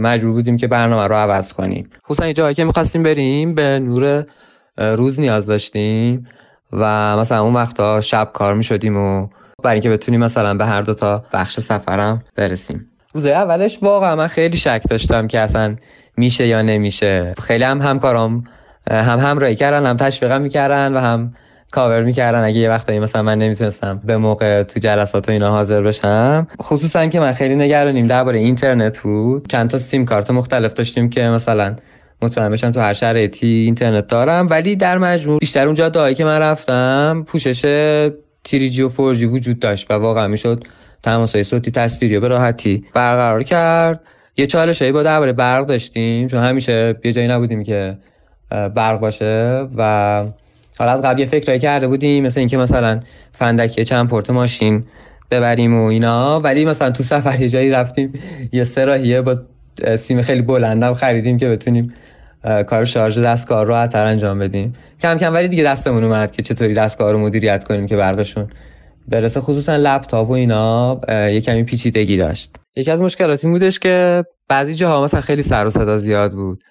مجبور 0.00 0.32
بودیم 0.32 0.56
که 0.56 0.66
برنامه 0.66 1.06
رو 1.06 1.14
عوض 1.14 1.52
کنیم. 1.52 1.90
خصوصا 2.04 2.26
یه 2.26 2.32
جایی 2.32 2.54
که 2.54 2.64
می‌خواستیم 2.64 3.02
بریم 3.02 3.54
به 3.54 3.78
نور 3.78 4.24
روز 4.78 5.20
نیاز 5.20 5.46
داشتیم 5.46 6.26
و 6.72 7.16
مثلا 7.16 7.42
اون 7.42 7.54
وقتا 7.54 8.00
شب 8.00 8.30
کار 8.34 8.54
می‌شدیم 8.54 8.96
و 8.96 9.28
برای 9.62 9.74
اینکه 9.74 9.90
بتونیم 9.90 10.20
مثلا 10.20 10.54
به 10.54 10.66
هر 10.66 10.82
دو 10.82 10.94
تا 10.94 11.24
بخش 11.32 11.60
سفرم 11.60 12.24
برسیم. 12.36 12.88
روز 13.14 13.26
اولش 13.26 13.78
واقعا 13.82 14.16
من 14.16 14.26
خیلی 14.26 14.56
شک 14.56 14.82
داشتم 14.90 15.26
که 15.26 15.40
اصلا 15.40 15.76
میشه 16.16 16.46
یا 16.46 16.62
نمیشه. 16.62 17.32
خیلی 17.42 17.64
هم 17.64 17.80
همکارام 17.80 18.44
هم 18.90 19.18
همراهی 19.18 19.54
کردن 19.54 19.86
هم 19.86 19.96
تشویقم 19.96 20.42
می‌کردن 20.42 20.92
و 20.92 20.98
هم 20.98 21.34
کاور 21.72 22.02
می‌کردن. 22.02 22.44
اگه 22.44 22.60
یه 22.60 22.68
وقتایی 22.68 22.98
مثلا 22.98 23.22
من 23.22 23.38
نمی‌تونستم 23.38 24.00
به 24.04 24.16
موقع 24.16 24.62
تو 24.62 24.80
جلسات 24.80 25.28
و 25.28 25.32
اینا 25.32 25.50
حاضر 25.50 25.82
بشم 25.82 26.46
خصوصا 26.62 27.06
که 27.06 27.20
من 27.20 27.32
خیلی 27.32 27.54
نگرانیم. 27.54 28.06
درباره 28.06 28.38
اینترنت 28.38 28.98
بود. 28.98 29.48
چند 29.48 29.70
تا 29.70 29.78
سیم 29.78 30.04
کارت 30.04 30.30
مختلف 30.30 30.72
داشتیم 30.72 31.10
که 31.10 31.22
مثلا 31.22 31.76
مطمئن 32.22 32.50
بشم 32.50 32.70
تو 32.70 32.80
هر 32.80 32.92
شرایطی 32.92 33.46
اینترنت 33.46 34.06
دارم. 34.06 34.46
ولی 34.50 34.76
در 34.76 34.98
مجموع 34.98 35.38
بیشتر 35.38 35.66
اونجا 35.66 35.88
دایی 35.88 36.14
که 36.14 36.24
من 36.24 36.38
رفتم 36.38 37.24
پوشش 37.26 37.60
تیریجی 38.44 38.82
و 38.82 38.88
فورجی 38.88 39.26
وجود 39.26 39.58
داشت 39.58 39.90
و 39.90 39.94
واقعا 39.94 40.28
می‌شد 40.28 40.64
های 41.06 41.44
صوتی 41.44 41.70
تصویری 41.70 42.20
به 42.20 42.28
راحتی 42.28 42.84
برقرار 42.94 43.42
کرد. 43.42 44.00
یه 44.36 44.46
چالشایی 44.46 44.92
با 44.92 45.02
درباره 45.02 45.32
برق 45.32 45.66
داشتیم. 45.66 46.26
چون 46.26 46.40
همیشه 46.44 46.94
یه 47.04 47.12
جایی 47.12 47.28
نبودیم 47.28 47.62
که 47.62 47.98
برق 48.50 49.00
باشه 49.00 49.66
و 49.76 50.24
حالا 50.78 50.92
از 50.92 51.02
قبل 51.02 51.20
یه 51.20 51.26
فکرایی 51.26 51.60
کرده 51.60 51.88
بودیم 51.88 52.26
مثل 52.26 52.40
اینکه 52.40 52.56
مثلا 52.56 53.00
فندکی 53.32 53.84
چند 53.84 54.08
پورت 54.08 54.30
ماشین 54.30 54.84
ببریم 55.30 55.80
و 55.80 55.84
اینا. 55.84 56.40
ولی 56.40 56.64
مثلا 56.64 56.90
تو 56.90 57.02
سفر 57.02 57.40
یه 57.40 57.48
جایی 57.48 57.70
رفتیم 57.70 58.12
یه 58.52 58.64
سراحیه 58.64 59.22
با 59.22 59.36
سیم 59.96 60.22
خیلی 60.22 60.42
بلندم 60.42 60.92
خریدیم 60.92 61.36
که 61.36 61.48
بتونیم 61.48 61.94
کار 62.66 62.84
شارژ 62.84 63.18
دستگاه 63.18 63.62
رو 63.62 63.68
راحت‌تر 63.68 64.04
انجام 64.04 64.38
بدیم. 64.38 64.72
کم 65.00 65.16
کم 65.16 65.34
ولی 65.34 65.48
دیگه 65.48 65.64
دستمون 65.64 66.04
اومد 66.04 66.30
که 66.30 66.42
چطوری 66.42 66.74
دستگاه 66.74 67.12
رو 67.12 67.18
مدیریت 67.18 67.64
کنیم 67.64 67.86
که 67.86 67.96
برقشون 67.96 68.50
برسه. 69.08 69.40
خصوصا 69.40 69.76
لپتاپ 69.76 70.28
و 70.28 70.32
اینا 70.32 71.00
یه 71.08 71.40
کمی 71.40 71.62
پیچیدگی 71.62 72.16
داشت. 72.16 72.56
یکی 72.76 72.90
از 72.90 73.00
مشکلات 73.00 73.44
این 73.44 73.52
بودش 73.52 73.78
که 73.78 74.24
بعضی 74.48 74.74
جاها 74.74 75.04
مثلا 75.04 75.20
خیلی 75.20 75.42
سر 75.42 75.66
و 75.66 75.68
صدا 75.68 75.98
زیاد 75.98 76.32
بود. 76.32 76.62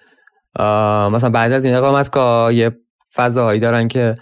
مثلا 1.14 1.30
بعد 1.30 1.52
از 1.52 1.64
این 1.64 1.74
اقامتگاه 1.74 2.54
یه 2.54 2.70
فضاهایی 3.16 3.60
دارن 3.60 3.88
که 3.88 4.14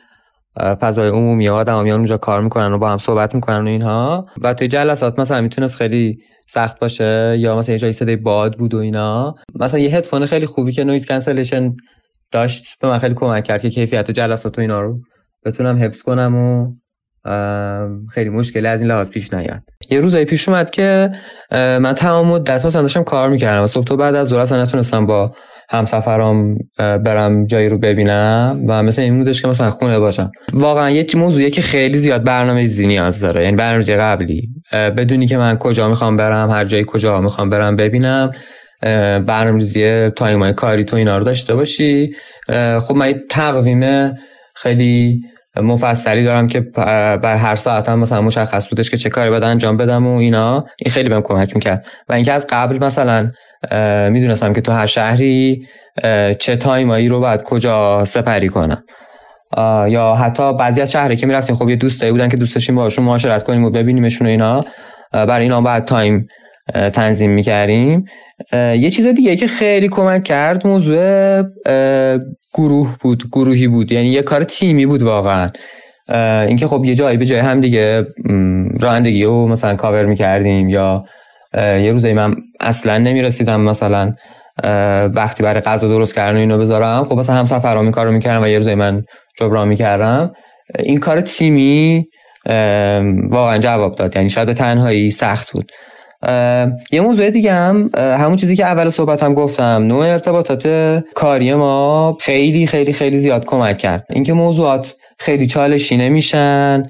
فضای 0.80 1.08
عمومی 1.08 1.48
آدم 1.48 1.82
میان 1.82 1.96
اونجا 1.96 2.16
کار 2.16 2.40
می‌کنن 2.40 2.72
و 2.72 2.78
با 2.78 2.90
هم 2.90 2.98
صحبت 2.98 3.34
می‌کنن 3.34 3.64
و 3.64 3.68
اینها. 3.68 4.26
و 4.42 4.54
توی 4.54 4.68
جلسات 4.68 5.18
مثلا 5.18 5.40
می‌تونست 5.40 5.76
خیلی 5.76 6.18
سخت 6.48 6.78
باشه 6.78 7.36
یا 7.38 7.56
مثلا 7.56 7.72
یه 7.72 7.78
جایی 7.78 7.92
صدای 7.92 8.16
باد 8.16 8.58
بود 8.58 8.74
و 8.74 8.78
اینا. 8.78 9.34
مثلا 9.54 9.80
یه 9.80 9.96
هدفون 9.96 10.26
خیلی 10.26 10.46
خوبی 10.46 10.72
که 10.72 10.84
noise 10.84 11.06
cancellation 11.06 11.72
داشت 12.32 12.64
به 12.80 12.88
من 12.88 12.98
خیلی 12.98 13.14
کمک 13.14 13.44
کرد 13.44 13.62
که 13.62 13.70
کیفیت 13.70 14.10
جلسات 14.10 14.58
و 14.58 14.60
اینا 14.60 14.80
رو 14.80 15.00
بتونم 15.44 15.76
حفظ 15.76 16.02
کنم 16.02 16.36
و 16.36 16.72
خیلی 18.12 18.30
مشکلی 18.30 18.66
از 18.66 18.80
این 18.80 18.90
لحاظ 18.90 19.10
پیش 19.10 19.34
نیاد. 19.34 19.62
یه 19.90 20.00
روزایی 20.00 20.24
پیش 20.24 20.48
اومد 20.48 20.70
که 20.70 21.12
من 21.52 21.92
تمام 21.92 22.26
مدت 22.26 22.66
مثلا 22.66 22.82
داشتم 22.82 23.02
کار 23.02 23.28
می‌کردم 23.28 23.62
و 23.62 23.66
صبح 23.66 23.84
تا 23.84 23.96
بعد 23.96 24.14
از 24.14 24.28
ظهر 24.28 24.40
اصلا 24.40 24.62
نتونستم 24.62 25.06
با 25.06 25.34
همسفرام 25.70 26.56
برم 26.78 27.46
جایی 27.46 27.68
رو 27.68 27.78
ببینم 27.78 28.64
و 28.68 28.82
مثلا 28.82 29.04
این 29.04 29.18
بودش 29.18 29.42
که 29.42 29.48
مثلا 29.48 29.70
خونه 29.70 29.98
باشم. 29.98 30.30
واقعا 30.52 30.90
یه 30.90 31.06
موضوعیه 31.14 31.50
که 31.50 31.62
خیلی 31.62 31.98
زیاد 31.98 32.24
برنامه 32.24 32.60
ریزی 32.60 32.86
نیاز 32.86 33.20
داره 33.20 33.44
یعنی 33.44 33.56
برنامه 33.56 33.96
قبلی. 33.96 34.48
بدونی 34.72 35.26
که 35.26 35.38
من 35.38 35.56
کجا 35.58 35.88
می‌خوام 35.88 36.16
برم 36.16 36.50
هر 36.50 36.64
جایی 36.64 36.84
کجا 36.86 37.20
می‌خوام 37.20 37.50
برم 37.50 37.76
ببینم 37.76 38.30
برنامه 39.26 39.58
ریزی 39.58 40.10
time 40.10 40.52
ای 40.52 40.84
کاریتو 40.84 40.96
اینا 40.96 41.18
رو 41.18 41.24
داشته 41.24 41.54
باشی. 41.54 42.10
خب 42.80 42.94
من 42.94 43.14
تقویم 43.30 44.12
خیلی 44.54 45.20
مفصلی 45.56 46.24
دارم 46.24 46.46
که 46.46 46.60
بر 46.60 47.36
هر 47.36 47.54
ساعت 47.54 47.88
هم 47.88 47.98
مثلا 47.98 48.22
مشخص 48.22 48.68
بودش 48.68 48.90
که 48.90 48.96
چه 48.96 49.10
کاری 49.10 49.30
باید 49.30 49.44
انجام 49.44 49.76
بدم 49.76 50.06
و 50.06 50.16
اینا. 50.16 50.64
این 50.78 50.92
خیلی 50.92 51.08
بهم 51.08 51.22
کمک 51.22 51.54
می‌کرد. 51.54 51.86
و 52.08 52.12
اینکه 52.12 52.32
از 52.32 52.46
قبل 52.50 52.84
مثلا 52.84 53.30
می‌دونستم 54.10 54.52
که 54.52 54.60
تو 54.60 54.72
هر 54.72 54.86
شهری 54.86 55.66
چه 56.38 56.56
time 56.56 56.91
ایی 56.91 57.08
رو 57.08 57.20
باید 57.20 57.42
کجا 57.42 58.04
سپری 58.04 58.48
کنم. 58.48 58.84
یا 59.88 60.14
حتی 60.14 60.52
بعضی 60.52 60.80
از 60.80 60.92
شهرایی 60.92 61.16
که 61.16 61.26
می‌رفتیم 61.26 61.56
خب 61.56 61.68
یه 61.68 61.76
دوستایی 61.76 62.12
بودن 62.12 62.28
که 62.28 62.36
دوست 62.36 62.54
داشتیم 62.54 62.76
باشون 62.76 63.04
معاشرت 63.04 63.42
کنیم 63.42 63.64
و 63.64 63.70
ببینیمشون 63.70 64.26
و 64.26 64.30
اینا. 64.30 64.60
برای 65.12 65.42
اینا 65.42 65.60
باید 65.60 65.84
time 65.84 66.26
تنظیم 66.92 67.30
می‌کردیم. 67.30 68.04
یه 68.52 68.90
چیز 68.90 69.06
دیگه 69.06 69.36
که 69.36 69.46
خیلی 69.46 69.88
کمک 69.88 70.24
کرد 70.24 70.66
موضوع 70.66 71.42
گروه 72.54 72.96
بود 73.00 73.24
گروهی 73.32 73.68
بود. 73.68 73.92
یعنی 73.92 74.08
یه 74.08 74.22
کار 74.22 74.44
تیمی 74.44 74.86
بود 74.86 75.02
واقعا. 75.02 75.50
اینکه 76.46 76.66
خب 76.66 76.84
یه 76.84 76.94
جایی 76.94 77.16
به 77.16 77.26
جای 77.26 77.38
هم 77.38 77.60
دیگه 77.60 78.06
رانندگی 78.80 79.24
رو 79.24 79.48
مثلا 79.48 79.74
کاور 79.74 80.04
می‌کردیم 80.04 80.68
یا 80.68 81.04
یه 81.54 81.92
روزی 81.92 82.12
من 82.12 82.34
اصلا 82.60 82.98
نمی‌رسیدم 82.98 83.60
مثلا 83.60 84.12
وقتی 85.14 85.42
برای 85.42 85.60
غذا 85.60 85.88
درست 85.88 86.14
کردن 86.14 86.36
اینو 86.36 86.58
بذارم. 86.58 87.04
خب 87.04 87.16
مثلا 87.16 87.36
همسفرام 87.36 87.84
این 87.84 87.92
کار 87.92 88.06
رو 88.06 88.12
می‌کردم 88.12 88.42
و 88.42 88.46
یه 88.46 88.58
روزی 88.58 88.74
من 88.74 89.02
جبران 89.38 89.68
می‌کردم. 89.68 90.32
این 90.78 90.98
کار 90.98 91.20
تیمی 91.20 92.06
واقعا 93.30 93.58
جواب 93.58 93.94
داد. 93.94 94.16
یعنی 94.16 94.28
شاید 94.28 94.46
به 94.46 94.54
تنهایی 94.54 95.10
سخت 95.10 95.52
بود. 95.52 95.72
یه 96.92 97.00
موضوع 97.00 97.30
دیگه 97.30 97.52
هم 97.52 97.90
همون 97.96 98.36
چیزی 98.36 98.56
که 98.56 98.64
اول 98.64 98.88
صحبت 98.88 99.22
هم 99.22 99.34
گفتم. 99.34 99.82
نوع 99.86 100.06
ارتباطات 100.06 100.68
کاری 101.14 101.54
ما 101.54 102.16
خیلی 102.20 102.66
خیلی 102.66 102.92
خیلی 102.92 103.18
زیاد 103.18 103.44
کمک 103.44 103.78
کرد. 103.78 104.06
اینکه 104.10 104.32
موضوعات 104.32 104.94
خیلی 105.18 105.46
چالشی 105.46 105.96
نمیشن. 105.96 106.86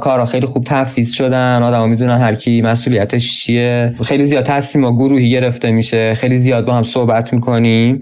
کارا 0.00 0.24
خیلی 0.24 0.46
خوب 0.46 0.64
تفیز 0.64 1.14
شدن. 1.14 1.62
آدما 1.62 1.86
می‌دونن 1.86 2.18
هر 2.18 2.34
کی 2.34 2.62
مسئولیتش 2.62 3.40
چیه. 3.40 3.94
خیلی 4.04 4.24
زیاد 4.24 4.44
تصمیم 4.44 4.84
و 4.84 4.92
گروهی 4.92 5.30
گرفته 5.30 5.70
میشه. 5.70 6.14
خیلی 6.14 6.36
زیاد 6.36 6.66
با 6.66 6.74
هم 6.74 6.82
صحبت 6.82 7.32
می‌کنیم. 7.32 8.00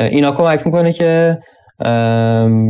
اینا 0.00 0.32
کمک 0.32 0.66
می‌کنه 0.66 0.92
که 0.92 1.38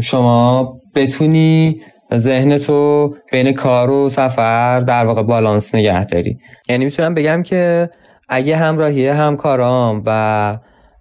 شما 0.02 0.72
بتونی 0.94 1.80
ذهنتو 2.14 3.14
بین 3.32 3.52
کار 3.52 3.90
و 3.90 4.08
سفر 4.08 4.80
در 4.80 5.06
واقع 5.06 5.22
بالانس 5.22 5.74
نگه 5.74 6.04
داری. 6.04 6.38
یعنی 6.68 6.84
می‌تونم 6.84 7.14
بگم 7.14 7.42
که 7.42 7.90
اگه 8.28 8.56
همراهی 8.56 9.08
همکارام 9.08 10.02
و 10.06 10.58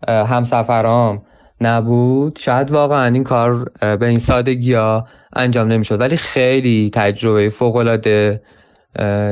همسفرام 0.08 1.22
نبود. 1.62 2.40
شاید 2.40 2.72
واقعا 2.72 3.06
این 3.06 3.24
کار 3.24 3.72
به 3.82 4.08
این 4.08 4.20
سادگی 4.20 4.74
ها 4.74 5.08
انجام 5.34 5.68
نمی‌شد. 5.68 6.02
ولی 6.02 6.18
خیلی 6.18 6.90
تجربه 6.94 7.50
فوق 7.50 7.76
العاده 7.76 8.42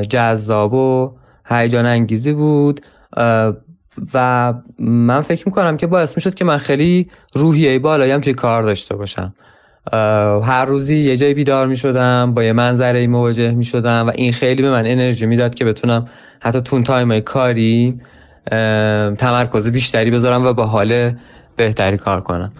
جذاب 0.09 0.73
و 0.73 1.15
هیجان 1.45 1.85
انگیزی 1.85 2.33
بود. 2.33 2.81
و 4.13 4.53
من 4.79 5.21
فکر 5.21 5.43
می‌کنم 5.45 5.77
که 5.77 5.87
باعث 5.87 6.17
می‌شد 6.17 6.33
که 6.33 6.45
من 6.45 6.57
خیلی 6.57 7.09
روحیه 7.35 7.79
بالایم 7.79 8.21
توی 8.21 8.33
کار 8.33 8.63
داشته 8.63 8.95
باشم. 8.95 9.33
هر 10.43 10.65
روزی 10.65 10.95
یه 10.95 11.17
جایی 11.17 11.33
بیدار 11.33 11.67
می 11.67 11.75
شدم 11.75 12.33
با 12.33 12.43
یه 12.43 12.53
منظره 12.53 13.07
مواجه 13.07 13.51
می 13.51 13.63
شدم 13.63 14.07
و 14.07 14.11
این 14.15 14.31
خیلی 14.31 14.61
به 14.61 14.69
من 14.71 14.85
انرژی 14.85 15.25
می‌داد 15.25 15.55
که 15.55 15.65
بتونم 15.65 16.07
حتی 16.39 16.61
تون 16.61 16.83
تایم 16.83 17.19
کاری 17.19 17.99
تمرکز 19.17 19.69
بیشتری 19.69 20.11
بذارم 20.11 20.45
و 20.45 20.53
با 20.53 20.65
حال 20.65 21.11
بهتری 21.55 21.97
کار 21.97 22.21
کنم. 22.21 22.51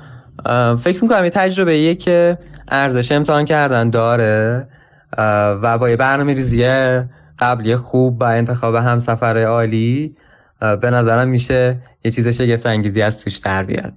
فکر 0.82 1.04
می‌کنم 1.04 1.24
یه 1.24 1.30
تجربه 1.30 1.80
یه 1.80 1.96
که 1.96 2.38
ارزش 2.68 3.12
امتحان 3.12 3.46
کردن 3.46 3.90
داره 3.90 4.68
و 5.62 5.78
با 5.78 5.90
یه 5.90 5.96
برنامه 5.96 6.34
ریزیه 6.34 7.10
قبلی 7.40 7.76
خوب 7.76 8.20
با 8.20 8.28
انتخاب 8.28 8.76
همسفر 8.76 9.38
عالی 9.38 10.16
به 10.82 10.90
نظرم 10.90 11.28
میشه 11.28 11.78
یه 12.04 12.12
چیز 12.12 12.28
شگفت 12.28 12.66
انگیزی 12.66 13.02
از 13.02 13.24
توش 13.24 13.38
در 13.38 13.64
بیاد. 13.64 13.94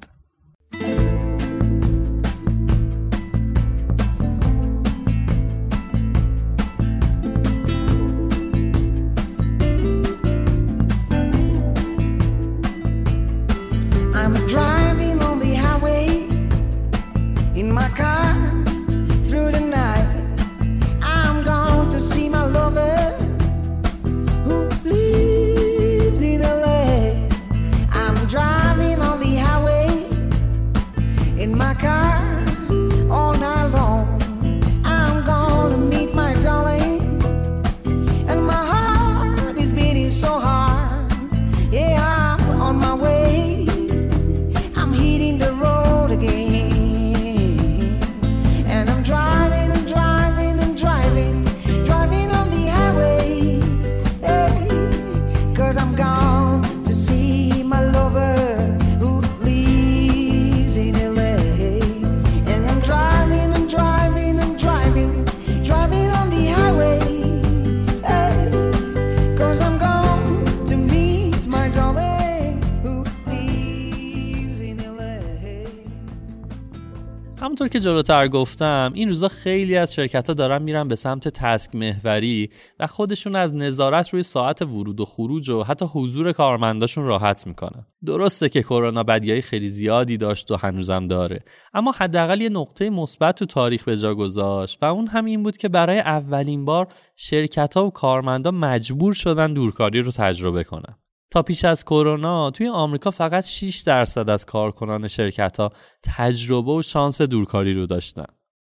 که 77.79 77.85
جلوتر 77.85 78.29
گفتم 78.29 78.93
این 78.95 79.09
روزا 79.09 79.29
خیلی 79.29 79.77
از 79.77 79.95
شرکت 79.95 80.27
ها 80.27 80.35
دارن 80.35 80.63
میرن 80.63 80.89
به 80.89 80.95
سمت 80.95 81.29
تسک 81.29 81.75
محوری 81.75 82.51
و 82.81 82.87
خودشون 82.87 83.37
از 83.37 83.55
نظارت 83.55 84.09
روی 84.09 84.23
ساعت 84.23 84.63
ورود 84.63 85.01
و 85.01 85.05
خروج 85.05 85.49
و 85.49 85.63
حتی 85.63 85.85
حضور 85.93 86.33
کارمنداشون 86.33 87.05
راحت 87.05 87.47
می‌کنن. 87.47 87.87
درسته 88.07 88.49
که 88.49 88.63
کرونا 88.63 89.03
بدیای 89.03 89.43
خیلی 89.43 89.69
زیادی 89.69 90.17
داشت 90.17 90.51
و 90.51 90.57
هنوزم 90.57 91.07
داره 91.07 91.41
اما 91.75 91.93
حداقل 91.93 92.41
یه 92.41 92.49
نقطه 92.49 92.91
مثبت 92.91 93.39
تو 93.39 93.47
تاریخ 93.47 93.85
به 93.85 93.97
جا 93.97 94.15
گذاشت 94.15 94.79
و 94.83 94.85
اون 94.85 95.07
هم 95.07 95.25
این 95.25 95.43
بود 95.43 95.57
که 95.57 95.69
برای 95.69 95.99
اولین 95.99 96.65
بار 96.65 96.89
شرکت 97.17 97.77
ها 97.77 97.87
و 97.87 97.91
کارمندا 97.91 98.51
مجبور 98.51 99.13
شدن 99.13 99.53
دورکاری 99.53 100.03
رو 100.03 100.11
تجربه 100.11 100.65
کنن. 100.65 100.95
تا 101.31 101.43
پیش 101.43 101.65
از 101.65 101.85
کرونا 101.85 102.51
توی 102.51 102.69
آمریکا 102.69 103.11
فقط 103.11 103.47
6 103.47 103.81
درصد 103.81 104.31
از 104.31 104.47
کارکنان 104.47 105.09
شرکت 105.09 105.61
ها 105.61 105.73
تجربه 106.03 106.73
و 106.73 106.83
شانس 106.83 107.23
دورکاری 107.23 107.75
رو 107.75 107.87
داشتن. 107.87 108.27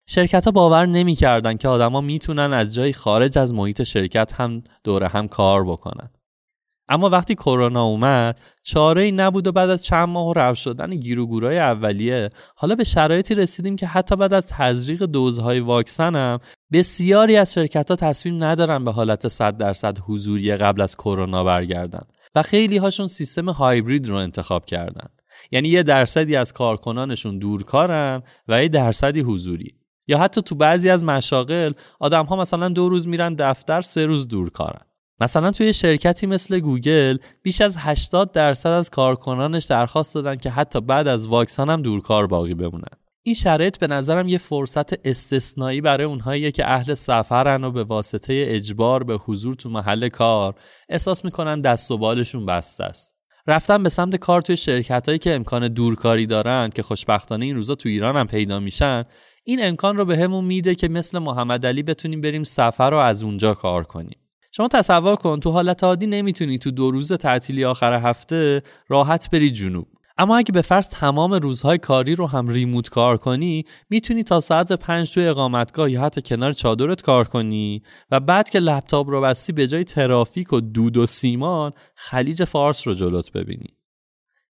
شرکت 0.09 0.45
ها 0.45 0.51
باور 0.51 0.87
نمی‌کردن 0.87 1.57
که 1.57 1.69
آدما 1.69 2.01
می‌تونن 2.01 2.53
از 2.53 2.75
جای 2.75 2.93
خارج 2.93 3.39
از 3.39 3.55
محیط 3.55 3.83
شرکت 3.83 4.33
هم 4.33 4.63
دوره 4.85 5.09
هم 5.09 5.29
کار 5.29 5.65
بکنن. 5.65 6.11
اما 6.89 7.09
وقتی 7.09 7.35
کرونا 7.35 7.85
اومد 7.85 8.41
چاره 8.63 9.03
ای 9.03 9.13
نبود 9.13 9.47
و 9.47 9.53
بعد 9.53 9.71
از 9.71 9.85
چند 9.85 10.09
ماه 10.09 10.35
رفت 10.35 10.61
شدن 10.61 10.95
گیروگورای 10.95 11.59
اولیه 11.59 12.31
حالا 12.57 12.75
به 12.75 12.85
شرایطی 12.85 13.35
رسیدیم 13.35 13.77
که 13.77 13.87
حتی 13.87 14.17
بعد 14.17 14.35
از 14.35 14.47
تزریق 14.47 15.03
دوزهای 15.03 15.61
واکسن 15.61 16.17
هم 16.17 16.39
بسیاری 16.73 17.37
از 17.37 17.53
شرکت 17.53 17.91
ها 17.91 17.97
تصمیم 17.97 18.45
ندارن 18.45 18.85
به 18.85 18.93
حالت 18.93 19.29
100 19.29 19.57
درصد 19.57 19.99
حضوری 19.99 20.57
قبل 20.57 20.81
از 20.81 20.97
کرونا 20.97 21.45
برگردن 21.45 22.03
و 22.37 22.43
خیلی 22.43 22.76
هاشون 22.76 23.07
سیستم 23.07 23.49
هایبرید 23.49 24.09
رو 24.09 24.16
انتخاب 24.16 24.66
کردن. 24.66 25.09
یعنی 25.51 25.68
یه 25.68 25.82
درصدی 25.82 26.37
از 26.37 26.53
کارکنانشون 26.53 27.39
دورکارن 27.39 28.22
و 28.49 28.62
یه 28.62 28.68
درصدی 28.68 29.20
حضوری. 29.20 29.74
یا 30.07 30.18
حتی 30.18 30.43
تو 30.43 30.55
بعضی 30.55 30.91
از 30.91 31.05
مشاغل 31.05 31.72
آدم 32.01 32.24
ها 32.24 32.37
مثلا 32.37 32.68
دو 32.68 32.89
روز 32.89 33.09
میرن 33.09 33.34
دفتر 33.34 33.80
سه 33.80 34.07
روز 34.07 34.28
دورکارن. 34.28 34.80
مثلا 35.20 35.51
توی 35.51 35.72
شرکتی 35.72 36.26
مثل 36.26 36.61
گوگل 36.61 37.18
بیش 37.43 37.61
از 37.61 37.76
80 37.76 38.32
درصد 38.32 38.70
از 38.70 38.91
کارکنانش 38.91 39.64
درخواست 39.64 40.14
دادن 40.14 40.37
که 40.37 40.51
حتی 40.51 40.80
بعد 40.80 41.09
از 41.09 41.26
واکسن 41.26 41.70
هم 41.70 41.82
دورکار 41.82 42.26
باقی 42.26 42.55
بمونن. 42.55 43.06
این 43.27 43.35
شرایط 43.35 43.79
به 43.79 43.87
نظرم 43.87 44.29
یه 44.29 44.39
فرصت 44.39 45.07
استثنایی 45.07 45.81
برای 45.81 46.07
اونهایی 46.07 46.53
که 46.53 46.70
اهل 46.70 46.95
سفرن 46.95 47.64
و 47.64 47.70
به 47.70 47.85
واسطه 47.85 48.45
اجبار 48.49 49.05
به 49.05 49.16
حضور 49.16 49.55
تو 49.55 49.70
محل 49.70 50.09
کار 50.09 50.55
احساس 50.89 51.24
می‌کنن 51.24 51.61
دست 51.61 51.91
و 51.91 51.99
بالشون 51.99 52.47
بسته 52.47 52.85
است. 52.85 53.16
رفتن 53.47 53.83
به 53.83 53.89
سمت 53.89 54.16
کار 54.16 54.43
توی 54.43 54.57
شرکت 54.57 55.07
هایی 55.07 55.18
که 55.18 55.35
امکان 55.35 55.68
دورکاری 55.68 56.27
دارن 56.27 56.70
که 56.74 56.83
خوشبختانه 56.83 57.45
این 57.45 57.57
روزا 57.57 57.74
تو 57.74 57.89
ایران 57.89 58.16
هم 58.16 58.27
پیدا 58.27 58.61
میشن 58.61 59.05
این 59.45 59.64
امکان 59.64 59.97
رو 59.97 60.05
به 60.05 60.27
میده 60.29 60.74
که 60.74 60.89
مثل 60.89 61.18
محمد 61.18 61.66
علی 61.66 61.83
بتونیم 61.83 62.20
بریم 62.20 62.45
سفر 62.45 62.91
رو 62.91 62.97
از 62.97 63.22
اونجا 63.22 63.55
کار 63.55 63.85
کنیم. 63.85 64.18
شما 64.53 64.68
تصور 64.68 65.16
کن 65.16 65.41
تو 65.41 65.51
حالت 65.51 65.85
عادی 65.85 66.07
نمی‌تونی 66.07 66.59
تو 66.59 66.70
دو 66.70 66.91
روز 66.91 67.12
تعطیلی 67.12 67.64
آخر 67.64 67.93
هفته 67.93 68.62
راحت 68.89 69.31
بری 69.31 69.51
جنوب 69.51 69.87
اما 70.19 70.37
اگه 70.37 70.53
به 70.53 70.62
فرض 70.62 70.89
تمام 70.89 71.33
روزهای 71.33 71.79
کاری 71.79 72.14
رو 72.14 72.27
هم 72.27 72.49
ریموت 72.49 72.89
کار 72.89 73.17
کنی 73.17 73.64
می‌تونی 73.91 74.23
تا 74.23 74.41
ساعت 74.41 74.73
پنج 74.73 75.14
توی 75.14 75.27
اقامتگاه 75.27 75.91
یا 75.91 76.03
حتی 76.03 76.23
کنار 76.23 76.53
چادرت 76.53 77.03
کار 77.03 77.25
کنی. 77.25 77.83
و 78.11 78.21
بعد 78.21 78.51
که 78.51 78.59
لپتاپ 78.59 79.11
رو 79.11 79.21
بستی 79.21 79.53
به 79.53 79.67
جای 79.67 79.85
ترافیک 79.85 80.53
و 80.53 80.61
دود 80.61 80.97
و 80.97 81.07
سیمان 81.07 81.73
خلیج 81.95 82.45
فارس 82.45 82.87
رو 82.87 82.95
جلوت 82.95 83.33
ببینی. 83.33 83.77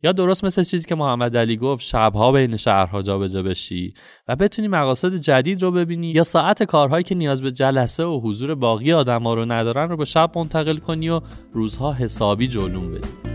یا 0.03 0.11
درست 0.11 0.43
مثل 0.43 0.64
چیزی 0.64 0.86
که 0.86 0.95
محمد 0.95 1.38
علی 1.38 1.57
گفت 1.57 1.84
شبها 1.84 2.32
بین 2.32 2.57
شهرها 2.57 3.01
جابجا 3.01 3.43
بشی 3.43 3.93
و 4.28 4.36
بتونی 4.36 4.68
مقاصد 4.68 5.16
جدید 5.16 5.61
رو 5.61 5.72
ببینی 5.72 6.07
یا 6.07 6.24
ساعت 6.24 6.64
کارهایی 6.64 7.03
که 7.03 7.16
نیاز 7.16 7.41
به 7.41 7.51
جلسه 7.51 8.03
و 8.03 8.20
حضور 8.24 8.55
باقی 8.55 8.93
آدما 8.93 9.34
رو 9.34 9.45
ندارن 9.45 9.89
رو 9.89 9.97
به 9.97 10.05
شب 10.05 10.32
منتقل 10.36 10.78
کنی 10.78 11.09
و 11.09 11.22
روزها 11.53 11.93
حسابی 11.93 12.47
جلوم 12.47 12.91
بدی. 12.91 13.32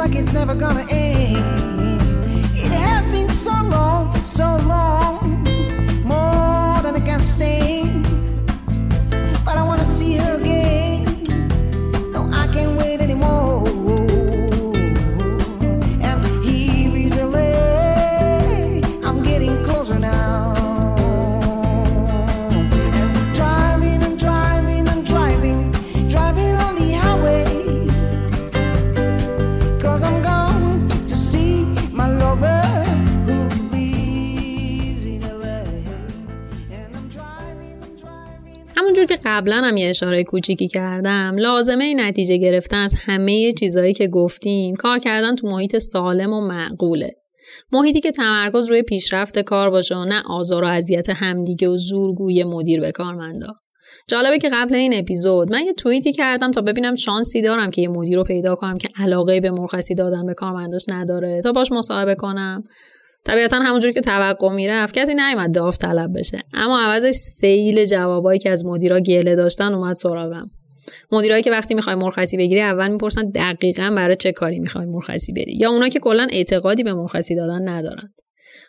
Like 0.00 0.14
it's 0.14 0.32
never 0.32 0.54
gonna 0.54 0.86
end. 0.88 1.59
قبلا 39.50 39.68
هم 39.68 39.76
یه 39.76 39.88
اشاره 39.88 40.24
کوچیکی 40.24 40.68
کردم. 40.68 41.36
لازمه 41.38 41.94
نتیجه 41.94 42.36
گرفتن 42.36 42.82
از 42.82 42.94
همه 42.98 43.52
چیزهایی 43.52 43.92
که 43.92 44.08
گفتیم 44.08 44.74
کار 44.74 44.98
کردن 44.98 45.34
تو 45.34 45.46
محیط 45.46 45.78
سالم 45.78 46.32
و 46.32 46.40
معقوله. 46.40 47.10
محیطی 47.72 48.00
که 48.00 48.10
تمرکز 48.10 48.68
روی 48.68 48.82
پیشرفت 48.82 49.38
کار 49.38 49.70
باشه 49.70 49.96
و 49.96 50.04
نه 50.04 50.22
آزار 50.28 50.64
و 50.64 50.66
اذیت 50.66 51.10
همدیگه 51.10 51.68
و 51.68 51.76
زورگوی 51.76 52.44
مدیر 52.44 52.80
به 52.80 52.92
کارمندا. 52.92 53.54
جالبه 54.08 54.38
که 54.38 54.48
قبل 54.52 54.74
این 54.74 54.94
اپیزود 54.94 55.52
من 55.52 55.66
یه 55.66 55.72
توییتی 55.72 56.12
کردم 56.12 56.50
تا 56.50 56.60
ببینم 56.60 56.94
شانسی 56.94 57.42
دارم 57.42 57.70
که 57.70 57.82
یه 57.82 57.88
مدیر 57.88 58.16
رو 58.16 58.24
پیدا 58.24 58.54
کنم 58.54 58.76
که 58.76 58.88
علاقه 58.96 59.40
به 59.40 59.50
مرخصی 59.50 59.94
دادن 59.94 60.26
به 60.26 60.34
کارمنداش 60.34 60.82
نداره. 60.88 61.40
تا 61.40 61.52
باش 61.52 61.72
مصاحبه 61.72 62.14
کنم. 62.14 62.64
طبیعتا 63.24 63.56
همونجور 63.56 63.92
که 63.92 64.00
توقع 64.00 64.48
می‌رفت 64.48 64.94
کسی 64.94 65.14
نیومد 65.14 65.54
داوطلب 65.54 66.18
بشه. 66.18 66.38
اما 66.54 66.80
عوضش 66.80 67.14
سیل 67.14 67.84
جوابایی 67.84 68.38
که 68.38 68.50
از 68.50 68.64
مدیرا 68.64 69.00
گله 69.00 69.36
داشتن 69.36 69.74
اومد 69.74 69.96
سراغم. 69.96 70.50
مدیرایی 71.12 71.42
که 71.42 71.50
وقتی 71.50 71.74
می‌خوای 71.74 71.96
مرخصی 71.96 72.36
بگیری 72.36 72.60
اول 72.60 72.88
می‌پرسن 72.88 73.30
دقیقا 73.30 73.92
برای 73.96 74.16
چه 74.16 74.32
کاری 74.32 74.58
می‌خوای 74.58 74.86
مرخصی 74.86 75.32
بری؟ 75.32 75.56
یا 75.56 75.70
اونا 75.70 75.88
که 75.88 75.98
کلا 75.98 76.26
اعتقادی 76.30 76.82
به 76.82 76.92
مرخصی 76.92 77.34
دادن 77.34 77.68
ندارن. 77.68 78.14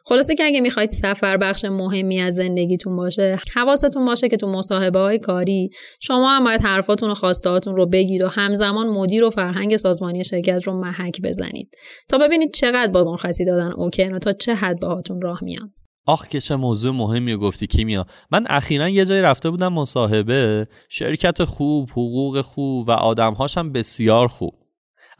خلاصه 0.06 0.36
که 0.36 0.44
اگه 0.44 0.62
می‌خواید 0.62 0.90
سفر 0.90 1.38
بخش 1.38 1.66
مهمی 1.66 2.22
از 2.22 2.36
زندگیتون 2.36 2.96
باشه 2.96 3.40
حواستون 3.54 4.06
باشه 4.06 4.30
که 4.30 4.38
تو 4.38 4.48
مصاحبه 4.48 5.00
های 5.00 5.20
کاری 5.20 5.70
شما 6.00 6.30
هم 6.30 6.44
باید 6.44 6.62
حرفاتون 6.62 7.12
و 7.12 7.14
خواستهاتون 7.14 7.76
رو 7.76 7.86
بگید 7.86 8.24
و 8.24 8.28
همزمان 8.28 8.88
مدیر 8.88 9.24
و 9.24 9.30
فرهنگ 9.30 9.78
سازمانی 9.78 10.24
شرکت 10.24 10.64
رو 10.64 10.74
محک 10.74 11.22
بزنید 11.22 11.76
تا 12.10 12.18
ببینید 12.18 12.54
چقدر 12.54 12.92
با 12.92 13.04
مرخصی 13.04 13.46
دادن 13.46 13.72
اوکن 13.72 14.14
و 14.14 14.20
تا 14.20 14.32
چه 14.32 14.56
حد 14.56 14.80
باهاتون 14.80 15.22
راه 15.22 15.44
میان 15.44 15.74
آخ 16.06 16.28
که 16.28 16.42
چه 16.42 16.56
موضوع 16.56 16.94
مهمی 16.94 17.36
گفتی 17.36 17.68
کیمیا. 17.68 18.06
من 18.32 18.46
اخیرا 18.50 18.90
یه 18.90 19.06
جایی 19.06 19.22
رفته 19.22 19.50
بودم 19.50 19.74
مصاحبه 19.74 20.68
شرکت 20.90 21.44
خوب 21.44 21.90
حقوق 21.90 22.42
خوب 22.42 22.88
و 22.88 22.92
آدمهاش 22.92 23.58
هم 23.58 23.72
بسیار 23.72 24.28
خوب. 24.28 24.61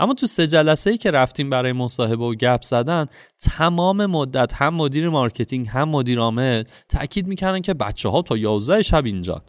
اما 0.02 0.14
تو 0.14 0.28
سه 0.28 0.48
جلسه 0.48 0.92
ای 0.92 0.98
که 0.98 1.12
رفتیم 1.12 1.50
برای 1.50 1.74
مصاحبه 1.74 2.26
و 2.26 2.36
گپ 2.36 2.62
زدن 2.62 3.06
تمام 3.40 4.06
مدت 4.06 4.54
هم 4.54 4.74
مدیر 4.74 5.10
marketing 5.10 5.68
هم 5.68 5.90
مدیر 5.90 6.20
عامل 6.20 6.64
تاکید 6.90 7.28
می‌کردن 7.28 7.62
که 7.62 7.74
بچه 7.74 8.10
ها 8.10 8.22
تا 8.22 8.38
11 8.38 8.82
شب 8.82 9.06
اینجا 9.06 9.44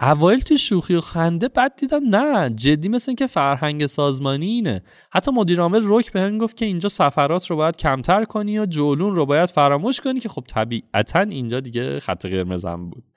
اوایل 0.00 0.40
تو 0.40 0.56
شوخی 0.56 0.94
و 0.94 1.00
خنده 1.00 1.48
بعد 1.48 1.76
دیدم. 1.76 2.00
نه 2.04 2.50
جدی 2.50 2.88
مثل 2.88 3.14
که 3.14 3.26
فرهنگ 3.26 3.86
سازمانی 3.86 4.46
اینه. 4.46 4.82
حتی 5.12 5.30
مدیر 5.30 5.60
عامل 5.60 5.82
رک 5.84 6.12
بهم 6.12 6.38
گفت 6.38 6.56
که 6.56 6.64
اینجا 6.64 6.88
سفرات 6.88 7.46
رو 7.46 7.56
باید 7.56 7.76
کمتر 7.76 8.24
کنی 8.24 8.58
و 8.58 8.66
جولان 8.66 9.14
رو 9.14 9.26
باید 9.26 9.48
فراموش 9.48 10.00
کنی 10.00 10.20
که 10.20 10.28
خب 10.28 10.44
طبیعتا 10.48 11.20
اینجا 11.20 11.60
دیگه 11.60 12.00
خط 12.00 12.26
قرمزم 12.26 12.90
بود. 12.90 13.09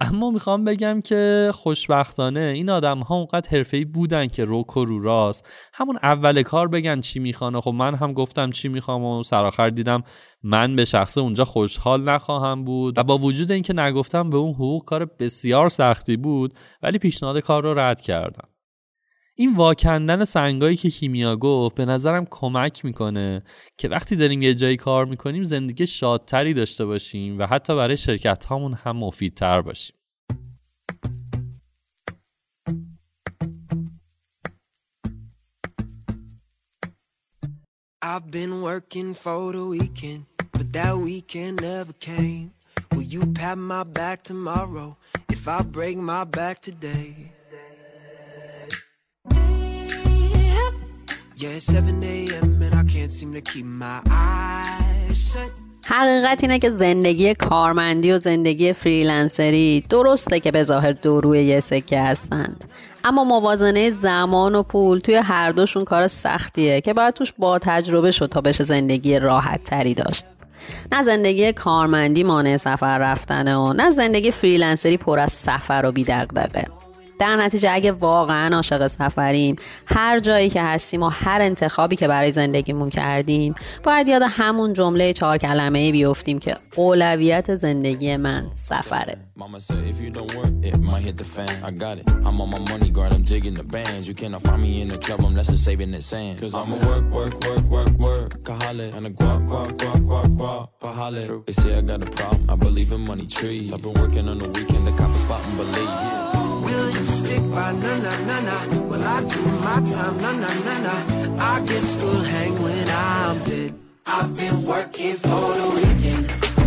اما 0.00 0.30
می‌خوام 0.30 0.64
بگم 0.64 1.00
که 1.00 1.50
خوشبختانه 1.54 2.40
این 2.40 2.70
آدم 2.70 2.98
ها 2.98 3.14
اونقدر 3.14 3.50
حرفه‌ای 3.50 3.84
بودن 3.84 4.26
که 4.26 4.44
روک 4.44 4.76
و 4.76 4.84
رو 4.84 5.02
راست. 5.02 5.48
همون 5.72 5.98
اول 6.02 6.42
کار 6.42 6.68
بگن 6.68 7.00
چی 7.00 7.20
می‌خوان 7.20 7.60
خب 7.60 7.70
من 7.70 7.94
هم 7.94 8.12
گفتم 8.12 8.50
چی 8.50 8.68
می‌خوام 8.68 9.04
و 9.04 9.22
سرآخر 9.22 9.70
دیدم 9.70 10.02
من 10.42 10.76
به 10.76 10.84
شخصه 10.84 11.20
اونجا 11.20 11.44
خوشحال 11.44 12.02
نخواهم 12.02 12.64
بود 12.64 12.98
و 12.98 13.02
با 13.02 13.18
وجود 13.18 13.52
اینکه 13.52 13.72
نگفتم 13.72 14.30
به 14.30 14.36
اون 14.36 14.54
حقوق 14.54 14.84
کار 14.84 15.04
بسیار 15.04 15.68
سختی 15.68 16.16
بود 16.16 16.54
ولی 16.82 16.98
پیشنهاد 16.98 17.38
کار 17.38 17.62
رو 17.62 17.78
رد 17.78 18.00
کردم. 18.00 18.48
این 19.38 19.56
واکندن 19.56 20.24
سنگایی 20.24 20.76
که 20.76 20.90
کیمیا 20.90 21.36
گفت 21.36 21.74
به 21.74 21.84
نظرم 21.84 22.26
کمک 22.30 22.84
می‌کنه 22.84 23.42
که 23.78 23.88
وقتی 23.88 24.16
داریم 24.16 24.42
یه 24.42 24.54
جایی 24.54 24.76
کار 24.76 25.04
می‌کنیم 25.04 25.44
زندگی 25.44 25.86
شادتری 25.86 26.54
داشته 26.54 26.86
باشیم 26.86 27.38
و 27.38 27.46
حتی 27.46 27.76
برای 27.76 27.96
شرکت 27.96 28.44
هامون 28.44 28.74
هم 28.74 28.96
مفیدتر 28.96 29.60
باشیم 29.60 29.96
I've 38.02 38.30
been 38.30 38.62
working 38.62 39.14
for 39.14 39.52
the 39.56 39.64
weekend, 39.74 40.22
but 40.56 40.72
that 40.76 40.94
weekend 41.08 41.54
never 41.60 41.94
came. 42.10 42.46
Will 42.92 43.08
you 43.14 43.22
pat 43.38 43.58
my 43.58 43.82
back 43.98 44.18
tomorrow 44.22 44.96
if 45.34 45.42
I 45.56 45.58
break 45.76 45.96
my 46.12 46.24
back 46.38 46.56
today? 46.68 47.35
حقیقت 55.86 56.42
اینه 56.42 56.58
که 56.58 56.70
زندگی 56.70 57.34
کارمندی 57.34 58.12
و 58.12 58.18
زندگی 58.18 58.72
فریلنسری 58.72 59.84
درسته 59.88 60.40
که 60.40 60.50
به 60.50 60.62
ظاهر 60.62 60.92
دو 60.92 61.20
روی 61.20 61.44
یه 61.44 61.60
سکه 61.60 62.00
هستند. 62.00 62.64
اما 63.04 63.24
موازنه 63.24 63.90
زمان 63.90 64.54
و 64.54 64.62
پول 64.62 64.98
توی 64.98 65.14
هر 65.14 65.50
دوشون 65.50 65.84
کار 65.84 66.06
سختیه 66.06 66.80
که 66.80 66.94
باید 66.94 67.14
توش 67.14 67.32
با 67.38 67.58
تجربه 67.58 68.10
شد 68.10 68.26
تا 68.26 68.40
بشه 68.40 68.64
زندگی 68.64 69.18
راحت 69.18 69.64
تری 69.64 69.94
داشت. 69.94 70.24
نه 70.92 71.02
زندگی 71.02 71.52
کارمندی 71.52 72.24
مانع 72.24 72.56
سفر 72.56 72.98
رفتنه 72.98 73.56
و 73.56 73.72
نه 73.72 73.90
زندگی 73.90 74.30
فریلنسری 74.30 74.96
پر 74.96 75.18
از 75.18 75.32
سفر 75.32 75.84
و 75.86 75.92
بیدقدقه 75.92 76.64
در 77.18 77.36
نتیجه 77.36 77.70
اگه 77.72 77.92
واقعا 77.92 78.56
عاشق 78.56 78.86
سفریم 78.86 79.56
هر 79.86 80.20
جایی 80.20 80.50
که 80.50 80.62
هستیم 80.62 81.02
و 81.02 81.08
هر 81.08 81.40
انتخابی 81.42 81.96
که 81.96 82.08
برای 82.08 82.32
زندگیمون 82.32 82.90
کردیم 82.90 83.54
باید 83.82 84.08
یاد 84.08 84.22
همون 84.28 84.72
جمله 84.72 85.12
چهار 85.12 85.38
کلمه 85.38 85.92
بیفتیم 85.92 86.38
که 86.38 86.56
اولویت 86.76 87.54
زندگی 87.54 88.16
من 88.16 88.50
سفره 88.52 89.16
the 89.36 89.42
the 91.12 91.24
the 91.24 91.24
the. 101.08 101.42
They 101.46 101.52
say 101.52 101.76
I 101.76 101.80
got 101.80 102.02
a 102.02 102.06
problem. 102.06 102.50
I 102.50 102.56
believe 102.56 102.92
in 102.92 103.00
money 103.02 103.26
trees. 103.26 103.72
I've 103.72 103.82
been 103.82 103.94
working 103.94 104.28
on 104.28 104.38
the 104.38 104.48
weekend 104.48 104.86
to 104.86 104.92
cop 104.92 105.10
a 105.10 105.14
spot 105.14 105.40
and 105.44 105.56
believe. 105.56 106.45
Will 106.66 106.90
you 106.96 107.06
stick 107.06 107.42
by 107.54 107.70
na 107.82 107.92
na 108.04 108.12
na 108.28 108.36
na? 108.48 108.56
Will 108.88 109.04
I 109.04 109.18
do 109.32 109.40
my 109.64 109.76
time 109.92 110.16
na 110.24 110.32
na 110.42 110.50
na 110.66 110.74
na? 110.86 110.94
I 111.52 111.60
guess 111.68 111.96
we'll 111.96 112.24
hang 112.32 112.54
when 112.62 112.88
I'm 112.88 113.38
dead. 113.44 113.72
I've 114.04 114.36
been 114.36 114.64
working 114.64 115.16
for 115.16 115.46
the 115.60 115.68
weekend. 115.78 116.24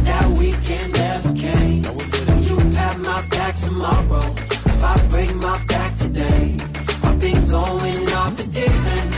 That 0.08 0.28
weekend 0.40 0.94
never 0.94 1.34
came. 1.34 1.82
Will 1.84 2.42
you 2.50 2.58
pat 2.76 2.98
my 3.00 3.22
back 3.28 3.56
tomorrow? 3.56 4.26
If 4.72 4.84
I 4.84 4.96
break 5.10 5.36
my 5.36 5.58
back 5.66 5.98
today, 5.98 6.58
I've 7.04 7.20
been 7.20 7.46
going 7.48 8.04
off 8.20 8.38
the 8.38 8.46
deep 8.58 8.78
end. 8.98 9.10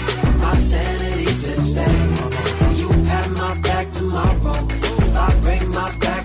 My 0.45 0.55
sanity's 0.55 1.47
at 1.53 1.59
stake. 1.69 2.11
Will 2.59 2.75
you 2.81 2.89
pat 3.07 3.29
my 3.31 3.53
back 3.61 3.91
tomorrow? 3.91 4.57
If 5.05 5.15
I 5.15 5.29
break 5.41 5.67
my 5.67 5.89
back. 5.99 6.20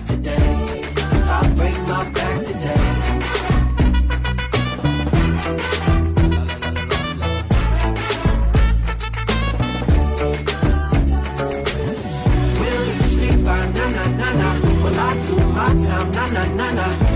time, 15.85 16.11
na 16.11 16.27
na 16.27 16.45
na 16.55 16.71
na. 16.71 17.06